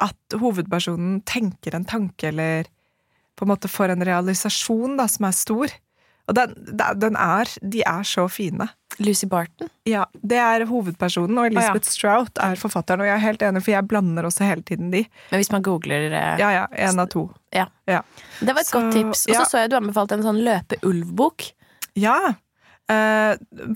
at 0.00 0.40
hovedpersonen 0.40 1.20
tenker 1.28 1.76
en 1.76 1.84
tanke, 1.88 2.30
eller 2.30 2.68
på 3.36 3.44
en 3.46 3.52
måte 3.52 3.68
får 3.68 3.92
en 3.94 4.04
realisasjon 4.04 4.98
da, 5.00 5.06
som 5.10 5.28
er 5.28 5.36
stor. 5.36 5.74
Og 6.30 6.36
den, 6.36 6.52
den 7.00 7.16
er, 7.18 7.50
de 7.72 7.80
er 7.88 8.04
så 8.06 8.26
fine. 8.30 8.68
Lucy 9.02 9.26
Barton. 9.26 9.70
Ja, 9.88 10.04
Det 10.12 10.38
er 10.38 10.64
hovedpersonen, 10.68 11.38
og 11.40 11.48
Elizabeth 11.48 11.88
Strout 11.90 12.38
er 12.42 12.58
forfatteren. 12.60 13.02
Og 13.02 13.08
jeg 13.08 13.16
er 13.16 13.24
helt 13.24 13.42
enig, 13.42 13.62
for 13.64 13.74
jeg 13.74 13.88
blander 13.90 14.28
også 14.28 14.46
hele 14.46 14.62
tiden 14.66 14.92
de. 14.92 15.02
Men 15.32 15.42
hvis 15.42 15.50
man 15.50 15.64
googler 15.66 16.06
eh, 16.10 16.36
Ja, 16.42 16.50
ja, 16.54 16.66
en 16.86 17.02
av 17.02 17.08
to. 17.10 17.24
Ja. 17.56 17.66
Ja. 17.90 18.02
Det 18.38 18.54
var 18.54 18.62
et 18.62 18.70
Så, 18.70 18.78
godt 18.78 18.92
tips. 18.94 19.24
Og 19.26 19.34
så 19.34 19.40
ja. 19.40 19.48
så 19.48 19.64
jeg 19.64 19.72
du 19.72 19.78
anbefalte 19.80 20.18
en 20.18 20.26
sånn 20.28 20.42
løpe-ulv-bok. 20.46 21.48
Ja, 21.98 22.18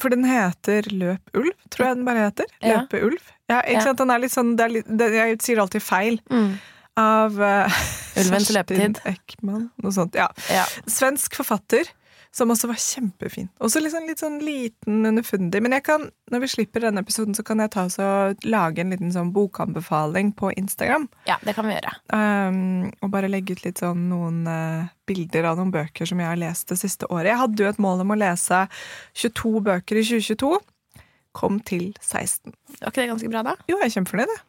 for 0.03 0.15
den 0.15 0.25
heter 0.27 0.89
Løp 0.91 1.37
ulv, 1.39 1.53
tror 1.71 1.89
jeg 1.89 1.99
den 1.99 2.07
bare 2.09 2.29
heter. 2.29 2.49
Ja. 2.61 2.81
Løpe 2.81 3.03
ulv. 3.07 3.33
Ja, 3.51 3.61
ikke 3.63 3.83
sant? 3.89 4.01
Den 4.01 4.13
er 4.15 4.23
litt 4.23 4.33
sånn, 4.33 4.55
det 4.59 4.65
er 4.65 4.73
litt, 4.79 4.89
jeg 5.19 5.41
sier 5.45 5.61
alltid 5.63 5.85
feil. 5.85 6.17
Mm. 6.33 6.55
Av 7.01 7.37
uh, 7.43 7.83
Ulvens 8.23 8.51
løpetid. 8.55 9.01
Ekman, 9.11 9.69
noe 9.83 9.95
sånt. 9.95 10.17
Ja. 10.19 10.29
Ja. 10.53 10.65
Svensk 10.91 11.37
forfatter, 11.41 11.91
som 12.35 12.51
også 12.51 12.67
var 12.67 12.79
kjempefin. 12.83 13.47
Også 13.63 13.79
liksom 13.83 14.09
litt 14.09 14.23
sånn 14.23 14.41
liten, 14.43 15.05
underfundig. 15.07 15.61
Men 15.63 15.77
jeg 15.77 15.85
kan, 15.87 16.09
når 16.35 16.43
vi 16.43 16.51
slipper 16.51 16.83
denne 16.83 17.05
episoden, 17.05 17.37
så 17.37 17.45
kan 17.47 17.63
jeg 17.63 17.71
ta 17.71 17.85
oss 17.87 18.01
og 18.03 18.43
lage 18.49 18.83
en 18.83 18.91
liten 18.91 19.13
sånn 19.15 19.31
bokanbefaling 19.37 20.33
på 20.39 20.51
Instagram. 20.59 21.07
ja, 21.31 21.39
det 21.47 21.55
kan 21.55 21.69
vi 21.69 21.77
gjøre. 21.77 21.95
Um, 22.11 22.91
og 22.99 23.13
bare 23.15 23.31
legge 23.31 23.55
ut 23.55 23.63
litt 23.67 23.83
sånn 23.85 24.09
noen 24.11 24.43
uh, 24.51 24.91
bilder 25.07 25.47
av 25.53 25.61
noen 25.61 25.71
bøker 25.75 26.11
som 26.11 26.19
jeg 26.19 26.33
har 26.33 26.41
lest 26.41 26.75
det 26.75 26.81
siste 26.83 27.07
året. 27.07 27.31
Jeg 27.31 27.43
hadde 27.45 27.63
jo 27.63 27.71
et 27.71 27.83
mål 27.83 28.03
om 28.03 28.15
å 28.17 28.19
lese 28.19 28.65
22 29.23 29.55
bøker 29.71 30.03
i 30.03 30.07
2022. 30.11 30.59
Kom 31.39 31.63
til 31.67 31.93
16. 32.01 32.51
Var 32.81 32.91
ikke 32.91 33.01
det 33.03 33.13
ganske 33.13 33.31
bra, 33.31 33.47
da? 33.47 33.55
Jo, 33.71 33.79
jeg 33.79 33.93
er 33.93 33.97
kjempefornøyd, 33.99 34.35
jeg. 34.35 34.45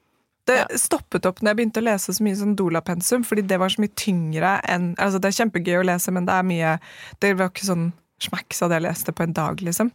Det 0.46 0.56
Ja. 0.60 0.66
stoppet 0.78 1.26
opp 1.26 1.40
når 1.42 1.50
jeg 1.52 1.58
begynte 1.58 1.82
å 1.82 1.86
lese 1.88 2.14
så 2.14 2.22
mye 2.24 2.38
sånn 2.38 2.56
Dola-pensum, 2.56 3.24
fordi 3.26 3.42
det 3.48 3.58
var 3.60 3.70
så 3.74 3.82
mye 3.82 3.96
tyngre 3.98 4.62
enn 4.70 4.92
Altså, 5.02 5.20
det 5.20 5.32
er 5.32 5.40
kjempegøy 5.44 5.80
å 5.82 5.86
lese, 5.86 6.12
men 6.14 6.26
det 6.26 6.34
er 6.34 6.44
mye 6.44 6.80
Det 7.20 7.34
var 7.38 7.50
ikke 7.50 7.66
sånn 7.66 7.94
smacks 8.22 8.62
av 8.62 8.70
hadde 8.70 8.82
jeg 8.82 8.86
lest 8.90 9.06
det 9.06 9.16
på 9.16 9.24
en 9.24 9.34
dag, 9.34 9.58
liksom. 9.62 9.92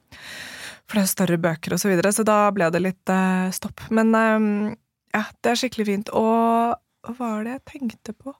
For 0.87 0.99
det 0.99 1.03
er 1.03 1.15
større 1.15 1.39
bøker 1.39 1.73
og 1.73 1.81
så 1.81 1.89
videre, 1.89 2.11
så 2.13 2.25
da 2.27 2.51
ble 2.51 2.67
det 2.71 2.83
litt 2.83 3.09
uh, 3.09 3.49
stopp. 3.55 3.81
Men 3.91 4.11
um, 4.15 4.77
ja, 5.15 5.23
det 5.41 5.53
er 5.53 5.61
skikkelig 5.61 5.87
fint. 5.87 6.11
Og 6.13 6.75
hva 7.07 7.15
var 7.17 7.45
det 7.47 7.55
jeg 7.55 7.65
tenkte 7.71 8.13
på? 8.13 8.35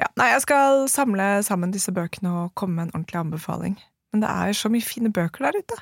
Ja, 0.00 0.08
nei, 0.16 0.28
jeg 0.32 0.42
skal 0.44 0.88
samle 0.88 1.42
sammen 1.46 1.72
disse 1.72 1.92
bøkene 1.94 2.32
og 2.44 2.54
komme 2.58 2.74
med 2.76 2.88
en 2.90 2.94
ordentlig 3.00 3.20
anbefaling. 3.20 3.78
Men 4.12 4.24
det 4.24 4.28
er 4.28 4.52
så 4.58 4.68
mye 4.72 4.84
fine 4.84 5.12
bøker 5.14 5.46
der 5.48 5.58
ute. 5.62 5.78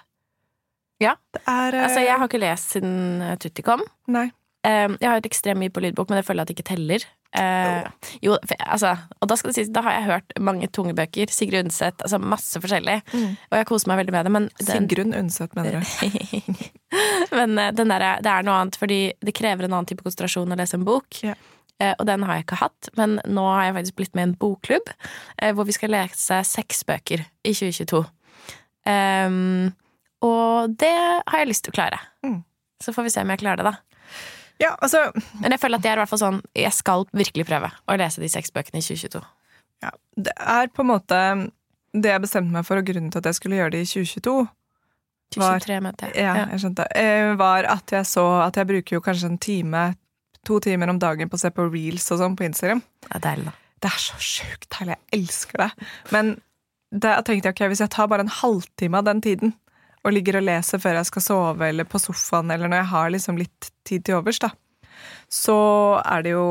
Ja. 1.00 1.16
Det 1.32 1.42
er 1.48 1.74
eh, 1.74 1.84
Altså, 1.86 2.00
jeg 2.04 2.18
har 2.18 2.28
ikke 2.28 2.42
lest 2.42 2.74
siden 2.76 3.22
eh, 3.24 3.36
Tutti 3.40 3.64
kom. 3.66 3.82
Nei. 4.06 4.28
Eh, 4.66 4.88
Jeg 5.00 5.08
har 5.08 5.16
hørt 5.18 5.30
ekstremt 5.30 5.60
mye 5.62 5.72
på 5.72 5.82
lydbok, 5.84 6.10
men 6.10 6.20
jeg 6.20 6.28
føler 6.28 6.44
at 6.44 6.50
det 6.50 6.58
ikke 6.58 6.70
teller. 6.74 7.06
Uh, 7.30 7.86
jo, 8.18 8.34
altså, 8.58 8.96
og 9.22 9.28
da 9.30 9.36
skal 9.38 9.52
det 9.52 9.54
sies, 9.60 9.68
da 9.70 9.84
har 9.86 9.94
jeg 9.94 10.06
hørt 10.08 10.32
mange 10.42 10.66
tunge 10.74 10.96
bøker. 10.98 11.30
Sigrid 11.30 11.62
Undset, 11.68 12.02
altså 12.02 12.18
masse 12.18 12.58
forskjellig. 12.58 12.96
Mm. 13.14 13.36
Og 13.52 13.58
jeg 13.60 13.68
koser 13.68 13.90
meg 13.92 14.00
veldig 14.00 14.14
med 14.16 14.26
det, 14.26 14.32
men 14.34 14.48
den, 14.58 14.88
Sigrun 14.88 15.14
Undset, 15.14 15.54
mener 15.54 15.78
du? 15.78 16.56
men 17.38 17.54
eh, 17.62 17.70
den 17.78 17.94
der, 17.94 18.06
det 18.18 18.32
er 18.32 18.46
noe 18.46 18.58
annet, 18.58 18.78
fordi 18.80 19.00
det 19.22 19.36
krever 19.38 19.68
en 19.68 19.76
annen 19.76 19.86
type 19.86 20.02
konsentrasjon 20.02 20.50
å 20.50 20.58
lese 20.58 20.74
en 20.80 20.86
bok. 20.88 21.20
Yeah. 21.22 21.38
Uh, 21.78 21.94
Og 21.94 22.02
den 22.10 22.26
har 22.26 22.40
jeg 22.40 22.48
ikke 22.48 22.58
hatt, 22.64 22.90
men 22.98 23.20
nå 23.30 23.46
har 23.46 23.68
jeg 23.68 23.76
faktisk 23.78 24.00
blitt 24.02 24.18
med 24.18 24.26
i 24.26 24.28
en 24.32 24.38
bokklubb 24.42 24.90
uh, 24.90 25.52
hvor 25.54 25.68
vi 25.70 25.76
skal 25.78 25.94
lese 25.94 26.40
seks 26.50 26.82
bøker 26.88 27.22
i 27.46 27.54
2022. 27.54 28.02
Um, 28.90 29.70
og 30.26 30.74
det 30.82 30.96
har 30.98 31.44
jeg 31.44 31.52
lyst 31.52 31.64
til 31.68 31.72
å 31.72 31.78
klare. 31.78 32.02
Mm. 32.26 32.40
Så 32.82 32.92
får 32.96 33.06
vi 33.06 33.14
se 33.14 33.22
om 33.22 33.30
jeg 33.30 33.44
klarer 33.44 33.62
det, 33.62 33.70
da. 33.70 33.89
Ja, 34.60 34.74
altså 34.82 35.06
Men 35.40 35.52
jeg 35.54 35.60
føler 35.62 35.78
at 35.80 35.84
jeg 35.86 35.92
er 35.94 35.96
i 35.96 36.02
hvert 36.02 36.10
fall 36.10 36.20
sånn 36.20 36.40
Jeg 36.58 36.72
skal 36.76 37.06
virkelig 37.16 37.46
prøve 37.48 37.70
å 37.88 37.96
lese 37.96 38.20
de 38.20 38.28
seks 38.28 38.50
bøkene 38.52 38.82
i 38.82 38.84
2022. 38.84 39.22
ja, 39.82 39.90
Det 40.16 40.34
er 40.36 40.66
på 40.68 40.82
en 40.84 40.90
måte 40.92 41.20
det 41.96 42.10
jeg 42.12 42.22
bestemte 42.22 42.52
meg 42.54 42.64
for, 42.68 42.76
og 42.78 42.84
grunnen 42.86 43.10
til 43.10 43.18
at 43.18 43.26
jeg 43.26 43.34
skulle 43.40 43.56
gjøre 43.56 43.72
det 43.74 43.80
i 43.82 43.88
2022, 43.88 44.34
Var- 45.40 45.58
2023, 45.64 45.80
mente 45.82 46.06
jeg. 46.06 46.14
ja, 46.22 46.34
jeg 46.52 46.60
skjønte, 46.62 46.84
eh, 46.94 47.32
var 47.40 47.64
at 47.66 47.90
jeg 47.90 48.04
så 48.06 48.24
at 48.46 48.54
jeg 48.60 48.66
bruker 48.68 48.94
jo 48.96 49.00
kanskje 49.00 49.30
en 49.30 49.38
time, 49.38 49.96
to 50.46 50.60
timer 50.60 50.88
om 50.92 50.98
dagen 51.02 51.28
på 51.28 51.34
å 51.34 51.40
se 51.40 51.50
på 51.50 51.66
reels 51.72 52.06
og 52.12 52.18
sånn 52.20 52.36
på 52.38 52.46
Instagram. 52.46 52.82
Det 53.02 53.10
er 53.16 53.24
deilig, 53.26 53.44
da. 53.44 53.52
Det 53.80 53.90
er 53.90 53.98
så 54.04 54.20
sjukt 54.22 54.68
deilig. 54.78 54.96
Jeg 55.10 55.20
elsker 55.20 55.58
det. 55.64 55.70
Men 56.12 56.30
da 56.92 57.16
tenkte 57.22 57.48
jeg 57.50 57.54
ok, 57.58 57.66
hvis 57.72 57.80
jeg 57.82 57.90
tar 57.90 58.06
bare 58.06 58.20
en 58.20 58.34
halvtime 58.38 58.98
av 58.98 59.04
den 59.10 59.20
tiden, 59.20 59.54
og 60.04 60.14
ligger 60.14 60.38
og 60.40 60.46
leser 60.46 60.80
før 60.80 61.00
jeg 61.00 61.08
skal 61.10 61.24
sove, 61.24 61.66
eller 61.68 61.88
på 61.88 62.00
sofaen, 62.00 62.50
eller 62.52 62.70
når 62.70 62.82
jeg 62.82 62.90
har 62.92 63.10
liksom 63.14 63.40
litt 63.40 63.72
tid 63.86 64.06
til 64.06 64.20
overs, 64.20 64.40
da, 64.42 64.52
så 65.30 65.58
er 66.04 66.24
det 66.26 66.36
jo 66.36 66.46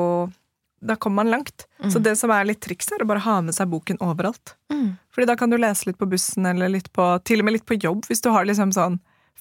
Da 0.80 0.96
kommer 0.96 1.26
man 1.26 1.32
langt. 1.34 1.66
Mm. 1.84 1.90
Så 1.92 2.00
det 2.00 2.14
som 2.16 2.32
er 2.32 2.46
litt 2.48 2.62
triks, 2.64 2.88
er 2.96 3.02
å 3.04 3.08
bare 3.10 3.20
ha 3.20 3.42
med 3.44 3.52
seg 3.52 3.68
boken 3.68 3.98
overalt. 4.00 4.54
Mm. 4.72 4.94
Fordi 5.12 5.26
da 5.28 5.36
kan 5.36 5.52
du 5.52 5.58
lese 5.60 5.90
litt 5.90 5.98
på 6.00 6.08
bussen, 6.08 6.46
eller 6.48 6.72
litt 6.72 6.88
på, 6.96 7.04
til 7.28 7.42
og 7.42 7.50
med 7.50 7.58
litt 7.58 7.66
på 7.68 7.76
jobb, 7.76 8.06
hvis 8.08 8.24
du 8.24 8.30
har 8.32 8.48
liksom 8.48 8.72
sånn 8.72 8.96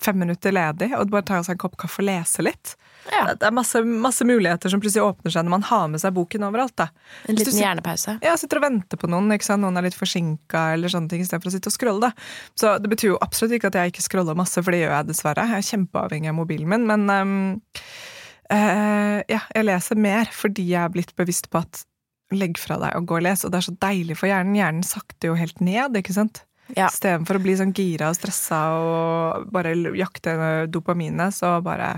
fem 0.05 0.19
minutter 0.21 0.55
ledig 0.55 0.91
og 0.97 1.11
bare 1.13 1.27
tar 1.27 1.45
seg 1.47 1.57
en 1.57 1.63
kopp 1.63 1.77
kaffe 1.81 2.03
og 2.03 2.09
lese 2.09 2.45
litt. 2.45 2.75
Ja. 3.13 3.35
Det 3.35 3.47
er 3.49 3.55
masse, 3.55 3.81
masse 3.83 4.27
muligheter 4.29 4.73
som 4.73 4.83
plutselig 4.83 5.07
åpner 5.07 5.33
seg 5.33 5.47
når 5.47 5.55
man 5.55 5.67
har 5.69 5.87
med 5.93 6.03
seg 6.03 6.15
boken 6.17 6.45
overalt. 6.49 6.77
da. 6.77 6.89
En 7.25 7.39
liten 7.39 7.53
sitter, 7.53 7.65
hjernepause. 7.65 8.19
Ja, 8.25 8.37
sitter 8.41 8.61
og 8.61 8.67
venter 8.67 9.01
på 9.01 9.11
noen, 9.11 9.33
noen 9.33 9.81
er 9.81 9.89
litt 9.89 9.99
forsinka, 9.99 10.65
eller 10.77 10.93
sånne 10.93 11.13
ting, 11.13 11.25
istedenfor 11.25 11.51
å 11.53 11.57
sitte 11.57 11.73
og 11.73 11.77
scrolle. 11.77 12.11
da. 12.11 12.29
Så 12.59 12.77
det 12.83 12.93
betyr 12.93 13.15
jo 13.15 13.21
absolutt 13.25 13.57
ikke 13.59 13.73
at 13.73 13.81
jeg 13.81 13.95
ikke 13.95 14.07
scroller 14.07 14.39
masse, 14.39 14.61
for 14.63 14.75
det 14.75 14.85
gjør 14.85 14.97
jeg 14.97 15.11
dessverre. 15.13 15.49
Jeg 15.49 15.63
er 15.65 15.69
kjempeavhengig 15.73 16.33
av 16.33 16.39
mobilen 16.39 16.73
min, 16.73 16.89
men 16.91 17.07
um, 17.09 17.37
uh, 18.53 19.19
ja, 19.25 19.45
jeg 19.55 19.69
leser 19.69 20.01
mer 20.09 20.29
fordi 20.35 20.71
jeg 20.73 20.83
er 20.85 20.93
blitt 20.95 21.15
bevisst 21.19 21.51
på 21.53 21.63
at 21.65 21.85
legg 22.35 22.59
fra 22.61 22.77
deg 22.81 22.97
og 22.99 23.09
gå 23.09 23.19
og 23.21 23.25
les, 23.25 23.45
og 23.47 23.53
det 23.53 23.63
er 23.63 23.69
så 23.71 23.77
deilig 23.81 24.19
for 24.21 24.29
hjernen. 24.29 24.57
Hjernen 24.59 24.85
sakter 24.85 25.33
jo 25.33 25.39
helt 25.39 25.63
ned, 25.65 25.97
ikke 25.97 26.17
sant? 26.17 26.43
Ja. 26.77 26.89
Istedenfor 26.91 27.39
å 27.39 27.43
bli 27.45 27.57
sånn 27.59 27.75
gira 27.77 28.11
og 28.13 28.19
stressa 28.19 28.63
og 28.77 29.51
bare 29.55 29.75
jakte 29.97 30.37
dopaminet, 30.73 31.37
så 31.37 31.59
bare 31.65 31.97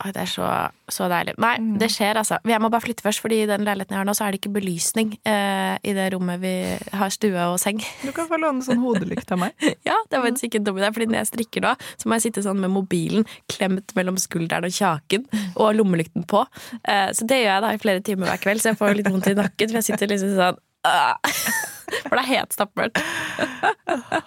Oi, 0.00 0.14
det 0.16 0.22
er 0.22 0.28
så, 0.30 0.46
så 0.88 1.06
deilig. 1.12 1.34
Nei, 1.42 1.58
det 1.76 1.90
skjer, 1.92 2.16
altså. 2.16 2.38
Jeg 2.48 2.62
må 2.62 2.70
bare 2.72 2.80
flytte 2.86 3.04
først, 3.04 3.20
fordi 3.20 3.42
i 3.42 3.48
den 3.48 3.66
leiligheten 3.66 3.92
jeg 3.92 4.00
har 4.00 4.06
nå, 4.08 4.14
så 4.16 4.24
er 4.24 4.32
det 4.32 4.40
ikke 4.40 4.52
belysning 4.54 5.10
eh, 5.28 5.74
i 5.84 5.92
det 5.96 6.06
rommet 6.14 6.40
vi 6.40 6.52
har 6.96 7.12
stue 7.12 7.48
og 7.50 7.58
seng. 7.60 7.82
Du 8.00 8.08
kan 8.16 8.30
få 8.30 8.38
låne 8.40 8.64
sånn 8.64 8.80
hodelykt 8.80 9.34
av 9.36 9.42
meg. 9.42 9.52
Ja, 9.90 9.98
det 10.08 10.16
var 10.16 10.30
faktisk 10.30 10.48
ikke 10.48 10.60
en 10.62 10.70
dum 10.70 10.80
idé, 10.80 10.88
fordi 10.94 11.08
når 11.10 11.20
jeg 11.20 11.30
strikker 11.34 11.64
nå, 11.66 11.74
så 12.00 12.08
må 12.08 12.16
jeg 12.16 12.28
sitte 12.28 12.44
sånn 12.46 12.60
med 12.62 12.72
mobilen 12.72 13.28
klemt 13.50 13.92
mellom 13.98 14.16
skulderen 14.20 14.68
og 14.70 14.76
kjaken, 14.76 15.28
og 15.52 15.76
lommelykten 15.76 16.24
på. 16.30 16.46
Eh, 16.80 17.10
så 17.16 17.28
det 17.28 17.42
gjør 17.42 17.52
jeg 17.52 17.66
da 17.66 17.76
i 17.76 17.84
flere 17.84 18.04
timer 18.06 18.32
hver 18.32 18.42
kveld, 18.46 18.64
så 18.64 18.72
jeg 18.72 18.80
får 18.80 18.96
litt 18.96 19.12
vondt 19.12 19.28
i 19.34 19.36
nakken, 19.36 19.68
for 19.68 19.82
jeg 19.82 19.90
sitter 19.90 20.14
liksom 20.14 20.36
sånn! 20.38 20.64
For 22.06 22.14
det 22.16 22.22
er 22.22 22.30
helt 22.30 22.54
stappmørkt. 22.54 23.00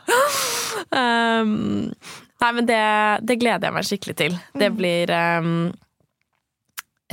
um, 0.99 1.53
nei, 2.43 2.51
men 2.57 2.67
det, 2.67 2.81
det 3.25 3.39
gleder 3.41 3.69
jeg 3.69 3.75
meg 3.75 3.87
skikkelig 3.87 4.15
til. 4.19 4.35
Det 4.59 4.69
blir 4.75 5.13
um, 5.13 5.71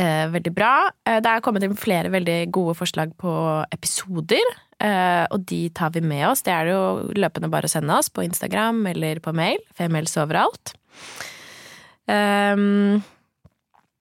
uh, 0.00 0.26
veldig 0.34 0.52
bra. 0.56 0.72
Uh, 1.06 1.20
Det 1.22 1.30
er 1.30 1.44
kommet 1.44 1.64
inn 1.66 1.78
flere 1.78 2.12
veldig 2.12 2.40
gode 2.54 2.76
forslag 2.82 3.14
på 3.20 3.36
episoder, 3.70 4.56
Uh, 4.80 5.26
og 5.28 5.42
de 5.44 5.66
tar 5.76 5.90
vi 5.92 6.00
med 6.00 6.22
oss. 6.24 6.40
Det 6.40 6.54
er 6.56 6.64
det 6.64 6.70
jo 6.72 7.10
løpende 7.20 7.50
bare 7.52 7.68
å 7.68 7.72
sende 7.72 7.92
oss 8.00 8.06
på 8.08 8.22
Instagram 8.24 8.78
eller 8.88 9.18
på 9.20 9.34
mail. 9.36 9.60
Femels 9.76 10.14
overalt. 10.16 10.72
Um, 12.08 13.02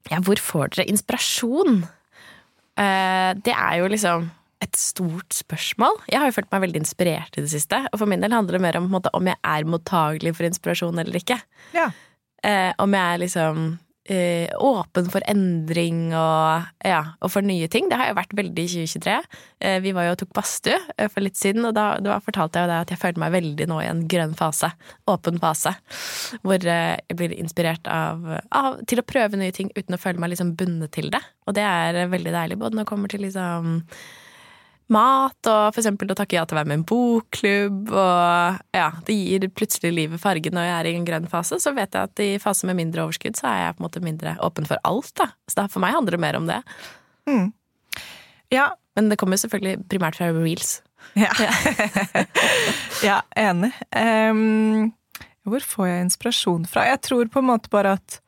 ja, 0.08 0.22
hvor 0.24 0.40
får 0.40 0.72
dere 0.78 0.86
inspirasjon? 0.88 1.82
Det 2.80 3.52
er 3.52 3.74
jo 3.82 3.90
liksom 3.92 4.30
et 4.64 4.76
stort 4.76 5.36
spørsmål. 5.36 6.02
Jeg 6.12 6.22
har 6.22 6.30
jo 6.30 6.36
følt 6.36 6.52
meg 6.52 6.66
veldig 6.68 6.82
inspirert 6.84 7.38
i 7.38 7.44
det 7.46 7.52
siste, 7.52 7.80
og 7.90 8.02
for 8.02 8.12
min 8.12 8.24
del 8.24 8.36
handler 8.36 8.58
det 8.58 8.64
mer 8.64 8.80
om 8.80 8.90
måte, 8.92 9.12
om 9.16 9.30
jeg 9.30 9.40
er 9.40 9.68
mottagelig 9.70 10.36
for 10.38 10.50
inspirasjon 10.50 11.00
eller 11.00 11.20
ikke. 11.22 11.40
Ja. 11.76 11.90
Eh, 12.44 12.72
om 12.80 12.94
jeg 12.96 13.14
er 13.14 13.22
liksom 13.24 13.70
eh, 14.10 14.50
åpen 14.58 15.08
for 15.12 15.24
endring 15.30 16.10
og, 16.18 16.68
ja, 16.86 17.02
og 17.22 17.32
for 17.34 17.46
nye 17.46 17.70
ting. 17.72 17.90
Det 17.90 17.98
har 18.00 18.10
jeg 18.10 18.18
vært 18.20 18.36
veldig 18.38 18.66
i 18.66 18.72
2023. 18.86 19.16
Eh, 19.66 19.78
vi 19.84 19.94
var 19.96 20.08
jo 20.08 20.16
og 20.16 20.22
tok 20.22 20.32
badstue 20.38 20.78
eh, 20.98 21.10
for 21.12 21.26
litt 21.26 21.40
siden, 21.40 21.68
og 21.70 21.76
da, 21.78 21.88
da 22.04 22.20
fortalte 22.24 22.64
jeg 22.64 22.74
at 22.76 22.94
jeg 22.94 23.02
følte 23.02 23.24
meg 23.24 23.36
veldig 23.36 23.70
nå 23.70 23.82
i 23.84 23.90
en 23.90 24.06
grønn 24.12 24.36
fase. 24.40 24.72
Åpen 25.12 25.42
fase. 25.44 25.76
Hvor 26.44 26.58
eh, 26.60 26.96
jeg 27.00 27.20
blir 27.20 27.36
inspirert 27.38 27.90
av, 27.92 28.26
av, 28.56 28.80
til 28.90 29.02
å 29.02 29.08
prøve 29.08 29.40
nye 29.40 29.56
ting 29.56 29.72
uten 29.78 29.98
å 29.98 30.02
føle 30.02 30.22
meg 30.22 30.34
liksom 30.34 30.56
bundet 30.60 30.96
til 30.98 31.12
det. 31.14 31.22
Og 31.48 31.58
det 31.58 31.68
er 31.68 32.04
eh, 32.04 32.12
veldig 32.12 32.36
deilig, 32.36 32.60
både 32.62 32.80
når 32.80 32.88
det 32.88 32.94
kommer 32.94 33.14
til 33.14 33.28
liksom 33.28 33.78
mat, 34.94 35.38
og 35.50 35.78
eksempel 35.78 36.10
å 36.12 36.18
takke 36.18 36.38
ja 36.38 36.46
til 36.48 36.58
å 36.58 36.60
være 36.60 36.70
med 36.72 36.78
i 36.78 36.80
en 36.80 36.88
bokklubb, 36.90 37.92
og 37.94 38.76
ja, 38.76 38.90
det 39.06 39.16
gir 39.16 39.48
plutselig 39.54 39.92
livet 39.96 40.22
farge 40.22 40.52
når 40.54 40.68
jeg 40.68 40.76
er 40.76 40.90
i 40.90 40.94
en 40.98 41.08
grønn 41.08 41.30
fase, 41.32 41.60
så 41.62 41.74
vet 41.78 41.94
jeg 41.94 42.10
at 42.10 42.24
i 42.26 42.30
fase 42.42 42.70
med 42.70 42.80
mindre 42.80 43.06
overskudd, 43.06 43.38
så 43.40 43.50
er 43.52 43.64
jeg 43.64 43.78
på 43.78 43.84
en 43.84 43.88
måte 43.88 44.04
mindre 44.06 44.36
åpen 44.46 44.70
for 44.70 44.82
alt, 44.88 45.12
da. 45.20 45.32
Så 45.52 45.68
for 45.70 45.84
meg 45.84 45.96
handler 45.98 46.18
det 46.18 46.24
mer 46.26 46.40
om 46.40 46.50
det. 46.50 46.62
Ja, 48.54 48.72
Men 48.98 49.08
det 49.10 49.20
kommer 49.22 49.38
selvfølgelig 49.40 49.86
primært 49.88 50.18
fra 50.18 50.32
reels. 50.34 50.82
Ja, 51.16 51.30
ja 53.08 53.20
enig. 53.38 53.70
Um, 53.96 54.90
hvor 55.48 55.64
får 55.64 55.88
jeg 55.88 56.08
inspirasjon 56.08 56.66
fra? 56.68 56.84
Jeg 56.90 57.02
tror 57.06 57.30
på 57.32 57.40
en 57.40 57.48
måte 57.48 57.72
bare 57.72 57.96
at 58.00 58.20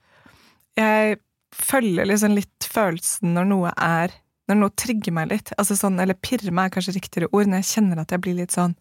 jeg 0.79 1.19
følger 1.51 2.07
liksom 2.07 2.37
litt 2.37 2.67
følelsen 2.71 3.35
når 3.35 3.49
noe 3.49 3.73
er 3.75 4.15
Når 4.51 4.59
noe 4.59 4.75
trigger 4.75 5.15
meg 5.15 5.31
litt. 5.31 5.53
Altså 5.55 5.77
sånn, 5.79 5.99
eller 6.03 6.19
pirrer 6.19 6.51
meg 6.51 6.67
er 6.67 6.75
kanskje 6.75 6.97
riktigere 6.97 7.31
ord. 7.31 7.47
Når 7.47 7.63
jeg 7.63 7.69
kjenner 7.69 8.03
at 8.03 8.11
jeg 8.11 8.23
blir 8.25 8.35
litt 8.41 8.55
sånn 8.55 8.75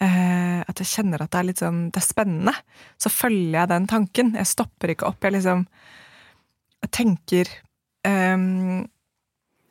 eh, 0.00 0.62
At 0.64 0.80
jeg 0.80 0.90
kjenner 0.94 1.20
at 1.20 1.34
det 1.34 1.42
er 1.42 1.48
litt 1.50 1.60
sånn 1.60 1.84
Det 1.92 2.00
er 2.00 2.06
spennende. 2.08 2.56
Så 2.96 3.12
følger 3.12 3.60
jeg 3.60 3.72
den 3.74 3.90
tanken. 3.90 4.32
Jeg 4.40 4.48
stopper 4.48 4.94
ikke 4.94 5.10
opp. 5.12 5.20
Jeg 5.20 5.36
liksom 5.36 5.68
Jeg 6.86 6.92
tenker 6.96 7.52
eh, 8.08 8.48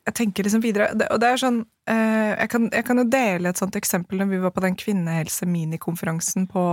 jeg 0.04 0.16
tenker 0.18 0.44
liksom 0.44 0.60
videre, 0.60 0.90
og 0.92 1.20
det 1.22 1.28
er 1.32 1.38
sånn 1.40 1.62
eh, 1.88 2.34
jeg, 2.36 2.48
kan, 2.52 2.66
jeg 2.68 2.84
kan 2.84 3.00
jo 3.00 3.06
dele 3.08 3.48
et 3.48 3.60
sånt 3.60 3.76
eksempel 3.78 4.20
når 4.20 4.28
vi 4.34 4.40
var 4.42 4.52
på 4.52 4.60
den 4.60 4.76
kvinnehelse-minikonferansen 4.76 6.44
på, 6.50 6.64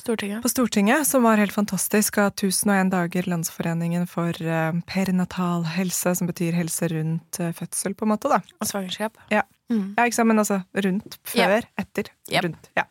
Stortinget. 0.00 0.42
på 0.42 0.50
Stortinget, 0.50 1.06
som 1.06 1.22
var 1.26 1.36
helt 1.40 1.52
fantastisk, 1.54 2.18
av 2.18 2.32
1001 2.34 2.90
dager 2.92 3.28
Landsforeningen 3.30 4.06
for 4.10 4.34
eh, 4.42 4.72
perinatal 4.90 5.64
helse, 5.76 6.14
som 6.18 6.26
betyr 6.30 6.56
helse 6.58 6.88
rundt 6.92 7.40
eh, 7.40 7.52
fødsel, 7.56 7.94
på 7.94 8.06
en 8.08 8.12
måte, 8.14 8.28
da. 8.32 8.40
Og 8.60 8.68
svangerskap. 8.70 9.16
Ja. 9.30 9.42
Mm. 9.70 9.92
Ja, 9.96 10.04
ikke 10.08 10.16
sant, 10.18 10.26
men 10.32 10.42
altså 10.42 10.60
rundt, 10.74 11.18
før, 11.30 11.66
etter, 11.78 12.08
Yep. 12.30 12.42
rundt. 12.48 12.70
Ja. 12.76 12.84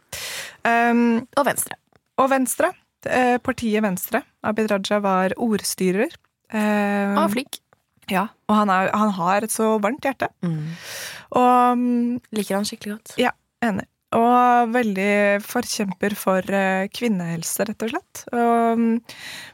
Um, 0.64 1.28
Og 1.38 1.46
venstre. 1.50 1.76
og 2.20 2.30
Venstre, 2.32 2.70
eh, 3.06 3.38
partiet 3.44 3.84
Venstre, 3.84 4.24
Abid 4.44 4.70
Raja 4.72 5.00
var 5.04 5.36
ordstyrer. 5.38 6.14
Um, 6.54 7.18
Og 7.26 7.32
flink. 7.36 7.60
ja, 8.10 8.28
og 8.50 8.56
han, 8.56 8.70
er, 8.74 8.90
han 8.96 9.12
har 9.20 9.44
et 9.44 9.52
så 9.52 9.74
varmt 9.84 10.02
hjerte. 10.08 10.30
Mm. 10.42 10.72
Og 11.36 11.72
um, 11.74 12.22
Liker 12.34 12.56
han 12.56 12.66
skikkelig 12.66 12.96
godt. 12.98 13.14
Ja, 13.22 13.32
enig. 13.62 13.86
Og 14.18 14.72
veldig 14.74 15.42
forkjemper 15.46 16.16
for 16.18 16.56
eh, 16.56 16.88
kvinnehelse, 16.90 17.68
rett 17.70 17.84
og 17.86 17.92
slett. 17.92 18.24
Mm, 18.34 18.96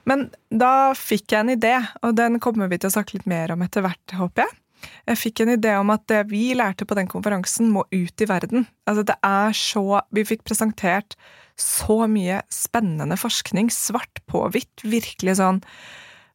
men 0.08 0.28
da 0.48 0.94
fikk 0.96 1.34
jeg 1.34 1.44
en 1.44 1.56
idé, 1.58 1.74
og 2.06 2.16
den 2.16 2.40
kommer 2.44 2.72
vi 2.72 2.80
til 2.80 2.88
å 2.88 2.96
snakke 2.96 3.18
litt 3.18 3.28
mer 3.28 3.52
om 3.52 3.66
etter 3.66 3.84
hvert, 3.84 4.16
håper 4.16 4.46
jeg. 4.46 4.62
Jeg 5.10 5.20
fikk 5.20 5.42
en 5.44 5.54
idé 5.56 5.74
om 5.80 5.92
at 5.94 6.06
det 6.12 6.22
vi 6.30 6.46
lærte 6.58 6.88
på 6.88 6.98
den 6.98 7.10
konferansen, 7.12 7.72
må 7.74 7.86
ut 7.92 8.22
i 8.22 8.30
verden. 8.30 8.68
Altså, 8.88 9.06
det 9.08 9.18
er 9.26 9.56
så 9.58 10.02
Vi 10.14 10.26
fikk 10.28 10.46
presentert 10.48 11.18
så 11.60 12.04
mye 12.12 12.42
spennende 12.52 13.18
forskning, 13.20 13.72
svart 13.74 14.22
på 14.30 14.44
hvitt. 14.54 14.84
Virkelig 14.84 15.38
sånn 15.40 15.62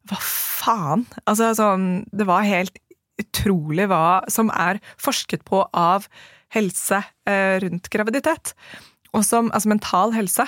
Hva 0.09 0.17
faen? 0.21 1.05
Altså, 1.25 1.51
sånn 1.57 2.05
Det 2.11 2.27
var 2.29 2.47
helt 2.47 2.77
utrolig 3.21 3.85
hva 3.91 4.23
som 4.31 4.49
er 4.49 4.79
forsket 4.97 5.43
på 5.45 5.61
av 5.77 6.07
helse 6.55 7.01
eh, 7.29 7.57
rundt 7.63 7.89
graviditet. 7.93 8.53
Som, 9.27 9.49
altså 9.51 9.71
mental 9.71 10.13
helse. 10.15 10.45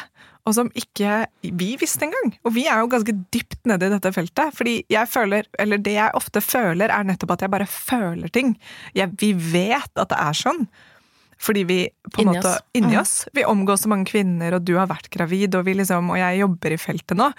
Og 0.48 0.56
som 0.58 0.70
ikke 0.76 1.24
vi 1.56 1.74
visste 1.80 2.08
engang. 2.08 2.34
Og 2.44 2.56
vi 2.56 2.66
er 2.68 2.82
jo 2.82 2.90
ganske 2.92 3.16
dypt 3.36 3.62
nede 3.68 3.88
i 3.88 3.94
dette 3.94 4.12
feltet. 4.16 4.56
Fordi 4.56 4.78
jeg 4.92 5.10
føler, 5.12 5.48
eller 5.60 5.80
det 5.84 5.96
jeg 5.96 6.16
ofte 6.20 6.44
føler, 6.44 6.92
er 6.92 7.08
nettopp 7.08 7.38
at 7.38 7.46
jeg 7.46 7.54
bare 7.54 7.68
føler 7.70 8.32
ting. 8.32 8.58
Jeg, 8.96 9.12
vi 9.20 9.32
vet 9.36 9.92
at 9.96 10.12
det 10.12 10.20
er 10.20 10.40
sånn. 10.44 10.66
Fordi 11.44 11.64
vi 11.68 11.78
på 12.08 12.22
en 12.22 12.30
Inni 12.30 12.38
måte 12.38 12.52
oss. 12.54 12.64
inni 12.78 12.94
mm. 12.94 13.00
oss. 13.02 13.14
Vi 13.36 13.44
omgås 13.46 13.84
så 13.84 13.92
mange 13.92 14.08
kvinner, 14.08 14.56
og 14.56 14.64
du 14.64 14.76
har 14.78 14.88
vært 14.92 15.10
gravid, 15.12 15.56
og, 15.58 15.66
vi 15.68 15.76
liksom, 15.76 16.12
og 16.14 16.20
jeg 16.20 16.40
jobber 16.40 16.76
i 16.76 16.80
feltet 16.80 17.20
nå. 17.20 17.30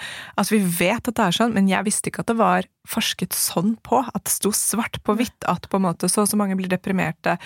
At 0.40 0.52
vi 0.52 0.60
vet 0.60 1.08
at 1.08 1.16
det 1.16 1.24
er 1.24 1.36
sånn, 1.38 1.54
men 1.56 1.70
jeg 1.70 1.86
visste 1.86 2.10
ikke 2.10 2.24
at 2.24 2.32
det 2.32 2.36
var 2.40 2.68
forsket 2.90 3.36
sånn 3.36 3.74
på. 3.86 4.02
At 4.12 4.26
det 4.26 4.34
sto 4.34 4.52
svart 4.56 5.00
på 5.06 5.16
hvitt 5.16 5.48
at 5.50 5.70
på 5.72 5.80
en 5.80 5.86
måte 5.86 6.10
så 6.12 6.24
og 6.24 6.30
så 6.30 6.40
mange 6.40 6.58
blir 6.58 6.68
deprimerte. 6.72 7.38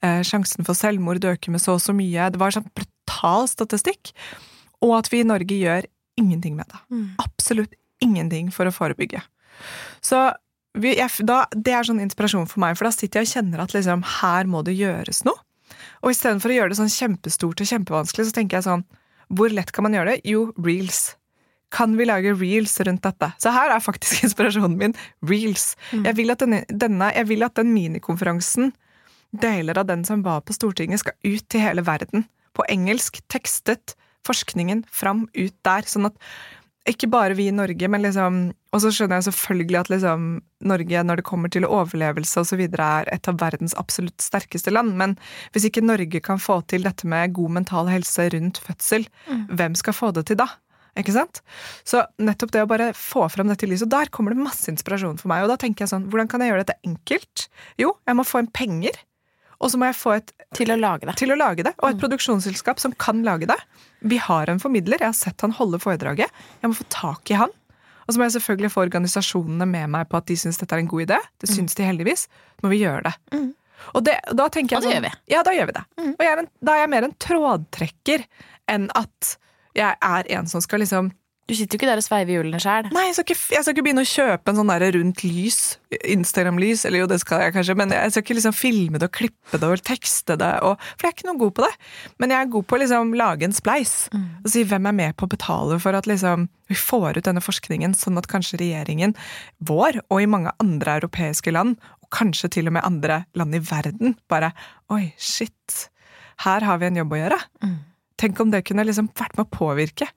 Eh, 0.00 0.22
sjansen 0.26 0.66
for 0.66 0.78
selvmord 0.78 1.24
øker 1.24 1.52
med 1.52 1.64
så 1.64 1.76
og 1.76 1.84
så 1.84 1.96
mye. 1.96 2.30
Det 2.32 2.40
var 2.40 2.56
sånn 2.56 2.68
brutal 2.72 3.50
statistikk. 3.52 4.14
Og 4.84 4.96
at 4.96 5.12
vi 5.12 5.20
i 5.20 5.28
Norge 5.28 5.60
gjør 5.60 5.88
ingenting 6.20 6.56
med 6.56 6.68
det. 6.72 6.80
Mm. 6.92 7.06
Absolutt 7.22 7.76
ingenting 8.04 8.48
for 8.52 8.68
å 8.68 8.74
forebygge. 8.74 9.22
Så 10.04 10.28
vi, 10.76 10.92
jeg, 10.98 11.24
da, 11.28 11.44
det 11.52 11.72
er 11.72 11.88
sånn 11.88 12.02
inspirasjon 12.04 12.48
for 12.50 12.60
meg, 12.64 12.76
for 12.76 12.88
da 12.88 12.92
sitter 12.92 13.22
jeg 13.22 13.28
og 13.28 13.32
kjenner 13.32 13.62
at 13.64 13.72
liksom, 13.76 14.04
her 14.20 14.48
må 14.50 14.60
det 14.66 14.76
gjøres 14.76 15.24
noe. 15.28 15.40
Og 16.02 16.12
istedenfor 16.12 16.52
å 16.52 16.56
gjøre 16.58 16.72
det 16.72 16.80
sånn 16.80 16.92
kjempestort 16.92 17.62
og 17.62 17.70
kjempevanskelig, 17.70 18.28
så 18.28 18.36
tenker 18.36 18.58
jeg 18.58 18.66
sånn 18.68 18.84
Hvor 19.36 19.52
lett 19.54 19.72
kan 19.74 19.86
man 19.86 19.96
gjøre 19.96 20.14
det? 20.16 20.30
Jo, 20.30 20.48
reels. 20.58 21.16
Kan 21.74 21.96
vi 21.98 22.06
lage 22.06 22.34
reels 22.38 22.76
rundt 22.86 23.02
dette? 23.02 23.32
Så 23.42 23.50
her 23.54 23.74
er 23.74 23.82
faktisk 23.82 24.22
inspirasjonen 24.26 24.78
min 24.78 24.96
reels. 25.26 25.74
Jeg, 25.92 26.14
vil 26.18 26.32
at 26.34 26.42
denne, 26.44 26.62
denne, 26.70 27.10
jeg 27.16 27.30
vil 27.32 27.46
at 27.46 27.56
den 27.58 27.72
minikonferansen, 27.74 28.72
deler 29.36 29.82
av 29.82 29.88
den 29.88 30.04
som 30.06 30.22
var 30.24 30.44
på 30.46 30.54
Stortinget, 30.54 31.02
skal 31.02 31.16
ut 31.26 31.48
til 31.50 31.64
hele 31.64 31.82
verden. 31.84 32.24
På 32.56 32.64
engelsk, 32.72 33.18
tekstet, 33.32 33.96
forskningen 34.26 34.84
fram, 34.88 35.26
ut 35.34 35.56
der. 35.66 35.88
Sånn 35.90 36.08
at 36.08 36.16
ikke 36.86 37.08
bare 37.10 37.36
vi 37.38 37.48
i 37.50 37.54
Norge, 37.54 37.88
men 37.90 38.04
liksom 38.04 38.38
Og 38.74 38.82
så 38.82 38.90
skjønner 38.92 39.20
jeg 39.20 39.30
selvfølgelig 39.30 39.78
at 39.80 39.90
liksom 39.90 40.24
Norge, 40.68 41.02
når 41.08 41.20
det 41.20 41.24
kommer 41.24 41.48
til 41.52 41.64
overlevelse 41.64 42.42
osv., 42.42 42.60
er 42.66 43.08
et 43.12 43.28
av 43.30 43.38
verdens 43.40 43.74
absolutt 43.80 44.20
sterkeste 44.20 44.72
land. 44.74 44.92
Men 45.00 45.14
hvis 45.54 45.64
ikke 45.70 45.84
Norge 45.84 46.20
kan 46.20 46.40
få 46.42 46.60
til 46.68 46.84
dette 46.84 47.08
med 47.08 47.32
god 47.32 47.54
mental 47.56 47.88
helse 47.88 48.28
rundt 48.34 48.60
fødsel, 48.60 49.08
hvem 49.48 49.74
skal 49.74 49.96
få 49.96 50.12
det 50.12 50.26
til 50.28 50.36
da? 50.36 50.50
Ikke 50.96 51.12
sant? 51.12 51.42
Så 51.84 52.02
nettopp 52.20 52.52
det 52.52 52.62
å 52.64 52.68
bare 52.68 52.92
få 52.96 53.26
fram 53.32 53.48
dette 53.48 53.66
i 53.66 53.70
lyset, 53.70 53.88
og 53.88 53.94
der 53.96 54.12
kommer 54.12 54.32
det 54.32 54.44
masse 54.44 54.68
inspirasjon 54.72 55.18
for 55.20 55.32
meg. 55.32 55.44
Og 55.44 55.52
da 55.52 55.58
tenker 55.60 55.84
jeg 55.84 55.92
sånn, 55.92 56.08
hvordan 56.12 56.28
kan 56.28 56.44
jeg 56.44 56.52
gjøre 56.52 56.64
dette 56.64 56.80
enkelt? 56.88 57.48
Jo, 57.80 57.94
jeg 58.08 58.16
må 58.16 58.24
få 58.28 58.44
inn 58.44 58.52
penger. 58.52 58.96
Og 59.60 59.70
så 59.72 59.78
må 59.80 59.86
jeg 59.88 59.96
få 59.96 60.14
et 60.18 60.32
Til 60.54 60.68
å 60.72 60.76
lage 60.78 61.06
det. 61.08 61.16
til 61.16 61.32
å 61.32 61.36
lage 61.36 61.62
det, 61.64 61.72
og 61.82 61.90
et 61.90 61.98
produksjonsselskap 62.00 62.78
som 62.80 62.92
kan 62.92 63.22
lage 63.24 63.46
det. 63.48 63.56
Vi 64.02 64.16
har 64.18 64.48
en 64.52 64.58
formidler, 64.60 64.98
jeg 65.00 65.08
har 65.08 65.16
sett 65.16 65.40
han 65.40 65.52
holde 65.56 65.78
foredraget. 65.82 66.30
Jeg 66.62 66.70
må 66.70 66.74
få 66.76 66.84
tak 66.92 67.30
i 67.30 67.34
han. 67.40 67.50
Og 68.06 68.14
så 68.14 68.18
må 68.20 68.24
jeg 68.28 68.36
selvfølgelig 68.40 68.70
få 68.70 68.84
organisasjonene 68.86 69.66
med 69.66 69.88
meg 69.90 70.08
på 70.08 70.16
at 70.20 70.26
de 70.26 70.36
syns 70.38 70.58
dette 70.60 70.72
er 70.76 70.78
en 70.84 70.86
god 70.92 71.06
idé. 71.08 71.18
Det 71.42 71.48
syns 71.50 71.74
de 71.74 71.82
heldigvis. 71.82 72.28
Så 72.28 72.62
må 72.62 72.70
vi 72.70 72.82
gjøre 72.84 73.02
det. 73.08 73.14
Mm. 73.34 73.48
Og 73.94 74.04
det, 74.06 74.14
da 74.38 74.46
tenker 74.48 74.76
jeg 74.76 74.78
Og 74.78 74.82
det 74.82 74.88
sånn- 74.88 74.94
gjør 75.02 75.06
vi. 75.08 75.32
Ja, 75.34 75.42
da 75.42 75.50
gjør 75.56 75.66
vi 75.66 75.72
det. 75.72 75.84
Mm. 75.98 76.12
Og 76.14 76.22
jeg 76.24 76.32
er 76.32 76.38
en, 76.44 76.48
da 76.62 76.72
er 76.76 76.78
jeg 76.84 76.90
mer 76.94 77.04
en 77.08 77.16
trådtrekker 77.26 78.24
enn 78.68 78.86
at 78.94 79.36
jeg 79.76 79.96
er 80.02 80.30
en 80.38 80.46
som 80.46 80.60
skal 80.64 80.80
liksom 80.80 81.10
Du 81.46 81.54
sitter 81.54 81.76
jo 81.76 81.78
ikke 81.78 81.86
der 81.86 82.00
og 82.00 82.02
sveiver 82.02 82.32
hjulene 82.34 82.58
sjæl. 82.58 82.88
Nei, 82.90 83.04
jeg 83.06 83.14
skal, 83.14 83.24
ikke, 83.28 83.38
jeg 83.54 83.62
skal 83.62 83.74
ikke 83.76 83.82
begynne 83.86 84.02
å 84.02 84.08
kjøpe 84.10 84.50
en 84.50 84.56
sånn 84.58 84.70
der 84.72 84.84
rundt 84.96 85.20
lys. 85.22 85.58
Instagram-lys, 86.16 86.82
eller 86.88 87.04
jo, 87.04 87.06
det 87.12 87.20
skal 87.22 87.44
jeg 87.44 87.54
kanskje, 87.54 87.76
men 87.78 87.94
jeg 87.94 88.14
skal 88.14 88.24
ikke 88.24 88.36
liksom 88.40 88.56
filme 88.56 88.98
det 88.98 89.06
og 89.06 89.14
klippe 89.14 89.60
det 89.62 89.68
og 89.70 89.84
tekste 89.86 90.34
det. 90.40 90.48
Og, 90.66 90.82
for 90.96 91.06
jeg 91.06 91.12
er 91.12 91.14
ikke 91.14 91.28
noe 91.28 91.40
god 91.44 91.54
på 91.54 91.66
det. 91.68 91.70
Men 92.18 92.34
jeg 92.34 92.40
er 92.40 92.50
god 92.56 92.66
på 92.66 92.74
å 92.74 92.80
liksom 92.82 93.14
lage 93.20 93.46
en 93.46 93.54
spleis. 93.54 93.94
Og 94.42 94.50
si 94.56 94.64
hvem 94.66 94.90
er 94.90 94.96
med 94.98 95.14
på 95.14 95.28
å 95.28 95.32
betale 95.36 95.78
for 95.82 95.94
at 95.94 96.10
liksom 96.10 96.48
vi 96.66 96.74
får 96.74 97.20
ut 97.20 97.28
denne 97.28 97.44
forskningen, 97.44 97.94
sånn 97.94 98.18
at 98.18 98.26
kanskje 98.26 98.58
regjeringen 98.64 99.14
vår, 99.70 100.00
og 100.10 100.24
i 100.24 100.26
mange 100.26 100.50
andre 100.58 100.98
europeiske 100.98 101.54
land, 101.54 101.78
og 102.02 102.10
kanskje 102.10 102.50
til 102.58 102.72
og 102.72 102.74
med 102.74 102.86
andre 102.88 103.20
land 103.38 103.54
i 103.54 103.62
verden, 103.62 104.18
bare 104.26 104.50
Oi, 104.90 105.12
shit. 105.14 105.86
Her 106.42 106.66
har 106.66 106.82
vi 106.82 106.90
en 106.90 106.98
jobb 107.04 107.14
å 107.14 107.22
gjøre. 107.22 107.38
Tenk 108.18 108.42
om 108.42 108.50
det 108.50 108.64
kunne 108.66 108.82
liksom 108.88 109.12
vært 109.14 109.38
med 109.38 109.46
å 109.46 109.54
påvirke. 109.60 110.10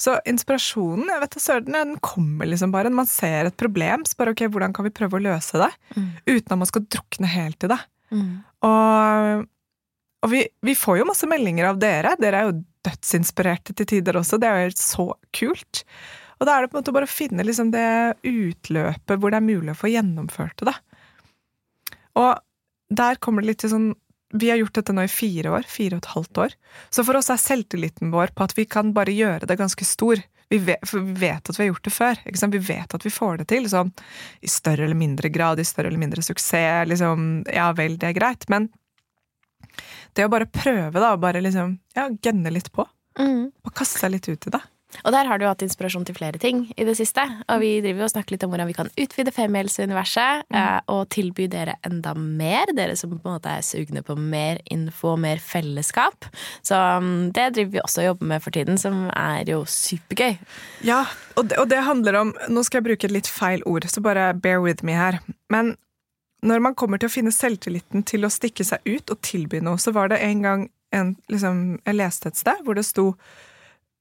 Så 0.00 0.16
inspirasjonen 0.28 1.10
jeg 1.12 1.20
vet 1.22 1.34
da 1.36 1.42
søren, 1.44 1.74
den 1.76 1.98
kommer 2.00 2.48
liksom 2.48 2.72
bare. 2.72 2.88
når 2.88 3.02
Man 3.02 3.10
ser 3.10 3.50
et 3.50 3.56
problem, 3.60 4.06
så 4.08 4.16
bare 4.16 4.32
ok, 4.32 4.46
hvordan 4.48 4.72
kan 4.76 4.86
vi 4.86 4.94
prøve 4.96 5.18
å 5.18 5.24
løse 5.26 5.60
det? 5.60 5.70
Uten 6.26 6.54
at 6.54 6.60
man 6.62 6.70
skal 6.70 6.86
drukne 6.88 7.28
helt 7.28 7.66
i 7.68 7.70
det. 7.74 7.80
Og, 8.64 9.44
og 10.24 10.32
vi, 10.32 10.42
vi 10.64 10.74
får 10.74 11.02
jo 11.02 11.08
masse 11.10 11.28
meldinger 11.28 11.68
av 11.68 11.78
dere. 11.82 12.16
Dere 12.20 12.40
er 12.40 12.48
jo 12.48 12.58
dødsinspirerte 12.88 13.76
til 13.76 13.86
tider 13.92 14.16
også. 14.16 14.40
Det 14.40 14.48
er 14.48 14.56
jo 14.56 14.68
helt 14.70 14.82
så 14.82 15.06
kult. 15.36 15.84
Og 16.40 16.48
da 16.48 16.56
er 16.56 16.64
det 16.64 16.72
på 16.72 16.78
en 16.78 16.80
måte 16.80 16.94
bare 16.96 17.08
å 17.08 17.12
finne 17.12 17.44
liksom 17.44 17.72
det 17.74 17.88
utløpet 18.24 19.20
hvor 19.20 19.32
det 19.32 19.40
er 19.40 19.44
mulig 19.44 19.74
å 19.74 19.80
få 19.82 19.92
gjennomført 19.92 20.64
det. 20.64 20.76
Og 22.16 22.40
der 22.90 23.20
kommer 23.20 23.44
det 23.44 23.52
litt 23.52 23.60
til 23.62 23.74
sånn 23.74 23.90
Vi 24.32 24.50
har 24.50 24.60
gjort 24.60 24.74
dette 24.78 24.94
nå 24.94 25.04
i 25.04 25.10
fire 25.10 25.54
år. 25.56 25.64
Fire 25.68 25.96
og 25.96 26.04
et 26.04 26.12
halvt 26.14 26.42
år. 26.44 26.58
Så 26.94 27.04
for 27.06 27.18
oss 27.18 27.30
er 27.32 27.40
selvtilliten 27.40 28.12
vår 28.14 28.34
på 28.36 28.46
at 28.46 28.54
vi 28.58 28.66
kan 28.70 28.92
bare 28.94 29.14
gjøre 29.14 29.48
det 29.50 29.58
ganske 29.58 29.86
stor. 29.86 30.22
Vi 30.50 30.58
vet, 30.66 30.94
vi 30.94 31.00
vet 31.22 31.50
at 31.50 31.58
vi 31.58 31.62
har 31.62 31.70
gjort 31.70 31.86
det 31.86 31.94
før. 31.94 32.20
Vi 32.24 32.62
vet 32.68 32.94
at 32.94 33.06
vi 33.06 33.10
får 33.14 33.40
det 33.40 33.48
til. 33.52 33.64
Liksom, 33.66 33.92
I 34.40 34.50
større 34.50 34.86
eller 34.86 34.98
mindre 34.98 35.30
grad, 35.30 35.60
i 35.62 35.66
større 35.66 35.90
eller 35.90 36.02
mindre 36.02 36.22
suksess. 36.26 36.88
Liksom, 36.90 37.44
ja 37.54 37.70
vel, 37.78 37.98
det 37.98 38.10
er 38.10 38.18
greit. 38.18 38.48
Men 38.50 38.68
det 40.14 40.26
å 40.26 40.32
bare 40.32 40.50
prøve, 40.50 40.98
da, 40.98 41.12
og 41.14 41.22
bare 41.22 41.42
liksom 41.42 41.76
ja, 41.94 42.08
gønne 42.22 42.50
litt 42.54 42.70
på. 42.74 42.86
Og 43.66 43.74
kaste 43.76 44.02
seg 44.02 44.14
litt 44.14 44.26
ut 44.30 44.46
i 44.50 44.54
det. 44.54 44.62
Og 45.04 45.14
der 45.14 45.28
har 45.28 45.40
du 45.40 45.46
hatt 45.48 45.62
inspirasjon 45.64 46.04
til 46.08 46.16
flere 46.16 46.40
ting 46.40 46.64
i 46.76 46.86
det 46.86 46.96
siste. 46.98 47.22
Og 47.48 47.62
vi 47.62 47.72
driver 47.84 48.06
og 48.06 48.12
snakker 48.12 48.34
litt 48.34 48.46
om 48.46 48.52
hvordan 48.52 48.70
vi 48.70 48.76
kan 48.76 48.90
utvide 48.90 49.34
femmilsuniverset 49.34 50.46
mm. 50.50 50.88
og 50.92 51.02
tilby 51.14 51.48
dere 51.52 51.76
enda 51.86 52.14
mer. 52.18 52.72
Dere 52.76 52.96
som 52.98 53.12
på 53.14 53.20
en 53.20 53.36
måte 53.38 53.52
er 53.52 53.66
sugne 53.66 54.04
på 54.06 54.16
mer 54.18 54.60
info 54.70 55.14
og 55.14 55.22
mer 55.24 55.42
fellesskap. 55.42 56.28
Så 56.66 56.76
mm, 56.76 57.30
det 57.36 57.50
driver 57.56 57.74
vi 57.76 57.84
også 57.84 58.04
og 58.04 58.08
jobber 58.10 58.32
med 58.32 58.44
for 58.44 58.56
tiden, 58.56 58.80
som 58.80 59.06
er 59.14 59.50
jo 59.50 59.62
supergøy. 59.68 60.38
Ja, 60.86 61.04
og 61.36 61.50
det, 61.50 61.60
og 61.60 61.70
det 61.70 61.84
handler 61.86 62.20
om 62.20 62.34
Nå 62.50 62.62
skal 62.66 62.80
jeg 62.80 62.90
bruke 62.90 63.06
et 63.08 63.14
litt 63.14 63.28
feil 63.30 63.62
ord, 63.68 63.86
så 63.90 64.02
bare 64.04 64.32
bear 64.34 64.60
with 64.62 64.84
me 64.86 64.96
her. 64.96 65.20
Men 65.52 65.74
når 66.46 66.62
man 66.64 66.76
kommer 66.78 67.00
til 67.00 67.10
å 67.10 67.12
finne 67.12 67.32
selvtilliten 67.34 68.04
til 68.08 68.24
å 68.24 68.32
stikke 68.32 68.64
seg 68.64 68.84
ut 68.88 69.12
og 69.12 69.20
tilby 69.26 69.60
noe, 69.64 69.80
så 69.80 69.92
var 69.96 70.10
det 70.12 70.20
en 70.24 70.44
gang 70.44 70.68
en, 70.96 71.14
liksom, 71.30 71.80
jeg 71.86 71.98
leste 71.98 72.30
et 72.30 72.40
sted 72.40 72.64
hvor 72.66 72.78
det 72.78 72.86
sto 72.88 73.12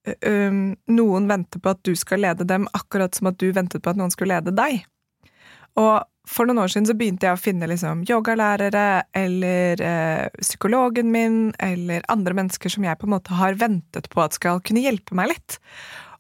Noen 0.08 1.26
venter 1.28 1.60
på 1.60 1.72
at 1.74 1.82
du 1.84 1.92
skal 2.00 2.24
lede 2.24 2.46
dem, 2.48 2.68
akkurat 2.74 3.16
som 3.16 3.28
at 3.30 3.40
du 3.42 3.50
ventet 3.54 3.84
på 3.84 3.92
at 3.92 4.00
noen 4.00 4.14
skulle 4.14 4.38
lede 4.38 4.54
deg. 4.56 4.86
Og 5.80 6.00
for 6.30 6.46
noen 6.46 6.62
år 6.62 6.70
siden 6.72 6.88
så 6.90 6.96
begynte 6.98 7.26
jeg 7.26 7.38
å 7.38 7.42
finne 7.42 7.68
liksom 7.70 8.04
yogalærere 8.10 8.86
eller 9.18 9.82
eh, 9.82 10.28
psykologen 10.38 11.10
min 11.14 11.40
eller 11.58 12.06
andre 12.12 12.36
mennesker 12.38 12.74
som 12.74 12.86
jeg 12.86 13.00
på 13.00 13.08
en 13.08 13.16
måte 13.16 13.38
har 13.40 13.58
ventet 13.58 14.10
på 14.14 14.22
at 14.22 14.38
skal 14.38 14.62
kunne 14.66 14.84
hjelpe 14.84 15.18
meg 15.18 15.32
litt. 15.34 15.58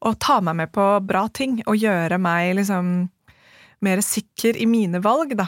Og 0.07 0.17
ta 0.23 0.39
meg 0.41 0.57
med 0.61 0.73
på 0.73 0.87
bra 1.05 1.27
ting 1.33 1.59
og 1.65 1.77
gjøre 1.77 2.17
meg 2.21 2.55
liksom 2.57 2.93
mer 3.85 4.01
sikker 4.03 4.57
i 4.59 4.67
mine 4.67 5.01
valg, 5.03 5.35
da. 5.39 5.47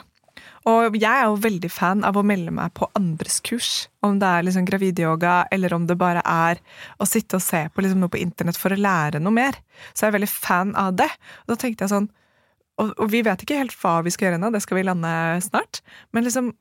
Og 0.70 0.96
jeg 1.00 1.10
er 1.10 1.26
jo 1.26 1.40
veldig 1.42 1.70
fan 1.74 2.04
av 2.06 2.20
å 2.20 2.24
melde 2.26 2.52
meg 2.54 2.74
på 2.78 2.86
andres 2.98 3.40
kurs. 3.46 3.88
Om 4.06 4.20
det 4.22 4.30
er 4.30 4.46
liksom 4.46 4.66
gravidyoga, 4.68 5.36
eller 5.54 5.74
om 5.74 5.88
det 5.90 5.98
bare 5.98 6.22
er 6.22 6.62
å 7.02 7.08
sitte 7.10 7.40
og 7.40 7.46
se 7.46 7.64
på 7.74 7.82
liksom 7.82 8.04
noe 8.04 8.14
på 8.14 8.22
internett 8.22 8.60
for 8.62 8.74
å 8.74 8.78
lære 8.78 9.22
noe 9.24 9.34
mer. 9.34 9.58
Så 9.94 10.06
jeg 10.06 10.12
er 10.12 10.18
veldig 10.20 10.30
fan 10.30 10.76
av 10.78 10.94
det. 11.02 11.10
Og 11.44 11.54
da 11.54 11.58
tenkte 11.64 11.88
jeg 11.88 11.96
sånn 11.96 12.12
Og, 12.80 12.94
og 13.04 13.10
vi 13.12 13.20
vet 13.22 13.42
ikke 13.44 13.58
helt 13.60 13.74
hva 13.78 14.00
vi 14.02 14.10
skal 14.14 14.30
gjøre 14.30 14.38
ennå, 14.40 14.50
det 14.54 14.62
skal 14.64 14.78
vi 14.80 14.84
lande 14.88 15.10
snart. 15.44 15.82
Men 16.16 16.24
liksom 16.26 16.54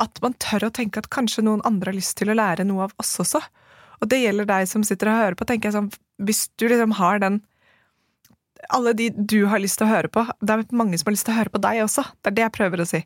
at 0.00 0.20
man 0.22 0.36
tør 0.40 0.68
å 0.68 0.72
tenke 0.72 1.02
at 1.02 1.10
kanskje 1.12 1.42
noen 1.44 1.60
andre 1.68 1.90
har 1.90 1.98
lyst 1.98 2.14
til 2.16 2.30
å 2.32 2.36
lære 2.38 2.64
noe 2.64 2.86
av 2.86 2.94
oss 3.02 3.10
også. 3.20 3.42
Og 4.00 4.08
det 4.08 4.22
gjelder 4.22 4.48
deg 4.48 4.68
som 4.70 4.84
sitter 4.86 5.10
og 5.10 5.18
hører 5.18 5.36
på. 5.36 5.48
tenker 5.48 5.68
jeg 5.68 5.76
sånn, 5.76 5.90
Hvis 6.22 6.48
du 6.56 6.68
liksom 6.68 6.94
har 6.96 7.18
den 7.18 7.42
alle 8.70 8.92
de 8.92 9.10
du 9.10 9.46
har 9.50 9.58
lyst 9.58 9.80
til 9.80 9.88
å 9.88 9.92
høre 9.92 10.08
på. 10.12 10.24
Det 10.40 10.54
er 10.54 10.64
mange 10.70 10.98
som 10.98 11.10
har 11.10 11.16
lyst 11.16 11.26
til 11.26 11.34
å 11.34 11.40
høre 11.40 11.52
på 11.52 11.60
deg 11.62 11.82
også. 11.82 12.04
Det 12.22 12.30
er 12.30 12.36
det 12.36 12.44
jeg 12.46 12.56
prøver 12.56 12.82
å 12.82 12.88
si. 12.88 13.02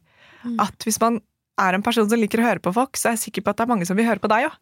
At 0.62 0.86
hvis 0.86 1.00
man 1.02 1.20
er 1.60 1.76
en 1.76 1.84
person 1.84 2.08
som 2.08 2.20
liker 2.20 2.42
å 2.42 2.46
høre 2.50 2.62
på 2.62 2.72
folk, 2.76 2.98
så 3.00 3.10
er 3.10 3.16
jeg 3.16 3.30
sikker 3.30 3.44
på 3.46 3.52
at 3.52 3.58
det 3.58 3.64
er 3.66 3.72
mange 3.72 3.88
som 3.88 3.96
vil 3.98 4.08
høre 4.08 4.22
på 4.22 4.30
deg 4.32 4.50
òg. 4.50 4.56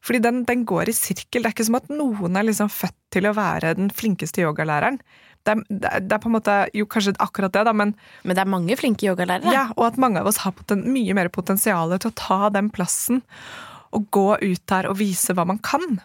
Fordi 0.00 0.20
den, 0.24 0.44
den 0.48 0.62
går 0.64 0.88
i 0.88 0.96
sirkel. 0.96 1.42
Det 1.42 1.50
er 1.50 1.54
ikke 1.54 1.66
som 1.68 1.76
at 1.76 1.90
noen 1.92 2.38
er 2.40 2.46
liksom 2.48 2.70
født 2.72 2.96
til 3.12 3.26
å 3.28 3.34
være 3.36 3.74
den 3.76 3.90
flinkeste 3.92 4.40
yogalæreren. 4.40 4.96
Det 5.44 5.52
er, 5.52 5.60
det 5.68 5.90
er, 5.90 6.06
er 6.16 6.20
på 6.20 6.28
en 6.28 6.34
måte 6.36 6.54
Jo, 6.76 6.84
kanskje 6.88 7.14
akkurat 7.20 7.52
det, 7.52 7.64
da, 7.68 7.72
men 7.72 7.94
Men 8.24 8.36
det 8.36 8.42
er 8.42 8.52
mange 8.52 8.76
flinke 8.76 9.06
yogalærere. 9.08 9.52
ja, 9.52 9.66
og 9.76 9.86
at 9.86 10.00
mange 10.00 10.20
av 10.20 10.28
oss 10.28 10.40
har 10.44 10.52
poten, 10.56 10.86
mye 10.92 11.16
mer 11.16 11.28
potensial 11.32 11.92
til 11.98 12.10
å 12.10 12.16
ta 12.16 12.50
den 12.52 12.68
plassen 12.72 13.22
og 13.92 14.06
gå 14.14 14.36
ut 14.40 14.64
der 14.70 14.88
og 14.88 14.98
vise 15.00 15.34
hva 15.34 15.44
man 15.48 15.58
kan. 15.58 16.00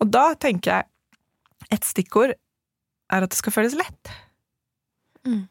Og 0.00 0.10
da 0.12 0.34
tenker 0.38 0.70
jeg 0.70 1.72
et 1.74 1.84
stikkord 1.84 2.34
er 2.34 3.24
at 3.24 3.32
det 3.32 3.38
skal 3.40 3.52
føles 3.56 3.76
lett. 3.76 4.12
Mm. 5.26 5.46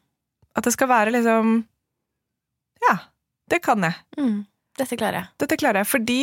At 0.56 0.66
det 0.66 0.74
skal 0.76 0.90
være 0.90 1.14
liksom 1.14 1.64
Ja, 2.84 2.98
det 3.52 3.60
kan 3.66 3.84
jeg. 3.84 3.96
Mm, 4.18 4.44
dette 4.80 4.98
klarer 5.00 5.20
jeg. 5.20 5.32
Dette 5.44 5.60
klarer 5.60 5.84
jeg 5.84 5.92
fordi 5.92 6.20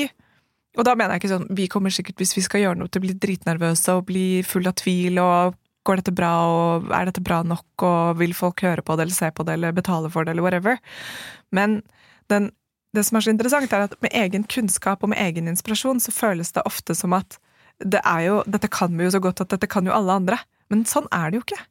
Og 0.79 0.85
da 0.87 0.95
mener 0.95 1.15
jeg 1.15 1.23
ikke 1.23 1.33
sånn 1.33 1.49
Vi 1.59 1.67
kommer 1.71 1.93
sikkert, 1.95 2.17
hvis 2.23 2.37
vi 2.37 2.45
skal 2.47 2.63
gjøre 2.65 2.79
noe, 2.81 2.91
til 2.91 3.03
å 3.03 3.07
bli 3.07 3.17
dritnervøse 3.19 3.97
og 3.99 4.07
bli 4.11 4.43
full 4.47 4.71
av 4.71 4.77
tvil 4.81 5.21
og 5.23 5.59
Går 5.89 5.97
dette 5.97 6.13
bra, 6.13 6.31
og 6.45 6.91
er 6.93 7.07
dette 7.09 7.23
bra 7.25 7.39
nok, 7.41 7.83
og 7.89 8.19
vil 8.21 8.35
folk 8.37 8.61
høre 8.67 8.83
på 8.85 8.99
det 8.99 9.07
eller 9.07 9.17
se 9.17 9.31
på 9.33 9.47
det 9.49 9.55
eller 9.57 9.73
betale 9.73 10.11
for 10.13 10.29
det 10.29 10.35
eller 10.35 10.45
whatever? 10.45 10.77
Men 11.57 11.79
den, 12.29 12.51
det 12.93 13.07
som 13.09 13.17
er 13.17 13.25
så 13.25 13.33
interessant, 13.33 13.73
er 13.73 13.87
at 13.87 13.97
med 14.05 14.13
egen 14.13 14.45
kunnskap 14.45 15.01
og 15.01 15.09
med 15.15 15.23
egen 15.25 15.49
inspirasjon 15.49 16.03
så 16.05 16.13
føles 16.13 16.53
det 16.53 16.67
ofte 16.69 16.93
som 16.99 17.17
at 17.17 17.39
det 17.81 18.03
er 18.05 18.27
jo, 18.27 18.37
dette 18.45 18.69
kan 18.69 18.93
vi 18.93 19.07
jo 19.09 19.15
så 19.15 19.23
godt 19.25 19.41
at 19.41 19.55
dette 19.55 19.71
kan 19.73 19.89
jo 19.89 19.97
alle 19.97 20.19
andre. 20.21 20.43
Men 20.69 20.85
sånn 20.85 21.09
er 21.17 21.31
det 21.31 21.41
jo 21.41 21.47
ikke. 21.47 21.63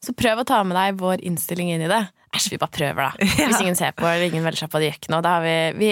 Så 0.00 0.14
prøv 0.16 0.40
å 0.40 0.48
ta 0.48 0.62
med 0.64 0.78
deg 0.78 1.00
vår 1.00 1.20
innstilling 1.28 1.74
inn 1.74 1.84
i 1.84 1.90
det. 1.90 2.06
Æsj, 2.30 2.52
vi 2.52 2.58
bare 2.62 2.70
prøver, 2.70 3.08
da. 3.08 3.26
Ja. 3.26 3.46
Hvis 3.50 3.60
ingen 3.60 3.76
ser 3.76 3.90
på 3.98 4.06
eller 4.06 4.28
ingen 4.28 4.44
velger 4.46 4.62
seg 4.62 4.70
på, 4.70 4.78
det 4.78 4.86
gjør 4.86 4.98
ikke 5.00 5.12
noe. 5.12 5.32
Vi, 5.42 5.54
vi, 5.80 5.88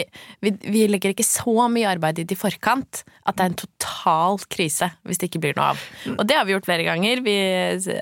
vi, 0.46 0.52
vi 0.70 0.84
legger 0.86 1.12
ikke 1.12 1.26
så 1.26 1.66
mye 1.72 1.90
arbeid 1.90 2.20
dit 2.20 2.34
i 2.34 2.38
forkant 2.38 3.02
at 3.26 3.36
det 3.36 3.44
er 3.44 3.50
en 3.50 3.58
total 3.58 4.38
krise 4.46 4.88
hvis 5.02 5.18
det 5.18 5.32
ikke 5.32 5.42
blir 5.42 5.58
noe 5.58 5.72
av. 5.74 5.82
Og 6.14 6.22
det 6.30 6.38
har 6.38 6.46
vi 6.46 6.54
gjort 6.54 6.68
flere 6.70 6.86
ganger. 6.86 7.24
Vi 7.26 7.36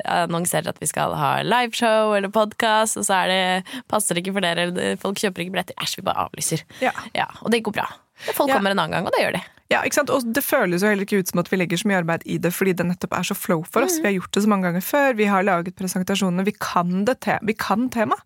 annonserer 0.05 0.71
at 0.75 0.83
vi 0.85 0.91
skal 0.91 1.17
ha 1.17 1.33
liveshow 1.49 2.13
eller 2.19 2.33
podkast, 2.35 3.01
og 3.01 3.09
så 3.09 3.25
det, 3.33 3.43
passer 3.89 4.15
det 4.15 4.27
ikke 4.27 4.37
for 4.37 4.45
dere, 4.45 4.69
eller 4.69 5.01
folk 5.01 5.23
kjøper 5.23 5.47
ikke 5.47 5.57
billetter. 5.57 5.81
Æsj, 5.81 6.03
vi 6.03 6.11
bare 6.11 6.29
avlyser. 6.29 6.67
Ja. 6.85 6.93
Ja, 7.17 7.31
og 7.41 7.51
det 7.57 7.65
går 7.65 7.81
bra. 7.81 7.89
Folk 8.33 8.49
Ja. 8.51 8.57
kommer 8.57 8.71
en 8.71 8.79
annen 8.79 8.91
gang, 8.97 9.07
og 9.07 9.13
det 9.13 9.21
gjør 9.25 9.33
de. 9.39 9.43
Ja, 9.71 9.81
ikke 9.83 9.95
sant? 9.99 10.11
Og 10.11 10.23
det 10.33 10.45
føles 10.47 10.83
jo 10.83 10.89
heller 10.89 11.03
ikke 11.05 11.19
ut 11.19 11.29
som 11.29 11.41
at 11.43 11.49
vi 11.51 11.57
legger 11.59 11.77
så 11.77 11.89
mye 11.91 11.99
arbeid 11.99 12.23
i 12.25 12.39
det, 12.39 12.53
fordi 12.55 12.73
det 12.79 12.87
nettopp 12.87 13.17
er 13.19 13.23
så 13.27 13.35
flow 13.35 13.65
for 13.65 13.83
oss. 13.83 13.99
Vi 13.99 14.07
har 14.07 14.15
gjort 14.21 14.31
det 14.33 14.43
så 14.45 14.49
mange 14.49 14.63
ganger 14.69 14.81
før, 14.87 15.17
vi 15.19 15.25
har 15.27 15.43
laget 15.43 15.75
presentasjonene, 15.77 16.45
vi 16.47 16.55
kan, 16.61 17.05
det 17.05 17.21
te 17.21 17.39
vi 17.43 17.53
kan 17.53 17.89
temaet. 17.91 18.23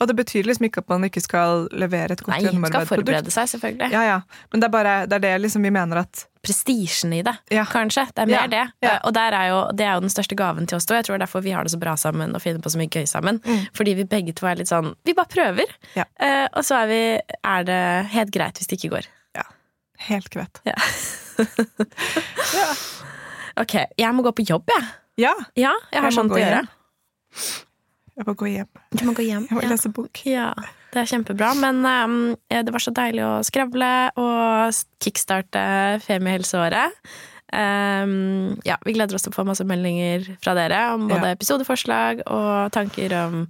Og 0.00 0.08
det 0.10 0.16
betyr 0.18 0.44
liksom 0.44 0.66
ikke 0.68 0.82
at 0.84 0.88
man 0.92 1.04
ikke 1.08 1.22
skal 1.24 1.66
levere 1.72 2.12
et 2.12 2.20
godt 2.20 2.28
Nei, 2.34 2.40
skal 2.42 2.50
gjennomarbeidet 2.52 2.88
forberede 2.90 3.32
seg, 3.32 3.48
selvfølgelig. 3.54 3.88
Ja, 3.94 4.02
ja. 4.04 4.16
Men 4.52 4.60
det 4.60 4.66
er 4.68 4.72
bare 4.74 4.94
det, 5.08 5.16
er 5.16 5.22
det 5.24 5.30
liksom 5.46 5.64
vi 5.64 5.70
mener 5.72 6.02
at 6.02 6.26
prestisjen 6.46 7.14
i 7.16 7.22
det, 7.26 7.32
Ja. 7.50 7.64
kanskje. 7.64 8.04
Det 8.14 8.22
er 8.26 8.30
mer 8.30 8.46
det. 8.52 8.64
Og 9.08 9.16
er 9.40 9.48
jo, 9.48 9.60
det 9.72 9.86
er 9.86 9.94
jo 9.96 10.04
den 10.04 10.12
største 10.12 10.36
gaven 10.38 10.68
til 10.68 10.76
oss 10.76 10.86
to. 10.86 10.94
Jeg 10.94 11.06
tror 11.08 11.16
det 11.16 11.22
er 11.22 11.26
derfor 11.26 11.42
vi 11.42 11.54
har 11.56 11.64
det 11.64 11.72
så 11.72 11.80
bra 11.80 11.96
sammen 11.96 12.36
og 12.36 12.42
finner 12.44 12.60
på 12.60 12.70
så 12.70 12.78
mye 12.78 12.92
gøy 12.92 13.06
sammen. 13.08 13.40
Fordi 13.74 13.94
vi 13.98 14.04
begge 14.04 14.34
to 14.36 14.46
er 14.46 14.60
litt 14.60 14.68
sånn 14.70 14.92
Vi 15.08 15.14
bare 15.16 15.32
prøver. 15.32 15.64
Mm. 15.64 15.96
Ja. 15.96 16.04
Eh, 16.20 16.46
og 16.52 16.62
så 16.68 16.82
er, 16.84 16.92
vi, 16.92 17.00
er 17.56 17.64
det 17.66 17.80
helt 18.12 18.30
greit 18.36 18.60
hvis 18.60 18.68
det 18.68 18.78
ikke 18.78 18.92
går. 18.98 19.08
Ja. 19.40 19.48
Helt 20.10 20.28
kvett. 20.30 20.60
Ja. 20.68 20.76
Ja. 22.54 22.68
Ok, 23.56 23.72
jeg 23.96 24.12
må 24.12 24.20
gå 24.20 24.34
på 24.36 24.44
jobb, 24.44 24.68
jeg. 24.68 24.84
Ja, 25.24 25.30
Ja, 25.56 25.70
jeg 25.88 26.02
har 26.04 26.12
sånt 26.12 26.28
å 26.32 26.36
gjøre. 26.36 26.58
hjem. 26.66 27.65
Jeg 28.16 28.26
må 28.26 28.34
gå 28.34 28.48
hjem. 28.48 28.68
Du 28.96 29.04
må 29.04 29.12
gå 29.14 29.22
hjem. 29.26 29.46
Jeg 29.50 29.56
må 29.58 29.62
Ja. 29.62 29.68
lese 29.74 29.90
bok. 29.92 30.22
Ja, 30.26 30.50
det 30.92 31.02
er 31.02 31.08
kjempebra. 31.12 31.52
Men 31.60 31.84
um, 31.84 32.36
eh, 32.50 32.62
det 32.64 32.72
var 32.72 32.80
så 32.80 32.92
deilig 32.96 33.22
å 33.26 33.34
skravle 33.44 33.90
og 34.16 34.72
kickstarte 35.04 36.00
Femihelseåret. 36.06 36.92
Um, 37.56 38.56
ja, 38.66 38.74
vi 38.84 38.92
gleder 38.96 39.14
oss 39.14 39.22
til 39.22 39.30
å 39.30 39.36
få 39.36 39.44
masse 39.46 39.62
meldinger 39.68 40.24
fra 40.42 40.54
dere 40.58 40.80
om 40.96 41.04
både 41.08 41.28
Ja. 41.30 41.34
episodeforslag 41.36 42.24
og 42.26 42.72
tanker 42.74 43.12
om 43.20 43.46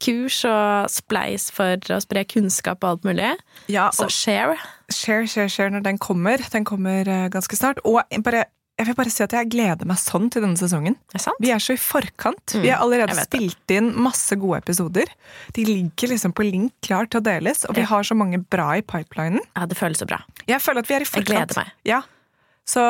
kurs 0.00 0.44
og 0.46 0.86
spleis 0.88 1.48
for 1.50 1.76
å 1.90 1.98
spre 2.00 2.22
kunnskap 2.30 2.84
og 2.84 2.90
alt 2.90 3.02
mulig. 3.08 3.32
Ja, 3.68 3.90
Så 3.90 4.06
share. 4.08 4.56
share, 4.92 5.26
share, 5.26 5.48
share 5.48 5.70
når 5.70 5.82
den 5.82 5.98
kommer. 5.98 6.38
Den 6.52 6.64
kommer 6.64 7.00
eh, 7.08 7.28
ganske 7.28 7.56
snart. 7.58 7.78
Og 7.84 8.00
bare, 8.22 8.44
jeg 8.80 8.86
vil 8.88 8.96
bare 8.96 9.12
si 9.12 9.20
at 9.24 9.34
jeg 9.36 9.48
gleder 9.52 9.88
meg 9.88 9.98
sånn 10.00 10.30
til 10.32 10.40
denne 10.44 10.56
sesongen. 10.56 10.94
Er 11.12 11.20
sant? 11.20 11.36
Vi 11.44 11.50
er 11.52 11.60
så 11.60 11.74
i 11.76 11.80
forkant. 11.80 12.54
Mm, 12.56 12.62
Vi 12.64 12.70
har 12.72 12.80
allerede 12.80 13.16
spilt 13.18 13.74
inn 13.76 13.90
masse 14.00 14.38
gode 14.40 14.62
episoder. 14.62 15.10
De 15.56 15.64
ligger 15.68 16.14
liksom 16.14 16.32
på 16.36 16.46
link 16.48 16.72
klar 16.86 17.04
til 17.10 17.20
å 17.20 17.24
deles, 17.26 17.66
og 17.68 17.76
vi 17.76 17.84
har 17.90 18.06
så 18.08 18.16
mange 18.16 18.40
bra 18.40 18.70
i 18.80 18.84
pipelinen. 18.86 19.44
Ja, 19.52 19.66
det 19.68 19.76
føles 19.76 20.00
så 20.00 20.08
bra. 20.08 20.22
Jeg 20.48 20.64
føler 20.64 20.80
at 20.80 20.88
vi 20.88 20.96
er 20.96 21.04
i 21.04 21.10
forkant. 21.10 21.28
Jeg 21.28 21.36
gleder 21.44 21.60
meg. 21.60 21.74
Ja. 21.88 22.00
Så 22.70 22.82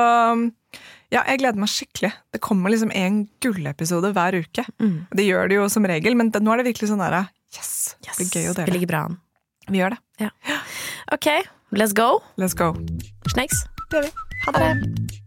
ja, 1.11 1.24
jeg 1.26 1.41
gleder 1.43 1.59
meg 1.59 1.72
skikkelig. 1.72 2.12
Det 2.30 2.41
kommer 2.45 2.70
liksom 2.70 2.93
en 2.95 3.24
gullepisode 3.43 4.12
hver 4.14 4.38
uke. 4.45 4.64
Mm. 4.78 5.09
Det 5.11 5.26
gjør 5.26 5.51
det 5.51 5.59
jo 5.59 5.66
som 5.74 5.88
regel, 5.91 6.14
men 6.18 6.30
det, 6.30 6.43
nå 6.45 6.55
er 6.55 6.62
det 6.62 6.68
virkelig 6.70 6.93
sånn 6.93 7.03
der 7.03 7.18
Yes! 7.51 7.97
Yes. 8.07 8.14
Det 8.14 8.28
blir 8.28 8.30
gøy 8.30 8.51
å 8.53 8.55
dele. 8.55 8.68
Vi 8.70 8.76
ligger 8.78 8.93
bra 8.93 9.01
an. 9.09 9.16
Vi 9.66 9.80
gjør 9.82 9.97
det. 9.97 10.30
Ok, 11.16 11.26
let's 11.74 11.97
go. 11.99 12.20
Let's 12.38 12.55
go. 12.55 12.70
Snakes. 13.34 13.64
Det 13.91 13.99
gjør 13.99 14.07
vi. 14.07 14.14
Ha 14.47 14.55
det. 14.55 14.62
Ha 14.68 14.74
det. 14.78 15.26